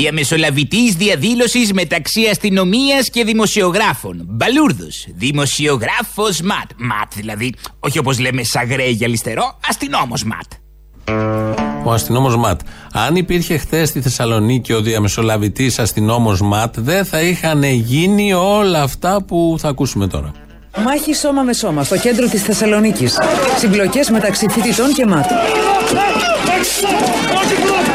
Διαμεσολαβητής 0.00 0.94
διαδήλωσης 0.94 1.72
μεταξύ 1.72 2.20
αστυνομίας 2.30 3.10
και 3.10 3.24
δημοσιογράφων. 3.24 4.26
Μπαλούρδος. 4.28 5.06
Δημοσιογράφος 5.14 6.40
ματ. 6.40 6.70
Ματ 6.76 7.12
δηλαδή. 7.14 7.54
Όχι 7.78 7.98
όπως 7.98 8.18
λέμε 8.18 8.42
σαγρέ 8.42 8.88
για 8.88 9.06
αριστερό. 9.06 9.58
Αστυνόμος 9.68 10.24
ματ. 10.24 10.52
Ο 11.84 11.92
αστυνόμος 11.92 12.36
ΜΑΤ. 12.36 12.60
Αν 12.92 13.16
υπήρχε 13.16 13.56
χθες 13.56 13.88
στη 13.88 14.00
Θεσσαλονίκη 14.00 14.72
ο 14.72 14.80
διαμεσολαβητής 14.80 15.78
αστυνόμος 15.78 16.40
ΜΑΤ, 16.40 16.80
δεν 16.80 17.04
θα 17.04 17.20
είχαν 17.20 17.62
γίνει 17.62 18.32
όλα 18.32 18.82
αυτά 18.82 19.22
που 19.24 19.56
θα 19.58 19.68
ακούσουμε 19.68 20.06
τώρα. 20.06 20.32
Μάχη 20.78 21.14
σώμα 21.14 21.42
με 21.42 21.52
σώμα 21.52 21.84
στο 21.84 21.96
κέντρο 21.96 22.26
της 22.26 22.42
Θεσσαλονίκης. 22.42 23.18
Συμπλοκές 23.58 24.10
μεταξύ 24.10 24.48
φοιτητών 24.50 24.92
και 24.92 25.06
ΜΑΤ. 25.06 25.30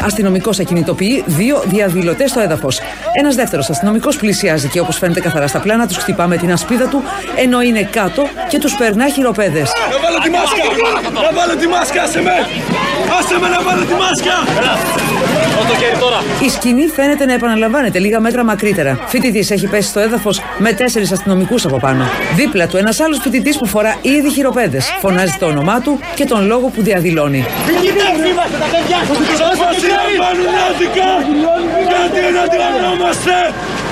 Αστυνομικό 0.04 0.50
ακινητοποιεί 0.60 1.24
δύο 1.26 1.62
διαδηλωτές 1.66 2.30
στο 2.30 2.40
έδαφος. 2.40 2.80
Ένας 3.12 3.34
δεύτερος 3.34 3.70
αστυνομικός 3.70 4.16
πλησιάζει 4.16 4.68
και 4.68 4.80
όπως 4.80 4.98
φαίνεται 4.98 5.20
καθαρά 5.20 5.46
στα 5.46 5.58
πλάνα 5.58 5.86
τους 5.86 5.96
χτυπά 5.96 6.26
με 6.26 6.36
την 6.36 6.52
ασπίδα 6.52 6.88
του 6.88 7.02
ενώ 7.36 7.62
είναι 7.62 7.82
κάτω 7.82 8.28
και 8.48 8.58
τους 8.58 8.74
περνά 8.76 9.08
χειροπέδες. 9.08 9.70
Να 9.90 9.98
βάλω 9.98 10.18
τη 10.18 10.30
μάσκα! 10.30 10.62
Να 11.22 11.40
βάλω 11.40 11.56
τη 11.56 11.66
μάσκα, 11.66 12.02
άσε 12.02 12.22
με! 12.22 12.32
Άσε 13.18 13.38
με 13.40 13.48
να 13.48 13.62
βάλω 13.62 13.84
τη 13.84 13.94
μάσκα! 13.94 14.34
το 15.68 15.74
χέρι 15.76 15.96
τώρα. 15.98 16.22
Η 16.44 16.48
σκηνή 16.48 16.86
φαίνεται 16.86 17.26
να 17.26 17.32
επαναλαμβάνεται 17.32 17.98
λίγα 17.98 18.20
μέτρα 18.20 18.44
μακρύτερα. 18.44 18.98
Φοιτητής 19.06 19.50
έχει 19.50 19.66
πέσει 19.66 19.88
στο 19.88 20.00
έδαφος 20.00 20.40
με 20.58 20.72
τέσσερις 20.72 21.12
αστυνομικούς 21.12 21.64
από 21.64 21.78
πάνω. 21.78 22.04
Δίπλα 22.34 22.66
του 22.66 22.76
ένας 22.76 23.00
άλλος 23.00 23.18
φοιτητής 23.22 23.58
που 23.58 23.66
φορά 23.66 23.96
ήδη 24.02 24.30
χειροπέδες. 24.30 24.86
Φωνάζει 25.00 25.36
το 25.38 25.46
όνομά 25.46 25.80
του 25.80 26.00
και 26.14 26.24
τον 26.24 26.46
λόγο 26.46 26.66
που 26.68 26.82
διαδηλώνει. 26.82 27.44
είμαστε 28.30 28.56
τα 28.58 28.66
παιδιά! 28.72 28.98
Σας 29.42 29.58
μας 29.58 29.76
συλλαμβάνουν 29.80 30.54
άδικα! 30.68 31.08
Γιατί 31.90 32.32
να 32.34 32.40
αντιλαμβανόμαστε 32.40 33.32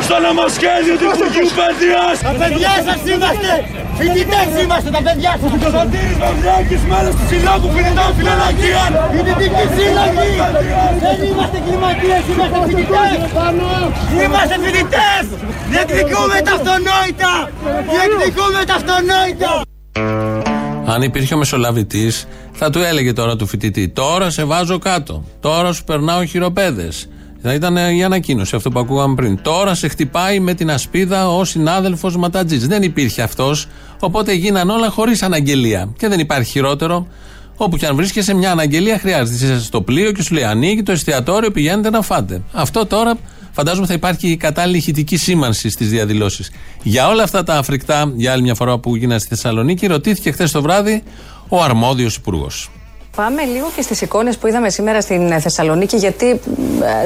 στο 0.07 0.17
νομοσχέδιο 0.27 0.95
του 1.01 1.07
Υπουργείου 1.15 1.49
Παιδείας! 1.59 2.17
Τα 2.29 2.33
παιδιά 2.41 2.75
σας 2.87 3.01
είμαστε! 3.11 3.51
Φοιτητές 3.99 4.49
είμαστε 4.63 4.89
τα 4.97 5.01
παιδιά 5.07 5.33
σας! 5.41 5.51
Ο 5.67 5.69
Σωτήρης 5.75 6.19
Μαυράκης, 6.23 6.83
μέλος 6.91 7.15
του 7.19 7.25
Συλλόγου 7.31 7.69
Φοιτητών 7.75 8.11
Φιλολογίων! 8.17 8.91
Φοιτητικοί 9.13 9.65
σύλλογοι! 9.77 10.31
Δεν 11.05 11.17
είμαστε 11.29 11.59
κλιματίες, 11.65 12.23
είμαστε 12.33 12.59
φοιτητές! 12.67 13.19
Είμαστε 14.23 14.55
φοιτητές! 14.65 15.25
Διεκδικούμε 15.71 16.37
τα 16.47 16.53
αυτονόητα! 16.59 17.33
Διεκδικούμε 17.93 18.61
τα 18.69 18.75
αυτονόητα! 18.81 19.53
Αν 20.95 21.03
υπήρχε 21.03 21.35
ο 21.35 21.39
μεσολαβητής, 21.39 22.27
θα 22.53 22.71
του 22.71 22.79
έλεγε 22.79 23.13
τώρα 23.13 23.37
του 23.37 23.47
φοιτητή: 23.47 23.89
Τώρα 23.89 24.31
σε 24.31 24.45
βάζω 24.45 24.79
κάτω. 24.79 25.25
Τώρα 25.41 25.73
σου 25.73 25.85
περνάω 25.85 26.25
χειροπέδες. 26.25 27.09
Θα 27.47 27.55
ήταν 27.55 27.77
η 27.77 28.05
ανακοίνωση 28.05 28.57
αυτό 28.57 28.71
που 28.71 28.79
ακούγαμε 28.79 29.15
πριν. 29.15 29.39
Τώρα 29.43 29.75
σε 29.75 29.89
χτυπάει 29.89 30.41
με 30.41 30.55
την 30.55 30.71
ασπίδα 30.71 31.29
ο 31.29 31.45
συνάδελφος 31.45 32.17
Ματατζής. 32.17 32.67
Δεν 32.67 32.83
υπήρχε 32.83 33.23
αυτός, 33.23 33.67
οπότε 34.01 34.33
γίναν 34.33 34.71
όλα 34.71 34.91
χωρίς 34.91 35.23
αναγγελία. 35.23 35.93
Και 35.99 36.09
δεν 36.09 36.19
υπάρχει 36.19 36.51
χειρότερο. 36.51 37.07
Όπου 37.57 37.77
και 37.77 37.87
αν 37.87 37.97
βρίσκεσαι, 37.97 38.35
μια 38.35 38.51
αναγγελία 38.51 38.99
χρειάζεται. 38.99 39.45
Είσαι 39.45 39.61
στο 39.61 39.83
πλοίο 39.83 40.13
και 40.13 40.23
σου 40.23 40.35
λέει: 40.35 40.45
Ανοίγει 40.45 40.83
το 40.83 40.93
εστιατόριο, 40.93 41.51
πηγαίνετε 41.51 41.91
να 41.91 42.03
φάτε. 42.03 42.43
Αυτό 42.53 42.87
τώρα 42.87 43.15
φαντάζομαι 43.53 43.87
θα 43.87 43.95
υπάρχει 43.95 44.29
η 44.29 44.37
κατάλληλη 44.37 44.77
ηχητική 44.77 45.17
σήμανση 45.17 45.71
στις 45.71 45.89
διαδηλώσεις. 45.89 46.51
Για 46.83 47.09
όλα 47.09 47.23
αυτά 47.23 47.43
τα 47.43 47.55
αφρικτά, 47.55 48.13
για 48.17 48.33
άλλη 48.33 48.43
μια 48.43 48.55
φορά 48.55 48.79
που 48.79 48.97
γίνανε 48.97 49.19
στη 49.19 49.29
Θεσσαλονίκη, 49.29 49.87
ρωτήθηκε 49.87 50.31
χθες 50.31 50.51
το 50.51 50.63
βράδυ 50.63 51.03
ο 51.49 51.63
αρμόδιος 51.63 52.17
υπουργός. 52.17 52.71
Πάμε 53.15 53.45
λίγο 53.45 53.71
και 53.77 53.83
στις 53.83 54.01
εικόνες 54.01 54.37
που 54.37 54.47
είδαμε 54.47 54.71
σήμερα 54.71 55.01
στην 55.01 55.41
Θεσσαλονίκη, 55.41 55.97
γιατί 55.97 56.41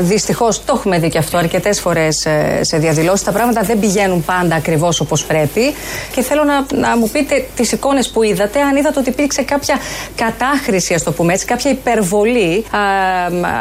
δυστυχώς 0.00 0.64
το 0.64 0.72
έχουμε 0.76 0.98
δει 0.98 1.08
και 1.08 1.18
αυτό 1.18 1.36
αρκετές 1.36 1.80
φορές 1.80 2.26
σε 2.60 2.78
διαδηλώσεις. 2.78 3.24
Τα 3.24 3.32
πράγματα 3.32 3.60
δεν 3.62 3.78
πηγαίνουν 3.78 4.24
πάντα 4.24 4.54
ακριβώς 4.54 5.00
όπως 5.00 5.24
πρέπει. 5.24 5.74
Και 6.14 6.22
θέλω 6.22 6.44
να, 6.44 6.66
να 6.88 6.96
μου 6.96 7.08
πείτε 7.08 7.46
τις 7.56 7.72
εικόνες 7.72 8.10
που 8.10 8.22
είδατε, 8.22 8.60
αν 8.60 8.76
είδατε 8.76 8.98
ότι 8.98 9.08
υπήρξε 9.08 9.42
κάποια 9.42 9.76
κατάχρηση, 10.14 10.94
ας 10.94 11.02
το 11.02 11.12
πούμε 11.12 11.32
έτσι, 11.32 11.46
κάποια 11.46 11.70
υπερβολή 11.70 12.64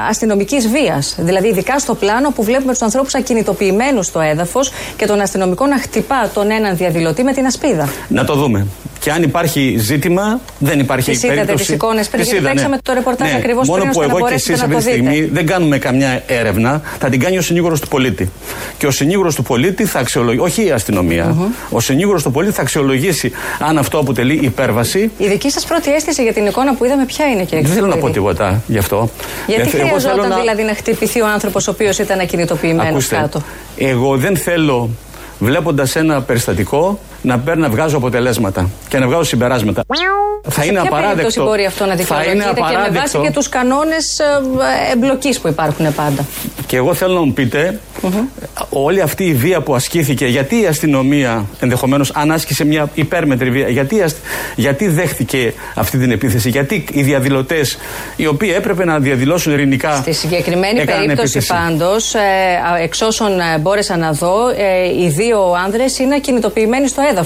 αστυνομικής 0.09 0.67
βίας. 0.67 1.15
Δηλαδή, 1.17 1.47
ειδικά 1.47 1.79
στο 1.79 1.95
πλάνο 1.95 2.31
που 2.31 2.43
βλέπουμε 2.43 2.71
τους 2.71 2.81
ανθρώπους 2.81 3.15
ακινητοποιημένους 3.15 4.05
στο 4.05 4.19
έδαφος 4.19 4.71
και 4.97 5.05
τον 5.05 5.21
αστυνομικό 5.21 5.65
να 5.65 5.79
χτυπά 5.79 6.29
τον 6.33 6.51
έναν 6.51 6.77
διαδηλωτή 6.77 7.23
με 7.23 7.33
την 7.33 7.45
ασπίδα. 7.45 7.89
Να 8.07 8.23
το 8.25 8.35
δούμε. 8.35 8.67
Και 8.99 9.11
αν 9.11 9.23
υπάρχει 9.23 9.75
ζήτημα, 9.79 10.39
δεν 10.59 10.79
υπάρχει 10.79 11.11
Τις 11.11 11.23
είδατε 11.23 11.35
περίπτωση. 11.35 11.63
τις 11.65 11.73
εικόνες 11.75 12.07
πριν, 12.07 12.21
Τις 12.21 12.29
γιατί 12.31 12.43
είδα, 12.45 12.53
ναι. 12.53 12.59
παίξαμε 12.59 12.77
το 12.83 12.93
ρεπορτάζ 12.93 13.29
Ναι, 13.31 13.35
ακριβώς 13.37 13.67
Μόνο 13.67 13.81
πριν, 13.81 13.91
που 13.93 13.99
ώστε 13.99 14.11
να 14.11 14.17
εγώ 14.17 14.17
και 14.17 14.29
μπορέσετε 14.29 14.51
εσείς 14.53 14.67
να 14.67 14.75
αυτή 14.75 14.85
το 14.85 14.91
τη 14.91 14.97
δείτε. 14.97 15.09
στιγμή 15.11 15.29
δεν 15.33 15.45
κάνουμε 15.45 15.77
καμιά 15.77 16.23
έρευνα, 16.27 16.81
θα 16.99 17.09
την 17.09 17.19
κάνει 17.19 17.37
ο 17.37 17.41
συνήγορος 17.41 17.79
του 17.79 17.87
πολίτη. 17.87 18.31
Και 18.77 18.87
ο 18.87 18.91
συνήγορος 18.91 19.35
του 19.35 19.43
πολίτη 19.43 19.85
θα 19.85 19.99
αξιολογήσει, 19.99 20.43
όχι 20.45 20.65
η 20.65 20.71
αστυνομία, 20.71 21.35
ο 21.69 21.79
συνήγορος 21.79 22.23
του 22.23 22.31
πολίτη 22.31 22.53
θα 22.53 22.61
αξιολογήσει 22.61 23.31
αν 23.59 23.77
αυτό 23.77 23.97
αποτελεί 23.99 24.33
υπέρβαση. 24.41 25.11
Η 25.17 25.27
δική 25.27 25.49
σας 25.51 25.65
πρώτη 25.65 25.93
αίσθηση 25.93 26.23
για 26.23 26.33
την 26.33 26.45
εικόνα 26.45 26.75
που 26.75 26.85
είδαμε, 26.85 27.05
ποια 27.05 27.25
είναι, 27.25 27.43
κύριε 27.43 27.63
Δεν 27.63 27.71
θέλω 27.73 27.87
να 27.87 27.95
πω 27.95 28.05
Χρυστοφίδη; 28.07 28.19
τίποτα 28.35 28.61
γι' 28.67 28.77
αυτό. 28.77 29.09
Γιατί 29.47 29.61
Ε, 29.61 29.77
εγώ 29.77 29.85
χρειαζόταν 29.87 30.15
θέλω 30.15 30.27
να- 30.27 30.39
δηλαδή 30.39 30.63
να 30.63 30.73
χτυπηθεί 30.73 31.21
ο 31.21 31.27
άνθρωπος 31.27 31.67
ο 31.67 31.71
οποίος 31.71 31.97
ήταν 31.99 32.19
ακινητοποιημένος 32.19 32.89
Ακούστε, 32.89 33.15
κάτω; 33.15 33.41
εγώ 33.77 34.17
δεν 34.17 34.37
θέλω 34.37 34.89
βλέποντας 35.39 35.95
ένα 35.95 36.21
περιστατικό 36.21 36.99
να 37.27 37.39
παίρνω 37.39 37.61
να 37.61 37.69
βγάζω 37.69 37.97
αποτελέσματα 37.97 38.69
και 38.89 38.97
να 38.97 39.07
βγάζω 39.07 39.23
συμπεράσματα. 39.23 39.83
Θα 40.49 40.61
Σε 40.61 40.67
είναι 40.67 40.79
ποια 40.81 40.89
περίπτωση 40.89 41.05
απαράδεκτο. 41.05 41.43
μπορεί 41.43 41.65
αυτό 41.65 41.85
να 41.85 41.95
θα 41.95 42.23
είναι 42.23 42.33
δικαιολογείται 42.33 42.43
και 42.43 42.61
με 42.61 42.69
βάση 42.69 42.87
απαράδεκτο. 42.87 43.21
και 43.21 43.31
τους 43.31 43.49
κανόνες 43.49 44.05
εμπλοκής 44.93 45.39
που 45.39 45.47
υπάρχουν 45.47 45.93
πάντα; 45.95 46.25
Και 46.65 46.75
εγώ 46.77 46.93
θέλω 46.93 47.13
να 47.13 47.19
μου 47.21 47.33
πείτε, 47.33 47.79
όλη 48.69 49.01
αυτή 49.01 49.23
η 49.23 49.33
βία 49.33 49.61
που 49.61 49.75
ασκήθηκε, 49.75 50.25
γιατί 50.25 50.61
η 50.61 50.65
αστυνομία 50.65 51.45
ενδεχομένως 51.59 52.11
αν 52.15 52.31
άσκησε 52.31 52.65
μια 52.65 52.89
υπέρμετρη 52.93 53.49
βία, 53.49 53.67
γιατί, 53.69 53.95
η 53.95 54.01
ασ- 54.01 54.17
γιατί 54.55 54.87
δέχτηκε 54.87 55.53
αυτή 55.75 55.97
την 55.97 56.11
επίθεση, 56.11 56.49
γιατί 56.49 56.85
οι 56.91 57.01
διαδηλωτές, 57.01 57.77
οι 58.15 58.27
οποίοι 58.27 58.53
έπρεπε 58.55 58.85
να 58.85 58.99
διαδηλώσουν 58.99 59.53
ειρηνικά. 59.53 59.95
Στη 59.95 60.13
συγκεκριμένη 60.13 60.79
έκαναν 60.79 61.01
περίπτωση 61.05 61.37
επίθεση; 61.37 61.61
πάντως, 61.61 62.13
εξ 62.81 63.01
όσων 63.01 63.39
ε, 63.39 63.57
μπόρεσα 63.59 63.97
να 63.97 64.11
δω, 64.11 64.33
ε, 64.57 65.03
οι 65.03 65.07
δύο 65.09 65.39
άνδρες 65.65 65.99
είναι 65.99 66.15
ακινητοποιημένοι 66.15 66.87
στο 66.87 67.01
έδαφος. 67.01 67.16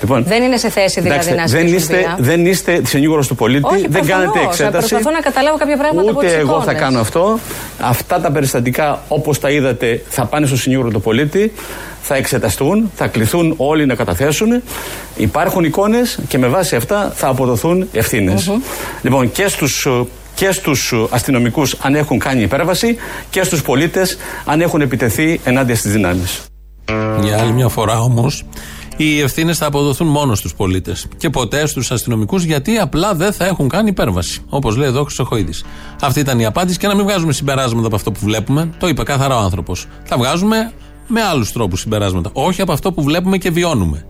Λοιπόν, 0.00 0.24
δεν 0.24 0.42
είναι 0.42 0.56
σε 0.56 0.68
θέση 0.70 1.00
δηλαδή 1.00 1.28
εντάξει, 1.28 1.34
να 1.34 1.42
ασκήσουν 1.42 1.66
δεν 1.68 1.76
είστε, 1.76 1.96
βία. 1.96 2.16
δεν 2.18 2.46
είστε 2.46 2.80
συνήγορος 2.86 3.26
του 3.28 3.34
πολίτη, 3.34 3.64
Όχι, 3.74 3.80
δεν 3.88 3.90
προφανώς. 3.90 4.08
κάνετε 4.16 4.40
εξέταση. 4.48 4.88
Προσπαθώ 4.88 5.10
να 5.10 5.20
καταλάβω 5.20 5.56
κάποια 5.56 5.76
πράγματα 5.76 6.10
από 6.10 6.18
Ούτε 6.18 6.26
τις 6.26 6.36
εγώ 6.36 6.52
θα 6.52 6.56
εικόνες. 6.62 6.80
κάνω 6.80 7.00
αυτό. 7.00 7.38
Αυτά 7.80 8.20
τα 8.20 8.32
περιστατικά, 8.32 9.02
όπως 9.08 9.40
τα 9.40 9.50
είδατε, 9.50 10.02
θα 10.08 10.24
πάνε 10.26 10.46
στο 10.46 10.56
συνήγορο 10.56 10.88
του 10.90 11.00
πολίτη, 11.00 11.52
θα 12.02 12.14
εξεταστούν, 12.16 12.90
θα 12.96 13.06
κληθούν 13.06 13.54
όλοι 13.56 13.86
να 13.86 13.94
καταθέσουν. 13.94 14.62
Υπάρχουν 15.16 15.64
εικόνες 15.64 16.18
και 16.28 16.38
με 16.38 16.46
βάση 16.46 16.76
αυτά 16.76 17.12
θα 17.14 17.26
αποδοθούν 17.28 17.88
ευθύνες. 17.92 18.50
Λοιπόν, 19.02 19.32
και 19.32 19.48
στους 19.48 19.86
και 20.34 20.52
στους 20.52 20.94
αστυνομικούς 21.10 21.76
αν 21.82 21.94
έχουν 21.94 22.18
κάνει 22.18 22.42
υπέρβαση 22.42 22.96
και 23.30 23.42
στους 23.42 23.62
πολίτες 23.62 24.16
αν 24.44 24.60
έχουν 24.60 24.80
επιτεθεί 24.80 25.40
ενάντια 25.44 25.74
στις 25.76 25.92
δυνάμεις. 25.92 26.40
Για 27.22 27.38
άλλη 27.38 27.52
μια 27.52 27.68
φορά 27.68 28.00
όμως, 28.00 28.44
οι 29.04 29.20
ευθύνες 29.20 29.58
θα 29.58 29.66
αποδοθούν 29.66 30.06
μόνο 30.06 30.34
στους 30.34 30.54
πολίτες 30.54 31.06
και 31.16 31.30
ποτέ 31.30 31.66
στους 31.66 31.90
αστυνομικούς 31.90 32.42
γιατί 32.44 32.78
απλά 32.78 33.14
δεν 33.14 33.32
θα 33.32 33.44
έχουν 33.44 33.68
κάνει 33.68 33.88
υπέρβαση. 33.88 34.42
Όπως 34.48 34.76
λέει 34.76 34.88
εδώ 34.88 35.00
ο 35.00 35.04
Χρυσοχοίδης. 35.04 35.64
Αυτή 36.00 36.20
ήταν 36.20 36.38
η 36.38 36.44
απάντηση 36.46 36.78
και 36.78 36.86
να 36.86 36.94
μην 36.94 37.04
βγάζουμε 37.04 37.32
συμπεράσματα 37.32 37.86
από 37.86 37.96
αυτό 37.96 38.12
που 38.12 38.20
βλέπουμε. 38.22 38.70
Το 38.78 38.88
είπε 38.88 39.02
καθαρά 39.02 39.36
ο 39.36 39.40
άνθρωπος. 39.40 39.86
Θα 40.04 40.16
βγάζουμε 40.16 40.72
με 41.06 41.22
άλλους 41.22 41.52
τρόπους 41.52 41.80
συμπεράσματα. 41.80 42.30
Όχι 42.32 42.60
από 42.60 42.72
αυτό 42.72 42.92
που 42.92 43.02
βλέπουμε 43.02 43.38
και 43.38 43.50
βιώνουμε. 43.50 44.06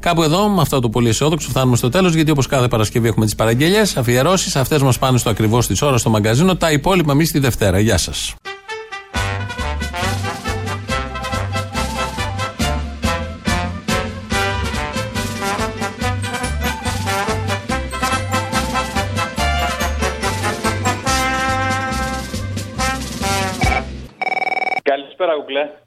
Κάπου 0.00 0.22
εδώ, 0.22 0.48
με 0.48 0.60
αυτό 0.60 0.80
το 0.80 0.88
πολύ 0.88 1.08
αισιόδοξο, 1.08 1.48
φτάνουμε 1.48 1.76
στο 1.76 1.88
τέλος, 1.88 2.14
γιατί 2.14 2.30
όπως 2.30 2.46
κάθε 2.46 2.68
Παρασκευή 2.68 3.08
έχουμε 3.08 3.24
τις 3.24 3.34
παραγγελίες, 3.34 3.96
αφιερώσεις. 3.96 4.56
Αυτές 4.56 4.82
μας 4.82 4.98
πάνε 4.98 5.18
στο 5.18 5.30
ακριβώς 5.30 5.66
της 5.66 5.82
ώρα 5.82 5.98
στο 5.98 6.10
μαγκαζίνο. 6.10 6.56
Τα 6.56 6.72
υπόλοιπα 6.72 7.12
εμείς 7.12 7.30
τη 7.30 7.38
Δευτέρα. 7.38 7.78
Γεια 7.78 7.98
σας. 7.98 8.34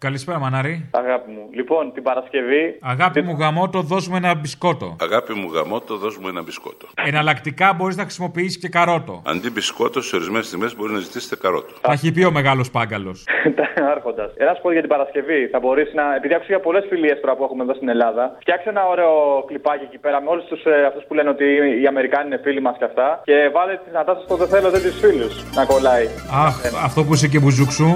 Καλησπέρα, 0.05 0.37
Κουκλέ. 0.37 0.39
Καλησπέρα, 0.39 0.39
Μανάρη. 0.39 0.89
Αγάπη 0.91 1.31
μου. 1.31 1.43
Λοιπόν, 1.53 1.93
την 1.93 2.03
Παρασκευή. 2.03 2.63
Αγάπη 2.81 3.21
μου 3.21 3.35
γαμότο, 3.39 3.81
δώσουμε 3.81 4.17
ένα 4.17 4.35
μπισκότο. 4.35 4.95
Αγάπη 5.01 5.33
μου 5.33 5.47
γαμότο, 5.53 5.97
δώσ' 5.97 6.17
μου 6.17 6.27
ένα 6.27 6.41
μπισκότο. 6.41 6.87
Εναλλακτικά 7.05 7.73
μπορείς 7.73 7.95
να 7.95 8.03
χρησιμοποιήσεις 8.03 8.57
και 8.57 8.69
καρότο. 8.69 9.21
Αντί 9.25 9.49
μπισκότο, 9.51 10.01
σε 10.01 10.15
ορισμένες 10.15 10.49
τιμέ 10.49 10.67
μπορείς 10.77 10.93
να 10.93 10.99
ζητήσετε 10.99 11.35
καρότο. 11.35 11.73
Θα 11.81 11.91
έχει 11.91 12.11
πει 12.11 12.23
ο 12.23 12.31
μεγάλος 12.31 12.71
πάγκαλος. 12.71 13.23
Άρχοντας. 13.93 14.29
Ένα 14.35 14.53
σου 14.53 14.61
πω 14.61 14.71
για 14.71 14.81
την 14.81 14.89
Παρασκευή. 14.89 15.47
Θα 15.51 15.59
μπορείς 15.59 15.93
να. 15.93 16.15
Επειδή 16.15 16.33
άκουσα 16.33 16.49
για 16.49 16.59
πολλές 16.59 16.85
φιλίες 16.89 17.19
τώρα 17.21 17.35
που 17.35 17.43
έχουμε 17.43 17.63
εδώ 17.63 17.73
στην 17.73 17.89
Ελλάδα, 17.89 18.23
φτιάξε 18.39 18.69
ένα 18.69 18.87
ωραίο 18.87 19.43
κλιπάκι 19.47 19.83
εκεί 19.83 19.97
πέρα 19.97 20.21
με 20.21 20.29
όλους 20.29 20.45
τους 20.45 20.65
ε, 20.65 20.85
αυτούς 20.85 21.03
που 21.07 21.13
λένε 21.13 21.29
ότι 21.29 21.45
οι 21.81 21.87
Αμερικάνοι 21.87 22.25
είναι 22.27 22.39
φίλοι 22.43 22.61
μας 22.61 22.75
και 22.77 22.85
αυτά. 22.85 23.21
Και 23.23 23.49
βάλε 23.53 23.73
τη 23.83 23.91
Νατάσα 23.91 24.21
στο 24.21 24.35
δεν 24.35 24.47
θέλω, 24.47 24.69
δεν 24.69 24.81
του 24.81 24.91
φίλους 24.91 25.33
να 25.55 25.65
κολλάει. 25.65 26.07
Αχ, 26.45 26.55
αυτό 26.83 27.03
που 27.03 27.13
είσαι 27.13 27.27
και 27.27 27.39
μπουζούξου. 27.39 27.89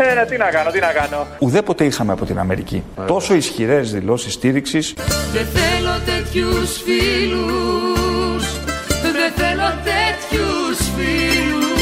Ε, 0.00 0.14
ναι, 0.14 0.24
τι 0.24 0.36
να 0.36 0.44
κάνω, 0.44 0.70
τι 0.70 0.80
να 0.80 0.92
κάνω. 0.92 1.26
Ουδέποτε 1.38 1.84
είχαμε 1.84 2.12
από 2.12 2.24
την 2.24 2.38
Αμερική 2.38 2.82
τόσο 3.06 3.34
ισχυρές 3.34 3.92
δηλώσεις 3.92 4.32
στήριξης. 4.32 4.94
Δεν 5.32 5.46
θέλω 5.46 5.94
τέτοιους 6.04 6.82
φίλους 6.82 8.44
Δεν 9.02 9.32
θέλω 9.36 9.68
τέτοιους 9.84 10.78
φίλους 10.96 11.76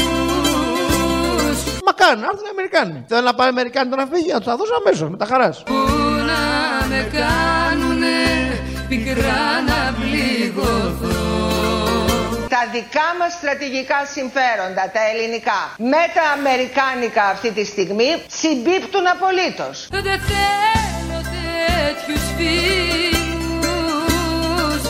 Μα 1.85 1.91
κάνουν, 1.95 2.19
να 2.19 2.27
έρθουν 2.31 2.45
οι 2.45 2.49
Αμερικάνοι. 2.51 3.03
Θέλω 3.07 3.21
να 3.21 3.33
πάει 3.33 3.47
Αμερικάνοι 3.47 3.89
τώρα 3.89 4.05
να 4.05 4.15
φύγει, 4.15 4.31
να 4.31 4.37
τους 4.37 4.45
τα 4.45 4.55
δώσω 4.55 4.73
αμέσως 4.85 5.09
με 5.09 5.17
τα 5.17 5.25
χαράς. 5.25 5.63
Που 5.65 5.73
να 6.29 6.43
με 6.87 7.07
κάνουνε 7.17 8.17
πικρά 8.89 9.43
να 9.67 9.95
πληγωθώ 9.99 11.14
τα 12.49 12.61
δικά 12.71 13.07
μας 13.19 13.31
στρατηγικά 13.33 13.99
συμφέροντα, 14.15 14.83
τα 14.95 15.03
ελληνικά, 15.11 15.61
με 15.77 16.03
τα 16.15 16.25
αμερικάνικα 16.37 17.23
αυτή 17.23 17.51
τη 17.51 17.65
στιγμή, 17.65 18.09
συμπίπτουν 18.41 19.05
απολύτως. 19.15 19.87
Δεν 19.91 20.19
θέλω 20.29 21.19
τέτοιους 21.35 22.23
φίλους 22.37 22.85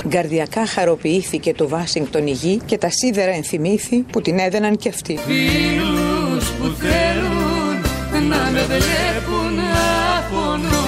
Γκαρδιακά 0.08 0.66
χαροποιήθηκε 0.66 1.54
το 1.54 1.68
Βάσιγκτον 1.68 2.28
η 2.28 2.32
γη 2.32 2.62
και 2.66 2.78
τα 2.78 2.90
σίδερα 2.90 3.32
ενθυμήθη 3.32 3.98
που 3.98 4.22
την 4.22 4.40
έδαιναν 4.40 4.78
κι 4.78 4.90
αυτοί. 4.90 5.20
Φίλους 5.26 6.50
που 6.50 6.76
θέλουν 6.80 7.82
να 8.30 8.50
με 8.52 8.62
βλέπουν 8.62 9.56
να 9.56 10.28
πονώ 10.30 10.84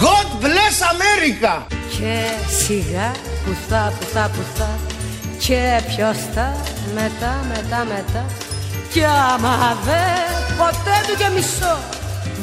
God 0.00 0.28
bless 0.44 0.76
America! 0.94 1.83
Και 2.04 2.54
σιγά 2.64 3.10
που 3.44 3.52
θα, 3.68 3.92
που 3.98 4.04
θα, 4.04 4.30
που 4.34 4.42
θα 4.54 4.68
Και 5.38 5.80
ποιος 5.86 6.16
θα 6.34 6.56
μετά, 6.94 7.44
μετά, 7.48 7.84
μετά. 7.84 8.24
Κι 8.92 9.04
άμα 9.04 9.56
δεν 9.84 10.56
ποτέ 10.58 10.96
του 11.06 11.18
και 11.18 11.28
μισό 11.34 11.76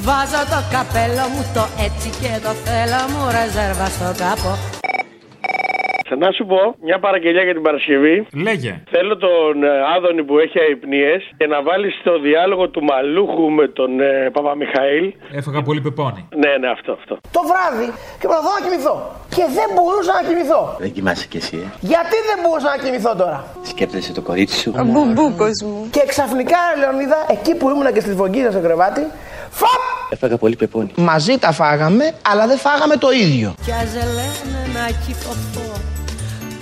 Βάζω 0.01 0.41
το 0.49 0.63
καπέλο 0.71 1.27
μου 1.33 1.45
το 1.53 1.67
έτσι 1.85 2.09
και 2.21 2.39
το 2.43 2.51
θέλω 2.63 3.01
μου 3.11 3.31
Ρεζέρβα 3.31 3.85
στο 3.85 4.23
καπό 4.23 4.57
Να 6.17 6.31
σου 6.31 6.45
πω 6.45 6.75
μια 6.87 6.99
παραγγελιά 6.99 7.43
για 7.43 7.53
την 7.53 7.61
Παρασκευή. 7.61 8.27
Λέγε. 8.45 8.83
Θέλω 8.89 9.17
τον 9.17 9.63
ε, 9.63 9.67
Άδωνη 9.95 10.23
που 10.23 10.39
έχει 10.39 10.59
αϊπνίες 10.59 11.21
και 11.37 11.47
να 11.47 11.61
βάλεις 11.61 11.93
το 12.03 12.19
διάλογο 12.19 12.69
του 12.69 12.83
Μαλούχου 12.83 13.49
με 13.49 13.67
τον 13.67 13.99
ε, 13.99 14.29
Παπαμιχαήλ. 14.33 15.13
Έφαγα 15.39 15.61
πολύ 15.61 15.81
πεπόνι. 15.81 16.27
Ναι, 16.43 16.51
ναι, 16.61 16.69
αυτό, 16.75 16.91
αυτό. 16.91 17.13
Το 17.37 17.41
βράδυ 17.49 17.87
και 18.19 18.25
προσπαθώ 18.27 18.49
να 18.57 18.61
κοιμηθώ. 18.65 18.95
Και 19.35 19.43
δεν 19.57 19.67
μπορούσα 19.75 20.11
να 20.19 20.23
κοιμηθώ. 20.27 20.61
Δεν 20.79 20.91
κοιμάσαι 20.95 21.25
κι 21.31 21.37
εσύ, 21.37 21.57
ε. 21.65 21.67
Γιατί 21.91 22.17
δεν 22.29 22.37
μπορούσα 22.43 22.67
να 22.73 22.77
κοιμηθώ 22.83 23.11
τώρα; 23.21 23.37
Σκέπτεσαι 23.69 24.13
το 24.13 24.21
κορίτσι 24.21 24.57
σου; 24.61 24.69
Μπουμπούκος 24.91 25.57
μου. 25.65 25.87
Και 25.95 26.03
ξαφνικά, 26.07 26.61
Λεωνίδα, 26.79 27.19
εκεί 27.35 27.55
που 27.57 27.69
ήμουν 27.69 27.93
και 27.93 27.99
στη 28.05 28.13
φωγκίδα 28.19 28.51
στο 28.51 28.61
κρεβάτι, 28.65 29.01
φαπ! 29.49 29.81
Έφαγα 30.13 30.37
πολύ 30.37 30.55
πεπόνι. 30.55 30.91
Μαζί 30.95 31.37
τα 31.37 31.51
φάγαμε, 31.51 32.05
αλλά 32.31 32.47
δεν 32.47 32.57
φάγαμε 32.57 32.95
το 32.95 33.11
ίδιο. 33.11 33.53
Κι 33.65 33.71
ας 33.71 33.93
λένε 33.93 34.59
να 34.73 34.85
κυφωθώ 35.05 35.70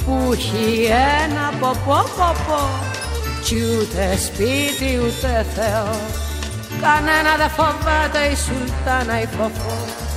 που 0.10 0.32
έχει 0.32 0.86
ένα 1.26 1.54
ποπό 1.60 2.00
ποπό 2.18 2.62
κι 3.44 3.56
ούτε 3.56 4.16
σπίτι 4.26 5.00
ούτε 5.06 5.46
Θεό. 5.56 5.90
Κανένα 6.82 7.32
δεν 7.38 7.50
φοβάται 7.50 8.22
η 8.32 8.36
Σουλτάνα 8.36 9.22
η 9.22 9.26
φοφό 9.26 10.09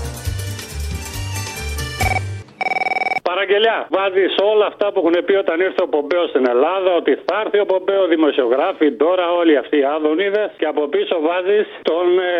Παραγγελιά. 3.33 3.78
Βάζεις 3.97 4.35
όλα 4.53 4.66
αυτά 4.72 4.87
που 4.93 4.99
έχουν 5.03 5.16
πει 5.26 5.35
όταν 5.45 5.57
ήρθε 5.66 5.83
ο 5.87 5.89
Πομπέος 5.95 6.28
στην 6.33 6.45
Ελλάδα, 6.55 6.91
ότι 7.01 7.12
θα 7.26 7.35
έρθει 7.45 7.59
ο 7.64 7.66
Πομπέος 7.72 8.07
δημοσιογράφοι, 8.14 8.87
τώρα 9.05 9.26
όλοι 9.41 9.55
αυτοί 9.62 9.76
οι 9.83 9.87
άδωνίδες. 9.97 10.51
Και 10.61 10.66
από 10.72 10.83
πίσω 10.95 11.14
βάζεις 11.26 11.66
τον 11.91 12.07
ε, 12.18 12.33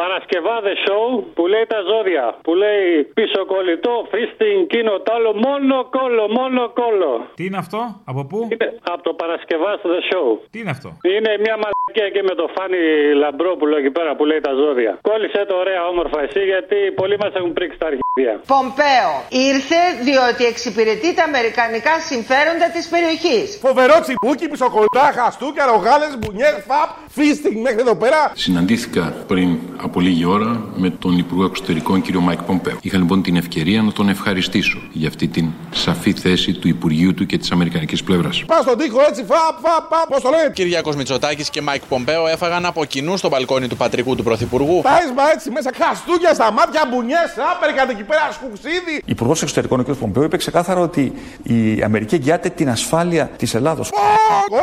Παρασκευάδε 0.00 0.72
show 0.84 1.06
που 1.36 1.42
λέει 1.52 1.66
τα 1.74 1.80
ζώδια. 1.90 2.24
Που 2.46 2.52
λέει 2.62 2.82
πίσω 3.18 3.40
κολλητό, 3.52 3.94
φίστινγκ, 4.12 4.58
κίνο 4.72 4.94
τ' 5.06 5.10
άλλο, 5.16 5.30
μόνο 5.46 5.74
κόλλο, 5.96 6.24
μόνο 6.38 6.60
κόλλο. 6.80 7.12
Τι 7.38 7.44
είναι 7.48 7.60
αυτό, 7.64 7.80
από 8.10 8.20
πού; 8.30 8.38
Είναι 8.52 8.68
από 8.92 9.02
το 9.08 9.12
Παρασκευάδε 9.22 9.98
show. 10.10 10.28
Τι 10.52 10.58
είναι 10.62 10.72
αυτό; 10.76 10.88
Είναι 11.12 11.30
μια 11.44 11.56
μαλακία 11.62 12.08
και 12.14 12.22
με 12.28 12.34
το 12.40 12.46
φάνη 12.54 12.80
Λαμπρόπουλο 13.22 13.74
εκεί 13.80 13.90
πέρα 13.98 14.10
που 14.16 14.24
λέει 14.30 14.40
τα 14.48 14.52
ζώδια. 14.60 14.92
Κόλλησε 15.08 15.40
το 15.50 15.54
ωραία 15.62 15.82
όμορφα 15.92 16.18
εσύ 16.26 16.42
γιατί 16.52 16.78
πολλοί 17.00 17.16
μας 17.22 17.32
έχουν 17.38 17.52
πρίξει 17.56 17.78
τα 17.82 17.86
αρχίδια. 17.90 18.32
Πομπέο 18.54 19.10
ήρθε 19.50 19.80
διότι 20.16 20.44
εξυπηρετεί 20.44 21.14
τα 21.14 21.24
αμερικανικά 21.30 21.94
συμφέροντα 22.10 22.66
της 22.74 22.84
περιοχής. 22.92 23.46
Φοβερό 23.66 23.96
τσιμπούκι, 24.04 24.48
πισωκολλητά, 24.48 25.06
χαστούκια, 25.16 25.64
ροχάλες, 25.72 26.12
μπουνιές, 26.18 26.54
φαπ, 26.68 26.90
fisting 27.16 27.56
μέχρι 27.66 27.80
εδώ 27.80 27.94
πέρα. 28.02 28.20
Συναντήθηκα 28.34 29.02
πριν 29.30 29.48
από 29.86 30.00
λίγη 30.00 30.24
ώρα 30.24 30.50
με 30.74 30.90
τον 30.90 31.18
Υπουργό 31.18 31.44
Εξωτερικών 31.44 32.02
κ. 32.02 32.06
Μάικ 32.26 32.42
Πομπέο. 32.42 32.78
Είχα 32.80 32.98
λοιπόν 32.98 33.22
την 33.22 33.36
ευκαιρία 33.36 33.82
να 33.82 33.92
τον 33.92 34.08
ευχαριστήσω 34.08 34.78
για 34.92 35.08
αυτή 35.08 35.26
την 35.28 35.46
σαφή 35.70 36.12
θέση 36.12 36.52
του 36.52 36.68
Υπουργείου 36.68 37.14
του 37.14 37.26
και 37.26 37.38
της 37.38 37.50
Αμερικανικής 37.50 38.02
πλευράς. 38.02 38.44
Πας 38.46 38.62
στον 38.62 38.78
τοίχο 38.78 39.00
έτσι, 39.08 39.24
φαπ, 39.24 39.54
φαπ, 39.64 39.84
φαπ, 39.92 40.08
πώς 40.08 40.20
το 40.22 40.30
λένε; 40.30 40.50
Κυριάκος 40.54 40.96
Μητσοτάκης 40.96 41.50
και 41.50 41.60
Μάικ 41.60 41.82
Πομπέο 41.88 42.26
έφαγαν 42.26 42.64
από 42.66 42.84
κοινού 42.84 43.16
στο 43.16 43.28
μπαλκόνι 43.28 43.66
του 43.68 43.76
πατρικού 43.76 44.14
του 44.16 44.22
Πρωθυπουργού. 44.22 44.80
Τα 44.82 44.90
μα 45.16 45.30
έτσι 45.30 45.50
μέσα, 45.50 45.70
χαστούκια 45.78 46.34
στα 46.34 46.52
μάτια, 46.52 46.82
μπουνιές, 46.90 47.30
άπερ 47.52 47.90
εκεί 47.90 48.02
πέρα, 48.02 48.28
σκουξίδι. 48.32 49.02
Υπουργός 49.04 49.42
Εξωτερικών 49.42 49.80
ο 49.80 49.82
κ. 49.82 49.88
Πομπέο 50.06 50.24
είπε 50.24 50.36
ξεκάθαρα 50.36 50.80
ότι 50.80 51.12
η 51.42 51.82
Αμερική 51.82 52.14
εγγυάται 52.14 52.48
την 52.48 52.68
ασφάλεια 52.70 53.24
της 53.36 53.54
Ελλάδος. 53.54 53.90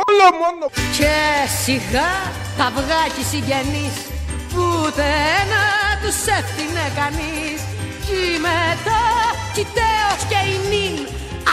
Όλο 0.08 0.26
μόνο. 0.42 0.64
Και 0.98 1.14
σιγά 1.62 2.12
τα 2.58 2.64
αυγάκι 2.70 3.22
συγγενείς 3.30 3.96
που 4.50 4.62
ούτε 4.82 5.04
ένα 5.40 5.62
τους 6.00 6.18
έφτιανε 6.38 6.86
κανείς 7.00 7.60
Κι 8.06 8.22
μετά 8.46 9.02
κοιταίος 9.56 10.20
και 10.30 10.40
η 10.54 10.56
νυν 10.70 10.96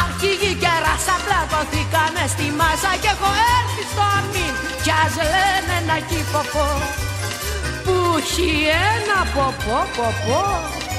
Αρχηγοί 0.03 0.53
και 0.61 0.73
ράσα 0.83 1.15
πλακωθήκανε 1.25 2.23
στη 2.33 2.47
μάζα 2.59 2.93
και 3.01 3.11
έχω 3.15 3.29
έρθει 3.59 3.83
στο 3.91 4.05
αμήν 4.17 4.53
Κι 4.83 4.93
ας 5.03 5.15
λένε 5.33 5.77
να 5.89 5.97
κυφωθώ 6.09 6.71
που 7.83 7.95
έχει 8.21 8.51
ένα 8.93 9.19
ποπό 9.33 9.79
ποπό 9.95 10.41
κι 10.83 10.90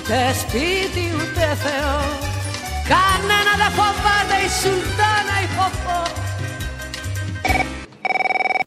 ούτε 0.00 0.18
σπίτι 0.42 1.04
ούτε 1.18 1.44
Θεό 1.64 1.98
Κανένα 2.92 3.52
δεν 3.60 3.70
φοβάται 3.78 4.36
η 4.46 4.48
Σουλτάνα 4.60 5.36
η 5.44 5.48
φοφό 5.56 6.00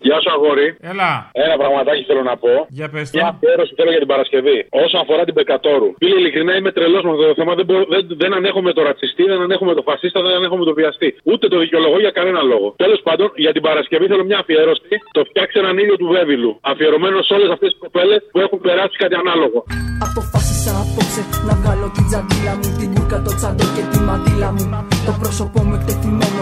Γεια 0.07 0.17
σου, 0.21 0.31
αγόρι. 0.35 0.67
Έλα. 0.91 1.11
Ένα 1.45 1.55
πραγματάκι 1.61 2.03
θέλω 2.09 2.23
να 2.31 2.35
πω. 2.43 2.53
Για 2.79 2.87
πες 2.93 3.05
το. 3.11 3.17
Μια 3.17 3.27
αφιέρωση 3.33 3.73
θέλω 3.77 3.91
για 3.95 4.01
την 4.03 4.11
Παρασκευή. 4.13 4.57
Όσον 4.83 4.99
αφορά 5.03 5.23
την 5.27 5.33
Πεκατόρου. 5.37 5.89
Φίλε, 6.01 6.15
ειλικρινά 6.19 6.53
είμαι 6.57 6.71
τρελός 6.77 7.03
με 7.07 7.11
αυτό 7.15 7.25
το 7.31 7.35
θέμα. 7.39 7.53
Δεν, 7.59 7.65
μπορώ, 7.65 7.85
δεν, 7.93 8.03
δεν 8.21 8.31
ανέχομαι 8.39 8.71
το 8.77 8.81
ρατσιστή, 8.87 9.23
δεν 9.31 9.39
ανέχομαι 9.45 9.73
το 9.79 9.83
φασίστα, 9.89 10.21
δεν 10.25 10.33
ανέχομαι 10.39 10.65
το 10.69 10.73
βιαστή. 10.73 11.09
Ούτε 11.23 11.47
το 11.47 11.57
δικαιολογώ 11.63 11.97
για 11.99 12.11
κανένα 12.17 12.41
λόγο. 12.41 12.67
Τέλος 12.83 12.99
πάντων, 13.07 13.27
για 13.35 13.51
την 13.55 13.61
Παρασκευή 13.67 14.05
θέλω 14.11 14.23
μια 14.23 14.39
αφιέρωση. 14.43 14.93
Το 15.11 15.21
φτιάξει 15.29 15.59
έναν 15.63 15.77
ήλιο 15.77 15.95
του 16.01 16.07
Βέβυλου. 16.15 16.51
Αφιερωμένο 16.61 17.21
σε 17.21 17.33
όλες 17.33 17.49
αυτές 17.55 17.69
τις 17.69 17.79
κοπέλες 17.79 18.19
που 18.31 18.39
έχουν 18.39 18.59
περάσει 18.67 18.95
κάτι 19.03 19.15
ανάλογο. 19.15 19.63
Αποφάσισα 20.69 20.91
απόψε 20.91 21.21
να 21.47 21.53
βγάλω 21.59 21.87
την 21.95 22.05
τζαντίλα 22.07 22.53
μου 22.55 22.77
Την 22.79 22.93
κούρκα, 22.93 23.21
το 23.21 23.35
τσάντο 23.35 23.63
και 23.75 23.83
τη 23.91 23.99
μαντίλα 23.99 24.51
μου. 24.51 24.65
Το 25.05 25.11
πρόσωπό 25.19 25.63
μου 25.63 25.73
εκτεθειμένο, 25.73 26.41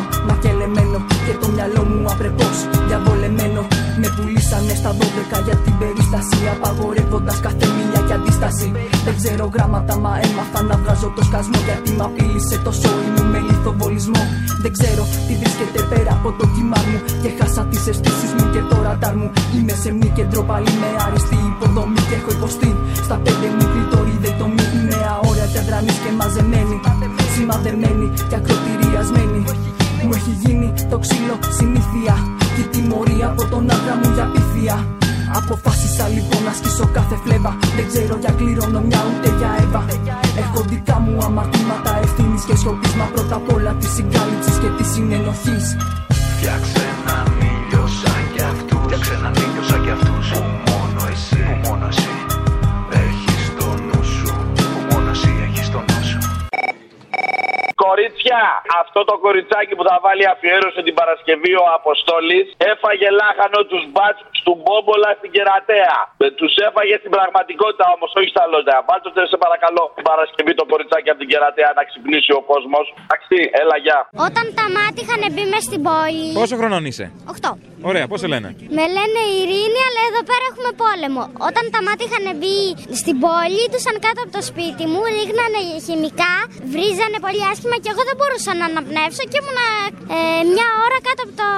μακελεμένο 0.61 0.99
Και 1.25 1.33
το 1.41 1.47
μυαλό 1.55 1.83
μου 1.89 2.05
απρεπώς 2.13 2.57
διαβολεμένο. 2.87 3.61
Με 4.01 4.07
πουλήσανε 4.15 4.73
στα 4.81 4.91
12 4.99 5.37
για 5.45 5.55
την 5.63 5.73
περίσταση 5.79 6.39
Απαγορεύοντας 6.55 7.39
κάθε 7.45 7.65
μίλια 7.75 8.01
και 8.07 8.13
αντίσταση. 8.19 8.67
Δεν 9.05 9.15
ξέρω 9.19 9.43
γράμματα 9.53 9.93
μα 10.03 10.11
έμαθα 10.27 10.59
να 10.69 10.75
βγάζω 10.81 11.09
το 11.15 11.21
σκασμό 11.27 11.59
Γιατί 11.67 11.91
μ' 11.97 12.05
απείλησε 12.09 12.55
το 12.65 12.71
σόι 12.81 13.07
μου 13.13 13.23
με 13.31 13.39
λιθοβολισμό. 13.47 14.23
Δεν 14.63 14.71
ξέρω 14.77 15.03
τι 15.27 15.33
βρίσκεται 15.41 15.81
πέρα 15.91 16.11
από 16.17 16.29
το 16.39 16.45
κύμα 16.53 16.79
μου 16.89 16.97
Και 17.21 17.29
χάσα 17.37 17.63
τις 17.71 17.83
αισθήσεις 17.89 18.31
μου 18.37 18.45
και 18.53 18.61
το 18.69 18.75
ραντάρ 18.85 19.15
μου. 19.19 19.29
Είμαι 19.55 19.75
σε 19.81 19.89
μη 19.99 20.09
κέντρο 20.17 20.41
πάλι 20.49 20.71
με 20.81 20.89
αριστή 21.05 21.37
υποδομή 21.51 22.01
Και 22.09 22.15
έχω 22.19 22.31
υποστεί. 22.37 22.69
Στα 23.07 23.15
πέντε 23.23 23.47
μου 23.55 23.65
κλειτορίδε 23.71 24.29
το 24.39 24.45
μη 24.55 24.65
Είναι 24.75 24.97
αόρατη 25.13 25.57
αδρανής 25.61 25.97
και 26.03 26.11
μαζεμένη. 26.19 26.77
Σημαδεμένη 27.33 28.07
και 28.29 28.35
ακροτηριασμένη 28.39 29.39
Μου 30.03 30.11
έχει 30.13 30.33
γίνει 30.43 30.73
το 30.89 30.97
ξύλο 31.03 31.35
συνήθεια 31.57 32.15
Και 32.55 32.61
η 32.61 32.67
τιμωρία 32.73 33.27
από 33.27 33.43
τον 33.51 33.63
άντρα 33.75 33.95
μου 33.99 34.09
για 34.15 34.25
πίθια 34.33 34.77
Αποφάσισα 35.39 36.07
λίγο 36.07 36.35
να 36.45 36.53
σκίσω 36.53 36.89
κάθε 36.97 37.15
φλέβα. 37.23 37.57
Δεν 37.75 37.87
ξέρω 37.87 38.15
για 38.23 38.31
κληρονομιά 38.31 39.01
ούτε 39.09 39.29
για 39.37 39.51
έβα. 39.63 39.85
Έχω 40.43 40.59
δικά 40.71 40.99
μου 40.99 41.17
αμαρτήματα 41.27 41.99
ευθύνης 42.03 42.43
και 42.43 42.55
σιωπής. 42.55 42.93
Μα 42.93 43.05
πρώτα 43.13 43.35
απ' 43.35 43.53
όλα 43.53 43.71
της 43.79 43.89
συγκάλυψης 43.95 44.57
και 44.61 44.69
της 44.77 44.87
συνενοχής. 44.93 45.65
Φτιάξε 46.43 46.83
έναν 46.99 47.27
ήλιο 47.53 47.83
σαν 47.99 48.21
κι 48.33 48.41
αυτούς 48.53 48.83
Φτιάξε 48.85 49.13
έναν 49.19 49.33
ήλιο 49.43 49.63
σαν 49.69 49.79
κι 49.83 49.91
αυτούς 49.97 50.25
Που 50.31 50.71
μόνο 50.71 51.01
εσύ, 51.13 51.39
που 51.47 51.53
μόνο 51.65 51.85
εσύ 51.91 52.13
Έχεις 53.05 53.43
το 53.59 53.67
νου 53.85 54.01
σου 54.15 54.31
Που 54.55 54.79
μόνο 54.89 55.09
εσύ 55.15 55.31
έχεις 55.47 55.67
το 55.73 55.79
νου 55.87 56.01
σου 56.09 56.19
Κορίτσια, 57.83 58.41
αυτό 58.81 58.99
το 59.09 59.15
κοριτσάκι 59.31 59.73
που 59.77 59.85
θα 59.89 59.95
βάλει 60.05 60.23
αφιέρωση 60.33 60.79
την 60.87 60.95
Παρασκευή 60.99 61.53
ο 61.63 61.65
Αποστόλης 61.79 62.45
έφαγε 62.71 63.07
λάχανο 63.19 63.59
τους 63.71 63.83
μπάτ 63.91 64.17
του 64.45 64.53
Μπόμπολα 64.63 65.09
στην 65.19 65.29
Κερατέα. 65.35 65.95
Τους 66.39 66.53
έφαγε 66.67 66.95
στην 67.01 67.11
πραγματικότητα 67.15 67.85
όμως, 67.95 68.09
όχι 68.17 68.29
στα 68.35 68.43
λόγια. 68.53 68.77
Βάλτε 68.87 69.23
σε 69.31 69.37
παρακαλώ 69.45 69.83
την 69.97 70.05
Παρασκευή 70.09 70.53
το 70.59 70.65
κοριτσάκι 70.71 71.09
από 71.13 71.19
την 71.23 71.29
Κερατέα 71.31 71.69
να 71.79 71.83
ξυπνήσει 71.89 72.31
ο 72.39 72.41
κόσμος. 72.51 72.85
Εντάξει, 73.05 73.37
έλα, 73.61 73.75
γεια. 73.85 73.99
Όταν 74.27 74.45
τα 74.59 74.65
μάτια 74.75 75.01
είχαν 75.03 75.21
μπει 75.33 75.43
μες 75.51 75.63
στην 75.69 75.81
πόλη. 75.87 76.27
Πόσο 76.39 76.55
χρονών 76.59 76.83
είσαι, 76.89 77.05
8. 77.35 77.51
Ωραία, 77.89 78.05
πώς 78.11 78.19
σε 78.23 78.27
λένε; 78.33 78.49
Με 78.77 78.85
λένε 78.95 79.21
Ειρήνη, 79.37 79.79
αλλά 79.87 80.01
εδώ 80.09 80.21
πέρα 80.29 80.43
έχουμε 80.51 80.71
πόλεμο. 80.83 81.23
Όταν 81.49 81.63
τα 81.73 81.79
μάτια 81.85 82.05
είχαν 82.07 82.25
μπει 82.39 82.57
στην 83.01 83.15
πόλη, 83.25 83.59
ήτουσαν 83.67 83.95
κάτω 84.05 84.19
από 84.25 84.31
το 84.37 84.41
σπίτι 84.49 84.83
μου, 84.91 85.01
ρίχνανε 85.17 85.59
χημικά, 85.85 86.33
βρίζανε 86.73 87.17
πολύ 87.25 87.43
άσχημα 87.51 87.75
και 87.83 87.89
εγώ 87.93 88.01
δεν 88.09 88.15
μπορούσα 88.17 88.51
να 88.59 88.65
αναπνεύσω 88.71 89.20
και 89.31 89.37
ήμουνα 89.41 89.67
ε, 90.15 90.19
μια 90.53 90.67
ώρα 90.85 90.97
κάτω 91.07 91.21
από 91.25 91.33
τον 91.41 91.53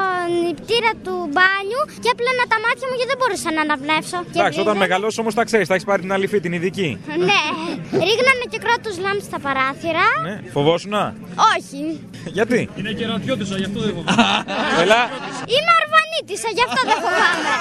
νηπτήρα 0.46 0.92
του 1.06 1.16
μπάνιου 1.34 1.82
και 2.04 2.10
έπλαινα 2.14 2.44
τα 2.52 2.58
μάτια 2.64 2.86
μου 2.90 2.96
και 3.00 3.08
δεν 3.12 3.18
μπορούσα 3.20 3.50
να 3.58 3.62
αναπνεύσω. 3.68 4.18
Και 4.34 4.38
Εντάξει, 4.40 4.58
όταν 4.64 4.74
βρίζανε- 4.74 4.84
μεγαλώσει 4.84 5.18
όμως 5.24 5.34
τα 5.40 5.44
ξέρεις, 5.50 5.66
θα 5.70 5.74
έχεις 5.76 5.88
πάρει 5.90 6.02
την 6.06 6.12
αληφή, 6.18 6.38
την 6.46 6.54
ειδική. 6.58 6.90
Ναι, 7.30 7.42
ρίχνανε 8.08 8.44
και 8.52 8.60
κρότους 8.66 8.96
λάμπη 9.06 9.24
στα 9.30 9.40
παράθυρα. 9.46 10.06
Ναι, 10.28 10.36
φοβόσουνα; 10.56 11.04
Όχι. 11.56 11.82
Γιατί; 12.38 12.60
Είναι 12.80 12.92
κερατιώτησα, 13.00 13.56
γι' 13.62 13.68
αυτό 13.70 13.80
δεν 13.86 13.94
Ελά. 14.84 15.02
Είμαι 15.54 15.74
αρβανίτησα, 15.84 16.50
γι' 16.58 16.64
αυτό 16.68 16.82
δεν 16.90 16.98
φοβάμαι. 17.06 17.52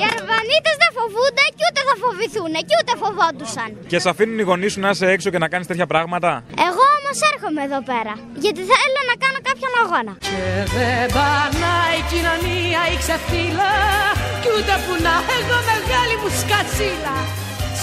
Οι 0.00 0.04
αρβανίτες 0.16 0.76
δεν 0.82 0.90
φοβούνται 0.98 1.44
και 1.58 1.64
ούτε 1.68 1.80
θα 1.88 1.94
φοβηθούν 2.02 2.52
και 2.68 2.74
ούτε 2.80 2.92
φοβόντουσαν. 3.02 3.68
Και 3.90 3.98
σε 4.02 4.08
αφήνουν 4.12 4.38
οι 4.42 4.44
γονείς 4.50 4.70
σου 4.72 4.80
να 4.84 4.88
είσαι 4.92 5.06
έξω 5.14 5.28
και 5.32 5.40
να 5.44 5.48
κάνεις 5.52 5.66
τέτοια 5.70 5.86
πράγματα; 5.92 6.30
Εγώ 6.68 6.86
όμως 7.10 7.22
έρχομαι 7.32 7.62
εδώ 7.68 7.80
πέρα, 7.90 8.14
γιατί 8.44 8.60
θέλω 8.70 9.00
να 9.10 9.16
κάνω 9.22 9.38
κάποιον 9.48 9.72
αγώνα. 9.82 10.12
Και 10.28 10.44
δεν 10.74 11.04
πανάει 11.16 11.96
η 12.02 12.04
κοινωνία 12.12 12.80
η 12.94 12.96
ξεφύλα 13.02 13.72
Κι 14.42 14.50
ούτε 14.56 14.74
που 14.84 14.94
να 15.06 15.14
έχω 15.36 15.56
μεγάλη 15.70 16.14
μου 16.20 16.30
σκατσίλα. 16.40 17.16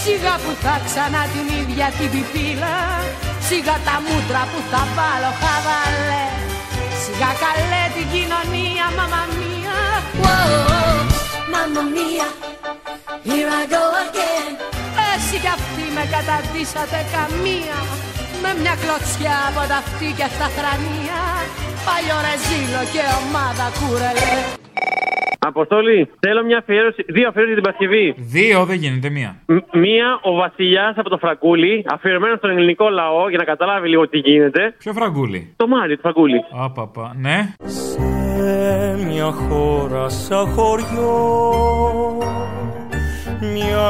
Σιγά 0.02 0.36
που 0.44 0.52
θα 0.64 0.76
ξανά 0.88 1.22
την 1.34 1.46
ίδια 1.62 1.88
την 1.98 2.10
πιπίλα 2.14 2.78
Σιγά 3.48 3.76
τα 3.88 3.96
μούτρα 4.06 4.42
που 4.52 4.60
θα 4.72 4.82
βάλω 4.96 5.32
χαβαλέ. 5.42 6.28
Σιγά 7.02 7.32
καλέ 7.44 7.84
την 7.96 8.08
κοινωνία 8.14 8.86
μάμα 8.98 9.24
μία. 9.38 9.78
Μάμα 11.52 11.84
μία 11.96 12.28
Here 13.28 13.52
I 13.60 13.64
go 13.74 13.84
again. 14.06 14.52
Εσύ 15.10 15.38
κι 15.44 15.52
αυτοί 15.58 15.86
με 15.96 16.04
καταντήσατε 16.14 17.00
καμία 17.14 17.80
Με 18.46 18.52
μια 18.62 18.76
κλωτσιά 18.82 19.38
από 19.50 19.62
τα 19.72 19.78
αυτή 19.84 20.08
και 20.20 20.28
στα 20.36 20.48
θρανία 20.56 21.20
Παλιό 21.88 22.18
ρεζίλο 22.28 22.82
και 22.94 23.04
ομάδα 23.24 23.66
κούρελε 23.80 24.34
Αποστόλη, 25.40 26.10
θέλω 26.20 26.44
μια 26.46 26.58
αφιέρωση, 26.58 27.04
δύο 27.08 27.28
αφιέρωση 27.28 27.54
για 27.54 27.62
την 27.62 27.64
Παρασκευή. 27.64 28.16
Δύο 28.18 28.66
δεν 28.66 28.78
γίνεται, 28.78 29.10
μία. 29.10 29.36
Μ- 29.46 29.76
Μία 29.76 30.20
ο 30.22 30.32
Βασιλιάς 30.34 30.98
από 30.98 31.10
το 31.10 31.18
Φραγκούλι, 31.18 31.86
αφιερωμένος 31.90 32.38
στον 32.38 32.50
ελληνικό 32.50 32.90
λαό 32.90 33.30
για 33.30 33.38
να 33.38 33.44
καταλάβει 33.44 33.88
λίγο 33.90 34.08
τι 34.10 34.18
γίνεται. 34.18 34.76
Ποιο 34.78 34.94
φραγκούλι; 34.94 35.54
Το 35.56 35.68
Μάριο 35.68 35.96
του 35.96 36.02
Φραγκούλι. 36.02 36.40
Απαπα, 36.64 37.14
ναι. 37.16 37.54
Σε 37.66 38.00
μια 39.08 39.32
χώρα 39.32 40.10
σαν 40.10 40.46
χωριό 40.46 41.14
Μια 43.54 43.88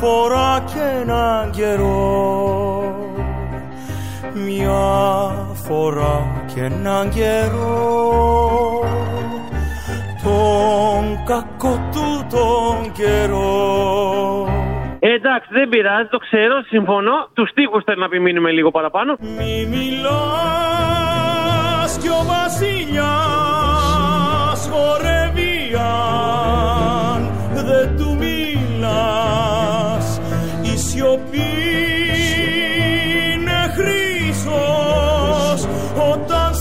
φορά 0.00 0.64
και 0.72 1.00
έναν 1.02 1.50
καιρό 1.50 3.05
Μια 4.44 5.34
φορά 5.54 6.42
και 6.54 6.60
έναν 6.60 7.10
καιρό 7.10 8.80
Τον 10.22 11.24
κακό 11.24 11.88
του 11.92 12.26
τον 12.30 12.92
καιρό 12.92 14.48
Ε, 14.98 15.12
εντάξει, 15.12 15.48
δεν 15.52 15.68
πειράζει, 15.68 16.08
το 16.10 16.18
ξέρω, 16.18 16.62
συμφωνώ. 16.68 17.28
Τους 17.32 17.50
τείχου 17.54 17.82
θέλω 17.82 17.98
να 17.98 18.04
επιμείνουμε 18.04 18.50
λίγο 18.50 18.70
παραπάνω. 18.70 19.16
Μη 19.20 19.66
μιλάς 19.70 19.96
κι 22.00 22.08
ο 22.08 22.22
βασιλιάς 22.32 23.10
χορεύει 24.72 25.74
αν 27.14 27.30
δεν 27.52 27.96
του 27.96 28.16
μιλάς 28.20 30.20
η 30.62 30.76
σιωπή 30.78 31.95
χρυσός 36.16 36.24
όταν 36.24 36.54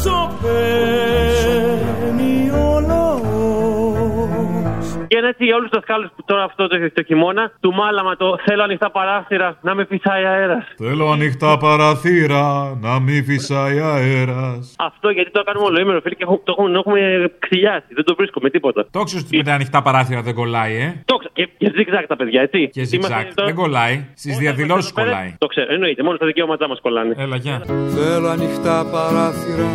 Και 5.16 5.22
ένα 5.22 5.30
έτσι 5.34 5.45
για 5.45 5.55
όλους 5.55 5.70
τους 5.70 5.80
δασκάλου 5.80 6.09
που 6.16 6.24
τώρα 6.26 6.43
αυτό 6.43 6.68
το, 6.68 6.76
το 6.93 7.03
χειμώνα, 7.03 7.51
του 7.59 7.74
μάλαμα 7.74 8.16
το 8.16 8.38
θέλω 8.45 8.63
ανοιχτά 8.63 8.91
παράθυρα 8.91 9.57
να 9.61 9.76
με 9.76 9.86
φυσάει 9.89 10.26
αέρας. 10.26 10.63
Θέλω 10.78 11.09
ανοιχτά 11.11 11.57
παραθύρα 11.57 12.78
να 12.82 12.99
μην 12.99 13.24
φυσάει 13.24 13.80
αέρας. 13.80 14.76
Αυτό 14.78 15.09
γιατί 15.09 15.32
το 15.32 15.43
κάνουμε 15.43 15.66
όλο 15.66 16.01
φίλε, 16.03 16.16
και 16.16 16.24
έχω- 16.28 16.41
το 16.43 16.51
έχουμε, 16.57 16.72
το 16.72 16.80
έχουμε 16.80 17.32
ξυλιάσει. 17.39 17.86
Δεν 17.89 18.03
το 18.03 18.16
βρίσκω 18.16 18.39
με 18.41 18.49
τίποτα. 18.49 18.86
Το 18.91 19.03
ξέρω 19.03 19.22
ότι 19.26 19.38
με 19.38 19.43
τα 19.43 19.53
ανοιχτά 19.53 19.82
παράθυρα 19.82 20.22
δεν 20.22 20.34
κολλάει, 20.34 20.76
ε; 20.76 21.01
Το 21.05 21.16
ξέρω. 21.16 21.34
Και, 21.34 21.49
και 21.57 21.72
zigzag 21.78 22.03
τα 22.07 22.16
παιδιά, 22.16 22.41
έτσι. 22.41 22.70
Και 22.70 22.80
Είμαστε 22.80 22.95
ζυγζάκ. 22.97 23.34
τώρα- 23.34 23.47
Δεν 23.49 23.55
κολλάει. 23.55 24.05
Στις 24.16 24.38
διαδηλώσεις 24.38 24.91
κολλάει. 24.91 25.36
Το 25.38 25.47
ξέρω, 25.47 25.74
εννοείται. 25.74 26.03
Μόνο 26.03 26.16
στα 26.16 26.26
δικαιώματά 26.26 26.68
μας 26.68 26.80
κολλάνε. 26.82 27.16
Έλα, 27.18 27.36
γεια. 27.36 27.61
Θέλω 27.97 28.28
ανοιχτά 28.28 28.86
παράθυρα 28.91 29.68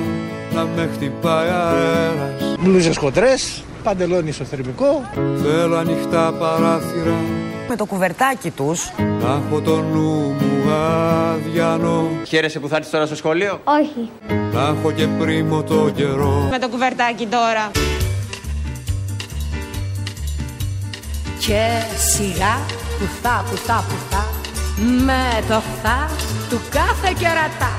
να 0.55 0.65
με 0.65 0.89
χτυπάει 0.93 1.49
αέρας 1.49 2.57
Μπλούζες 2.61 2.97
χοντρές, 2.97 3.65
παντελόνι 3.83 4.29
ισοθερμικό. 4.29 5.03
Θέλω 5.43 5.77
ανοιχτά 5.77 6.33
παράθυρα 6.39 7.15
Με 7.69 7.77
το 7.77 7.85
κουβερτάκι 7.85 8.51
τους 8.51 8.91
να 8.97 9.29
έχω 9.29 9.61
το 9.61 9.81
νου 9.81 10.37
μου 10.41 10.71
αδιανό 10.71 12.09
Χαίρεσαι 12.27 12.59
που 12.59 12.69
θα 12.69 12.77
έρθεις 12.77 12.91
τώρα 12.91 13.07
στο 13.07 13.17
σχολείο; 13.17 13.61
Όχι. 13.65 14.11
Να 14.53 14.61
έχω 14.61 14.93
και 14.93 15.07
πρίμο 15.07 15.63
το 15.63 15.91
καιρό 15.95 16.49
Με 16.51 16.59
το 16.59 16.69
κουβερτάκι 16.69 17.27
τώρα. 17.27 17.71
Και 21.47 21.67
σιγά 21.97 22.55
που 22.99 23.09
θα 23.23 23.45
που 23.51 23.57
θα 23.57 23.85
που 23.89 23.95
θα 24.11 24.25
Με 25.05 25.45
το 25.49 25.63
θα 25.83 26.11
του 26.51 26.61
κάθε 26.71 27.15
κερατά 27.19 27.73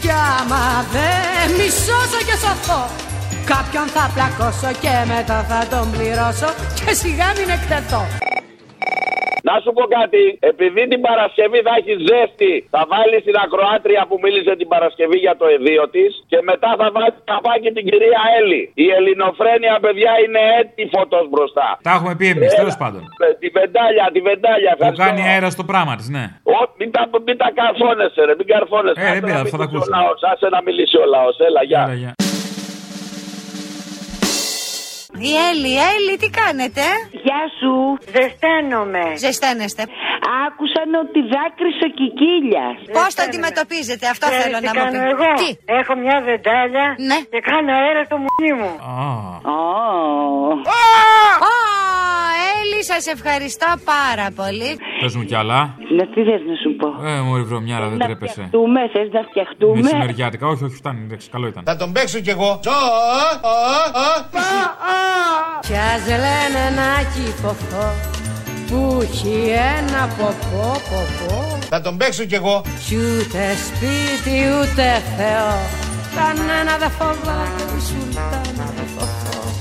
Κι 0.00 0.10
άμα 0.10 0.84
δεν 0.92 1.56
μη 1.56 1.68
σώσω 1.70 2.18
και 2.26 2.36
σωθώ 2.36 3.12
Κάποιον 3.52 3.86
θα 3.96 4.04
πλακώσω 4.14 4.70
και 4.82 4.94
μετά 5.12 5.38
θα 5.50 5.60
τον 5.72 5.84
πληρώσω 5.94 6.48
Και 6.78 6.92
σιγά 7.02 7.28
μην 7.38 7.48
εκτεθώ 7.56 8.02
Να 9.48 9.54
σου 9.62 9.70
πω 9.76 9.84
κάτι, 9.98 10.22
επειδή 10.52 10.82
την 10.92 11.00
Παρασκευή 11.08 11.58
θα 11.66 11.72
έχεις 11.80 11.98
ζέστη, 12.08 12.52
θα 12.74 12.82
βάλεις 12.92 13.20
την 13.28 13.36
ακροάτρια 13.44 14.02
που 14.08 14.16
μίλησε 14.24 14.52
την 14.60 14.68
Παρασκευή 14.74 15.18
για 15.26 15.34
το 15.40 15.46
εδίο 15.54 15.84
της 15.94 16.10
και 16.30 16.38
μετά 16.50 16.70
θα 16.80 16.86
βάλεις 16.94 17.16
καπάκι 17.30 17.68
την 17.76 17.84
κυρία 17.90 18.22
Έλλη. 18.38 18.60
Η 18.84 18.86
ελληνοφρένεια, 18.98 19.74
παιδιά, 19.84 20.12
είναι 20.24 20.40
έτοιμη 20.60 20.86
φωτό 20.94 21.20
μπροστά. 21.30 21.68
Τα 21.88 21.92
έχουμε 21.96 22.12
πει 22.20 22.26
εμείς, 22.34 22.50
τέλος 22.60 22.76
πάντων. 22.82 23.02
Ε, 23.24 23.26
Τη 23.40 23.48
βεντάλια, 23.56 24.06
τη 24.14 24.20
βεντάλια. 24.28 24.72
Που 24.76 24.82
ευχαριστώ. 24.84 25.04
κάνει 25.06 25.20
αέρας 25.30 25.52
στο 25.56 25.64
πράγμα 25.70 25.92
της, 25.98 26.06
ναι. 26.16 26.24
Ω, 26.56 26.58
μην, 26.78 26.88
τα, 26.94 27.02
μην 27.26 27.36
τα 27.42 27.48
καρφώνεσαι, 27.58 28.20
ρε, 28.28 28.34
μην 28.40 28.46
καρφώνεσαι. 28.52 29.00
Ε, 29.04 29.04
δεν 29.04 29.12
Άσε 29.12 29.20
να 29.20 29.26
πειράζει, 29.28 29.50
θα 29.54 29.58
τα 29.62 29.66
μιλήσει 29.66 29.76
ο 29.76 29.78
ακούσουμε. 29.78 29.96
λαός, 29.96 30.18
Άσε 30.32 30.46
να 30.56 30.60
μιλήσει 30.66 30.96
ο 31.04 31.06
λαός, 31.14 31.36
έλα, 31.48 31.62
γεια. 31.70 31.82
Διέλη, 35.22 35.72
Έλλη, 35.92 36.12
τι 36.22 36.28
κάνετε; 36.40 36.82
Γεια 37.26 37.42
σου, 37.58 37.72
ζεσταίνομαι. 38.14 39.04
Ζεσταίνεστε. 39.24 39.82
Άκουσαν 40.44 40.90
ότι 41.04 41.18
δάκρυσε 41.32 41.84
ο 41.88 41.90
Κικίλιας. 41.98 42.76
Πώς 42.96 43.10
το 43.16 43.22
αντιμετωπίζετε, 43.28 44.04
αυτό 44.14 44.24
Ξέρεις 44.26 44.44
θέλω 44.44 44.58
τι 44.60 44.66
να 44.68 44.72
μου 44.74 44.78
κάνω 44.80 44.98
πείτε. 44.98 45.10
εγώ; 45.14 45.28
Τι; 45.42 45.48
Έχω 45.80 45.92
μια 46.04 46.16
βεντάλια 46.28 46.86
Ναι. 47.08 47.18
και 47.32 47.40
κάνω 47.50 47.70
αέρα 47.80 48.02
στο 48.08 48.16
μουνί 48.24 48.52
μου. 48.60 48.72
Ω, 49.56 49.60
Έλλη, 52.58 52.80
σας 52.92 53.04
ευχαριστώ 53.14 53.68
πάρα 53.94 54.26
πολύ. 54.40 54.70
Πες 55.00 55.14
μου 55.16 55.24
κι 55.30 55.36
άλλα. 55.42 55.60
Να 55.98 56.04
τι 56.12 56.20
θες 56.28 56.42
να 56.50 56.54
σου 56.62 56.70
πω; 56.80 56.88
Ε, 57.08 57.20
μωρή 57.26 57.42
βρωμιάρα, 57.50 57.86
δεν 57.88 57.98
Να 57.98 58.04
τρέπεσαι. 58.06 58.32
φτιαχτούμε, 58.32 58.80
θες 58.94 59.08
να 59.16 59.22
φτιαχτούμε; 59.28 59.80
Μεσημεριάτικα, 59.80 60.46
όχι, 60.52 60.64
όχι, 60.64 60.74
φτάνει, 60.82 61.00
εντάξει, 61.06 61.26
καλό 61.34 61.46
ήταν. 61.46 61.62
Θα 61.66 61.76
τον 61.76 61.92
παίξω 61.92 62.18
κι 62.20 62.30
εγώ. 62.36 62.50
Κι 65.66 65.72
ας 65.72 66.06
λένε 66.06 66.64
να 66.76 67.02
κυφοφώ 67.14 67.92
που 68.66 69.00
έχει 69.02 69.52
ένα 69.78 70.08
ποπό 70.18 70.80
ποπό 70.90 71.58
Θα 71.68 71.80
τον 71.80 71.96
παίξω 71.96 72.24
κι 72.24 72.34
εγώ. 72.34 72.62
Κι 72.86 72.96
ούτε 72.96 73.54
σπίτι 73.66 74.36
ούτε 74.60 75.02
Θεό 75.16 75.52
Κανένα 76.14 76.78
δεν 76.78 76.90
φοβάται 76.90 77.62
η 77.76 77.80
Σουλτάνα 77.80 78.66
δεν 78.76 78.86
φοβώ 78.96 79.52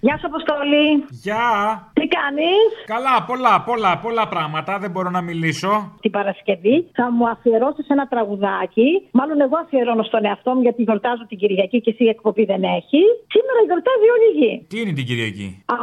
Γεια 0.00 0.18
σου, 0.18 0.26
Αποστολή. 0.26 1.04
Γεια! 1.10 1.92
Τι 2.04 2.10
κάνεις, 2.20 2.68
Καλά, 2.94 3.14
πολλά, 3.30 3.54
πολλά, 3.68 3.92
πολλά 4.04 4.24
πράγματα. 4.34 4.72
Δεν 4.82 4.90
μπορώ 4.90 5.10
να 5.10 5.20
μιλήσω. 5.28 5.72
την 6.04 6.10
Παρασκευή 6.10 6.76
θα 6.98 7.06
μου 7.12 7.24
αφιερώσεις 7.34 7.86
ένα 7.94 8.04
τραγουδάκι. 8.12 8.88
Μάλλον 9.18 9.40
εγώ 9.46 9.56
αφιερώνω 9.64 10.02
στον 10.10 10.24
εαυτό 10.24 10.50
μου 10.54 10.62
γιατί 10.66 10.82
γιορτάζω 10.82 11.24
την 11.30 11.38
Κυριακή 11.38 11.78
και 11.84 11.90
εσύ 11.94 12.04
εκπομπή 12.14 12.44
δεν 12.52 12.62
έχει. 12.78 13.00
Σήμερα 13.34 13.58
γιορτάζει 13.68 14.06
όλη 14.14 14.26
η 14.32 14.34
γη. 14.40 14.52
Τι 14.70 14.76
είναι 14.80 14.92
την 14.98 15.06
Κυριακή; 15.08 15.48
Α, 15.66 15.76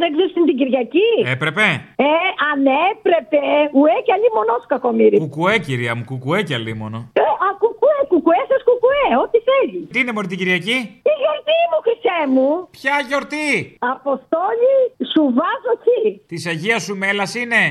δεν 0.00 0.08
ξέρεις 0.14 0.32
την 0.32 0.56
Κυριακή; 0.60 1.08
Έπρεπε. 1.34 1.66
Ε, 2.06 2.10
αν 2.50 2.60
έπρεπε. 2.92 3.40
Ουέ 3.78 3.96
και 4.06 4.12
αλλή 4.16 4.28
μονός 4.38 4.62
κακομίρι. 4.72 5.16
Κουκουέ, 5.24 5.54
κυρία 5.66 5.92
μου, 5.96 6.04
κουκουέ 6.10 6.38
κι 6.48 6.54
αλίμονο. 6.58 6.98
Ε, 7.12 7.22
α, 7.46 7.48
κουκουέ, 7.62 7.77
κουκουέ, 8.18 8.40
σας 8.52 8.62
κουκουέ, 8.68 9.08
ό,τι 9.24 9.38
θέλεις. 9.48 9.82
Τι 9.92 9.98
είναι 10.00 10.12
μωρή 10.14 10.28
την 10.32 10.38
Κυριακή; 10.40 10.78
Η 11.10 11.14
γιορτή 11.20 11.58
μου, 11.70 11.78
χρυσέ 11.86 12.20
μου. 12.34 12.48
Ποια 12.78 12.94
γιορτή; 13.08 13.48
Αποστόλη, 13.96 14.76
σου 15.12 15.22
βάζω 15.38 15.72
τι. 15.86 15.98
Τη 16.30 16.36
Αγία 16.52 16.78
σου 16.86 16.94
μέλας 17.02 17.30
είναι; 17.42 17.62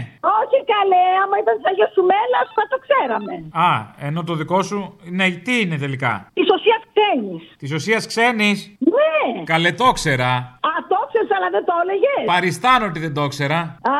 Όχι 0.41 0.57
καλέ, 0.73 1.05
άμα 1.23 1.35
ήταν 1.43 1.53
της 1.59 1.65
Αγίας 1.71 1.91
σου 1.95 2.03
Μέλας, 2.11 2.45
θα 2.57 2.63
το 2.71 2.77
ξέραμε. 2.85 3.33
Α, 3.67 3.69
ενώ 4.07 4.19
το 4.29 4.33
δικό 4.41 4.59
σου. 4.69 4.79
Ναι, 5.17 5.25
τι 5.45 5.53
είναι 5.61 5.77
τελικά; 5.85 6.13
Τη 6.37 6.41
ουσία 6.53 6.77
ξένης. 6.89 7.43
Τη 7.61 7.67
ουσία 7.77 7.99
ξένης; 8.11 8.59
Ναι. 8.97 9.43
Καλέ 9.53 9.71
το 9.81 9.87
ξέρα. 9.99 10.31
Α, 10.69 10.71
το 10.91 10.97
ξέρεις, 11.09 11.29
αλλά 11.35 11.49
δεν 11.55 11.63
το 11.69 11.73
έλεγες. 11.83 12.23
Παριστάνω 12.33 12.85
ότι 12.85 12.99
δεν 12.99 13.13
το 13.13 13.27
ξέρα. 13.33 13.59
Α, 13.93 13.95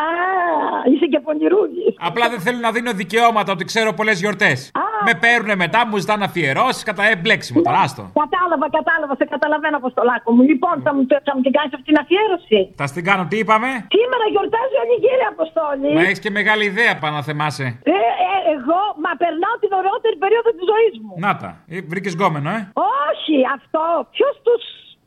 είσαι 0.93 1.05
και 1.05 1.19
πονηρούγη. 1.19 1.87
Απλά 1.99 2.29
δεν 2.29 2.39
θέλω 2.39 2.59
να 2.59 2.71
δίνω 2.71 2.91
δικαιώματα 2.93 3.51
ότι 3.51 3.65
ξέρω 3.65 3.93
πολλές 3.93 4.19
γιορτές. 4.19 4.71
Με 5.05 5.13
παίρνουνε 5.13 5.55
μετά, 5.55 5.87
μου 5.87 5.97
ζητάνε 5.97 6.23
αφιερώσεις 6.37 6.83
κατά 6.89 7.03
εμπλέξιμο. 7.13 7.57
Τώρα 7.67 7.79
άστο. 7.85 8.03
Κατάλαβα, 8.23 8.67
κατάλαβα, 8.77 9.13
σε 9.19 9.25
καταλαβαίνω, 9.33 9.75
Αποστολάκο 9.83 10.27
μου. 10.35 10.41
Λοιπόν, 10.51 10.75
θα 10.85 10.91
μου, 10.95 11.01
θα 11.27 11.31
μου 11.35 11.41
την 11.45 11.53
κάνεις 11.57 11.71
αυτή 11.77 11.87
την 11.91 11.97
αφιέρωση. 12.03 12.59
Θα 12.79 12.85
στην 12.91 13.03
κάνω, 13.09 13.23
τι 13.31 13.37
είπαμε; 13.43 13.69
Σήμερα 13.97 14.25
γιορτάζει 14.33 14.75
όλη 14.83 14.93
η 14.97 15.01
γύρια, 15.03 15.27
Αποστόλη. 15.35 15.89
Μα 15.97 16.01
έχεις 16.07 16.21
και 16.23 16.31
μεγάλη 16.39 16.63
ιδέα 16.71 16.93
πάνω 17.01 17.15
να 17.19 17.23
θεμάσαι. 17.29 17.65
Ε, 17.95 17.97
ε, 18.29 18.37
εγώ, 18.55 18.81
μα 19.03 19.11
περνάω 19.23 19.55
την 19.63 19.71
ωραιότερη 19.79 20.15
περίοδο 20.23 20.49
της 20.57 20.65
ζωής 20.71 20.93
μου. 21.03 21.13
Να 21.25 21.31
τα. 21.41 21.49
Βρήκες 21.91 22.13
γκόμενο, 22.17 22.49
ε. 22.57 22.61
Όχι, 23.09 23.35
αυτό. 23.57 23.83
Ποιος 24.15 24.35
τους. 24.45 24.63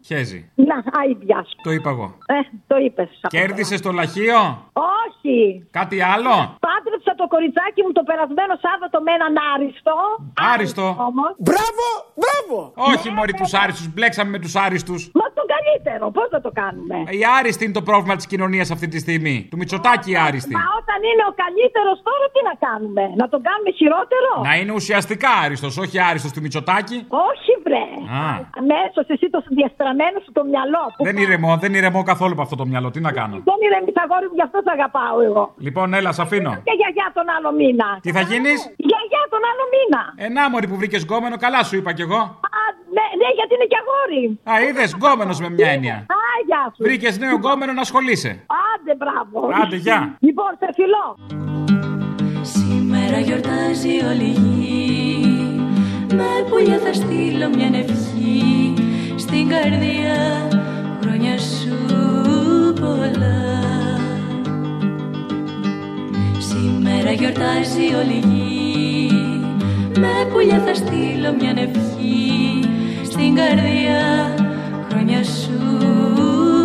Χέζει. 0.08 0.40
Να, 0.54 0.76
αηδιά 1.00 1.40
σου. 1.48 1.56
Το 1.62 1.70
είπα 1.70 1.90
εγώ. 1.90 2.06
Ε, 2.26 2.38
το 2.66 2.76
είπες. 2.84 3.08
Κέρδισες 3.28 3.80
το 3.80 3.90
λαχείο; 3.92 4.40
Όχι. 4.72 5.36
Κάτι 5.78 5.98
άλλο; 6.14 6.34
Πάτρεψα 6.66 7.12
το 7.20 7.26
κοριτσάκι 7.34 7.80
μου 7.84 7.92
το 7.98 8.02
περασμένο 8.08 8.54
Σάββατο 8.66 8.96
με 9.06 9.10
έναν 9.18 9.34
άριστο. 9.52 9.94
Άριστο. 10.52 10.84
Όμως. 11.08 11.30
Μπράβο, 11.48 11.84
μπράβο. 12.22 12.56
Όχι, 12.92 13.06
Μωρή, 13.16 13.34
τους 13.40 13.52
άριστους. 13.62 13.86
Μπλέξαμε 13.94 14.30
με 14.34 14.38
τους 14.44 14.54
άριστους. 14.64 15.00
Μα 15.20 15.26
τον 15.38 15.46
καλύτερο, 15.54 16.04
πώς 16.16 16.26
θα 16.34 16.40
το 16.46 16.50
κάνουμε; 16.60 16.96
Η 17.20 17.22
άριστη 17.38 17.62
είναι 17.64 17.76
το 17.80 17.84
πρόβλημα 17.88 18.16
της 18.16 18.26
κοινωνίας 18.32 18.68
αυτή 18.70 18.88
τη 18.92 18.98
στιγμή. 19.04 19.36
Του 19.50 19.56
Μητσοτάκη 19.60 20.10
η 20.10 20.16
άριστη. 20.28 20.54
Μα 20.58 20.66
όταν 20.80 20.98
είναι 21.08 21.24
ο 21.30 21.32
καλύτερος 21.42 21.96
τώρα 22.08 22.26
τι 22.34 22.40
να 22.50 22.54
κάνουμε; 22.66 23.04
Να 23.20 23.26
τον 23.32 23.40
κάνουμε 23.48 23.70
χειρότερο; 23.80 24.30
Να 24.48 24.52
είναι 24.58 24.72
ουσιαστικά 24.80 25.30
άριστος, 25.44 25.72
όχι 25.82 25.96
άριστος 26.08 26.32
του 26.34 26.40
Μητσοτάκη. 26.44 26.98
Όχι, 27.28 27.52
βρε. 27.66 27.84
Α. 28.22 28.24
Αμέσως 28.60 29.04
εσύ 29.14 29.26
το 29.34 29.40
διαστραμμένο 29.90 30.18
σου 30.24 30.32
το 30.38 30.42
μυαλό. 30.52 30.82
Που 30.96 31.04
Δεν 31.08 31.16
ηρεμώ, 31.24 31.52
δεν 31.64 31.72
ηρεμώ 31.74 32.00
καθόλου 32.02 32.32
από 32.32 32.42
αυτό 32.42 32.56
το 32.60 32.66
μυαλό. 32.70 32.88
Τι 32.94 33.00
να 33.06 33.12
κάνω; 33.18 33.36
Δεν 33.50 33.58
ηρεμεί, 33.66 33.90
αγόρι 34.04 34.26
μου, 34.30 34.36
γι' 34.40 34.46
αυτό 34.48 34.58
σε 34.66 34.70
αγαπάω 34.76 35.16
εγώ. 35.28 35.44
Λοιπόν, 35.66 35.86
έλα, 35.98 36.10
σ' 36.16 36.22
αφήνω. 36.24 36.52
Και 36.68 36.74
γιαγιά 36.80 37.08
τον 37.18 37.26
άλλο 37.36 37.50
μήνα. 37.60 37.88
Τι 38.04 38.10
θα 38.16 38.22
γίνεις; 38.30 38.58
Γιαγιά 38.90 39.22
τον 39.32 39.42
άλλο 39.50 39.64
μήνα. 39.74 40.02
Ενά 40.26 40.42
μωρή 40.50 40.66
που 40.70 40.76
βρήκες 40.80 41.02
γκόμενο, 41.06 41.36
καλά 41.44 41.60
σου 41.68 41.76
είπα 41.78 41.90
κι 41.96 42.04
εγώ. 42.08 42.20
Α, 42.58 42.62
ναι, 42.96 43.06
ναι, 43.20 43.28
γιατί 43.38 43.52
είναι 43.56 43.68
και 43.72 43.78
αγόρι. 43.82 44.24
Α, 44.50 44.52
είδες 44.66 44.90
γκόμενος 44.98 45.36
με 45.44 45.48
μια 45.56 45.70
έννοια. 45.76 45.96
Α, 46.18 46.22
γεια 46.48 46.62
σου. 46.74 46.82
Βρήκες 46.86 47.14
νέο 47.22 47.34
γκόμενο 47.40 47.72
να 47.78 47.82
ασχολείσαι. 47.86 48.32
Άντε, 48.70 48.92
μπράβο. 49.00 49.38
Άντε, 49.62 49.76
γεια. 49.76 50.00
Λοιπόν, 50.28 50.50
σε 50.60 50.68
φιλώ. 50.78 51.06
Σήμερα 52.54 53.18
γιορτάζει 53.18 53.94
όλη 54.10 54.24
η 54.24 54.36
γη 54.44 54.80
Με 56.18 56.28
πουλιά 56.48 56.78
θα 56.78 56.92
στείλω 56.92 57.48
μια 57.56 57.70
ευχή 57.82 58.74
Στην 59.32 59.48
καρδιά 59.48 60.48
χρόνια 61.00 61.38
σου 61.38 61.76
πολλά 62.80 63.60
Σήμερα 66.38 67.10
γιορτάζει 67.10 67.94
όλη 68.00 68.12
η 68.12 68.22
γη 68.28 69.10
Με 69.98 70.08
πουλιά 70.32 70.62
θα 70.66 70.74
στείλω 70.74 71.34
μια 71.40 71.54
ευχή 71.56 72.64
Στην 73.04 73.34
καρδιά 73.34 74.34
χρόνια 74.90 75.24
σου 75.24 75.58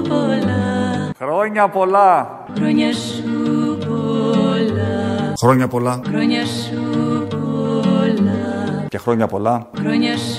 πολλά 0.08 1.12
Χρόνια 1.18 1.70
πολλά. 1.70 2.44
Χρόνια 2.56 2.94
σου 2.94 3.78
πολλά 3.88 5.34
Χρόνια 5.38 5.68
πολλά. 5.68 6.00
Χρόνια 6.08 6.46
σου 6.46 7.28
πολλά 7.30 8.86
Και 8.90 8.98
χρόνια 8.98 9.28
πολλά. 9.28 9.68
Χρόνια 9.78 10.18
σου 10.18 10.34
πολλά 10.34 10.35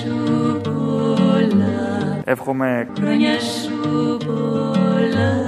Εύχομαι 2.29 2.87
Χρόνια 2.99 3.39
σου 3.39 4.17
πολλά 4.25 5.47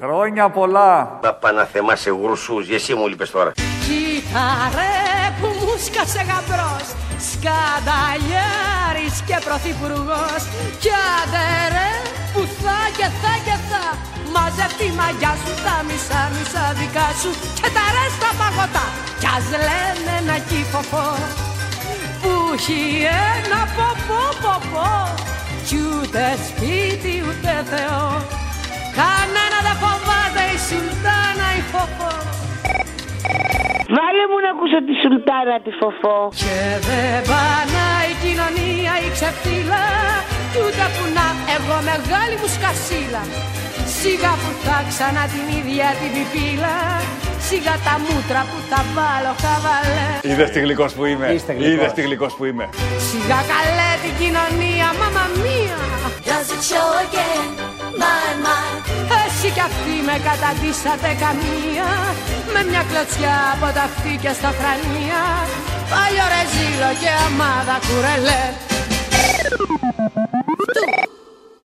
χρόνια 0.00 0.50
πολλά. 0.50 1.18
Να 1.22 1.32
πάνε 1.32 1.58
να 1.58 1.64
θεμάσαι 1.64 2.10
γρουσούς, 2.10 2.70
εσύ 2.70 2.94
μου 2.94 3.06
λείπες 3.06 3.30
τώρα. 3.30 3.52
Κοίτα 3.86 4.46
ρε 4.74 4.94
που 5.40 5.46
μου 5.46 5.74
σκάσε 5.84 6.24
γαμπρός 6.28 6.86
Σκανταλιάρης 7.30 9.16
και 9.26 9.36
πρωθυπουργός 9.44 10.42
Κι 10.80 10.90
άντε 11.18 11.48
ρε 11.74 11.90
που 12.32 12.40
θα 12.62 12.78
και 12.96 13.06
θα 13.20 13.32
και 13.44 13.56
θα 13.68 14.15
Μαζεύει 14.36 14.74
τη 14.80 14.88
μαγιά 14.98 15.32
σου 15.42 15.52
τα 15.64 15.76
μισά 15.86 16.22
μισά 16.34 16.64
δικά 16.78 17.08
σου. 17.20 17.30
Και 17.60 17.68
τα 17.76 17.84
ρε 17.94 18.04
στα 18.16 18.30
παγωτά. 18.38 18.86
Κι 19.20 19.28
ας 19.36 19.46
λένε 19.66 20.12
ένα 20.20 20.36
κύφοφο 20.48 21.06
Που 22.22 22.32
έχει 22.56 22.82
ένα 23.34 23.60
ποπό 23.76 24.22
ποπό 24.42 24.90
Κι 25.66 25.78
ούτε 25.90 26.24
σπίτι 26.46 27.12
ούτε 27.26 27.52
Θεό. 27.72 28.04
Κανένα 28.98 29.58
δεν 29.66 29.76
φοβάται 29.82 30.44
η 30.54 30.58
Σουλτάνα 30.66 31.48
η 31.60 31.62
φοφό. 31.72 32.14
Βάλε 33.96 34.24
μου 34.30 34.38
να 34.44 34.50
ακούσω 34.54 34.78
τη 34.86 34.94
Σουλτάνα 35.02 35.56
τη 35.64 35.72
φοφό. 35.80 36.18
Και 36.42 36.58
δεν 36.86 37.16
πάνε 37.30 37.86
η 38.10 38.12
κοινωνία 38.22 38.92
η 39.06 39.08
ξεφύλα 39.16 39.84
Κι 40.50 40.58
ούτε 40.64 40.84
που 40.94 41.04
να 41.16 41.26
εγώ 41.56 41.76
μεγάλη 41.88 42.34
μου 42.40 42.48
σκασίλα 42.56 43.22
Σιγά 44.08 44.32
που 44.42 44.50
θα 44.66 44.78
ξανά 44.90 45.24
την 45.32 45.46
ίδια 45.58 45.88
την 46.00 46.10
πιπίλα 46.14 46.76
Σιγά 47.48 47.74
τα 47.86 47.94
μούτρα 48.04 48.40
που 48.50 48.58
τα 48.70 48.80
βάλω 48.94 49.32
χαβαλέ 49.42 50.08
Είδες 50.30 50.50
τι 50.54 50.60
γλυκός 50.64 50.92
που 50.96 51.04
είμαι. 51.10 51.26
Είστε 51.36 51.52
γλυκός. 51.52 51.72
Είδες 51.72 51.92
τι 51.96 52.02
γλυκός 52.06 52.32
που 52.36 52.44
είμαι. 52.48 52.66
Σιγά 53.08 53.40
καλέ 53.52 53.90
την 54.04 54.14
κοινωνία 54.20 54.88
μάμα 55.00 55.24
μία 55.42 55.80
Does 56.28 56.48
it 56.54 56.62
show 56.70 56.90
again, 57.04 57.50
my, 58.00 58.26
my 58.46 58.66
Εσύ 59.22 59.48
κι 59.56 59.64
αυτοί 59.70 59.96
με 60.08 60.16
καταντήσατε 60.28 61.10
καμία 61.24 61.88
Με 62.54 62.60
μια 62.70 62.82
κλωτσιά 62.88 63.36
από 63.54 63.68
τα 63.76 63.84
φτύκια 63.94 64.32
στα 64.40 64.50
φρανία 64.58 65.22
Παλιό 65.92 66.26
ρεζίλο 66.34 66.90
και 67.00 67.10
αμάδα 67.26 67.76
κουρελέ 67.86 68.42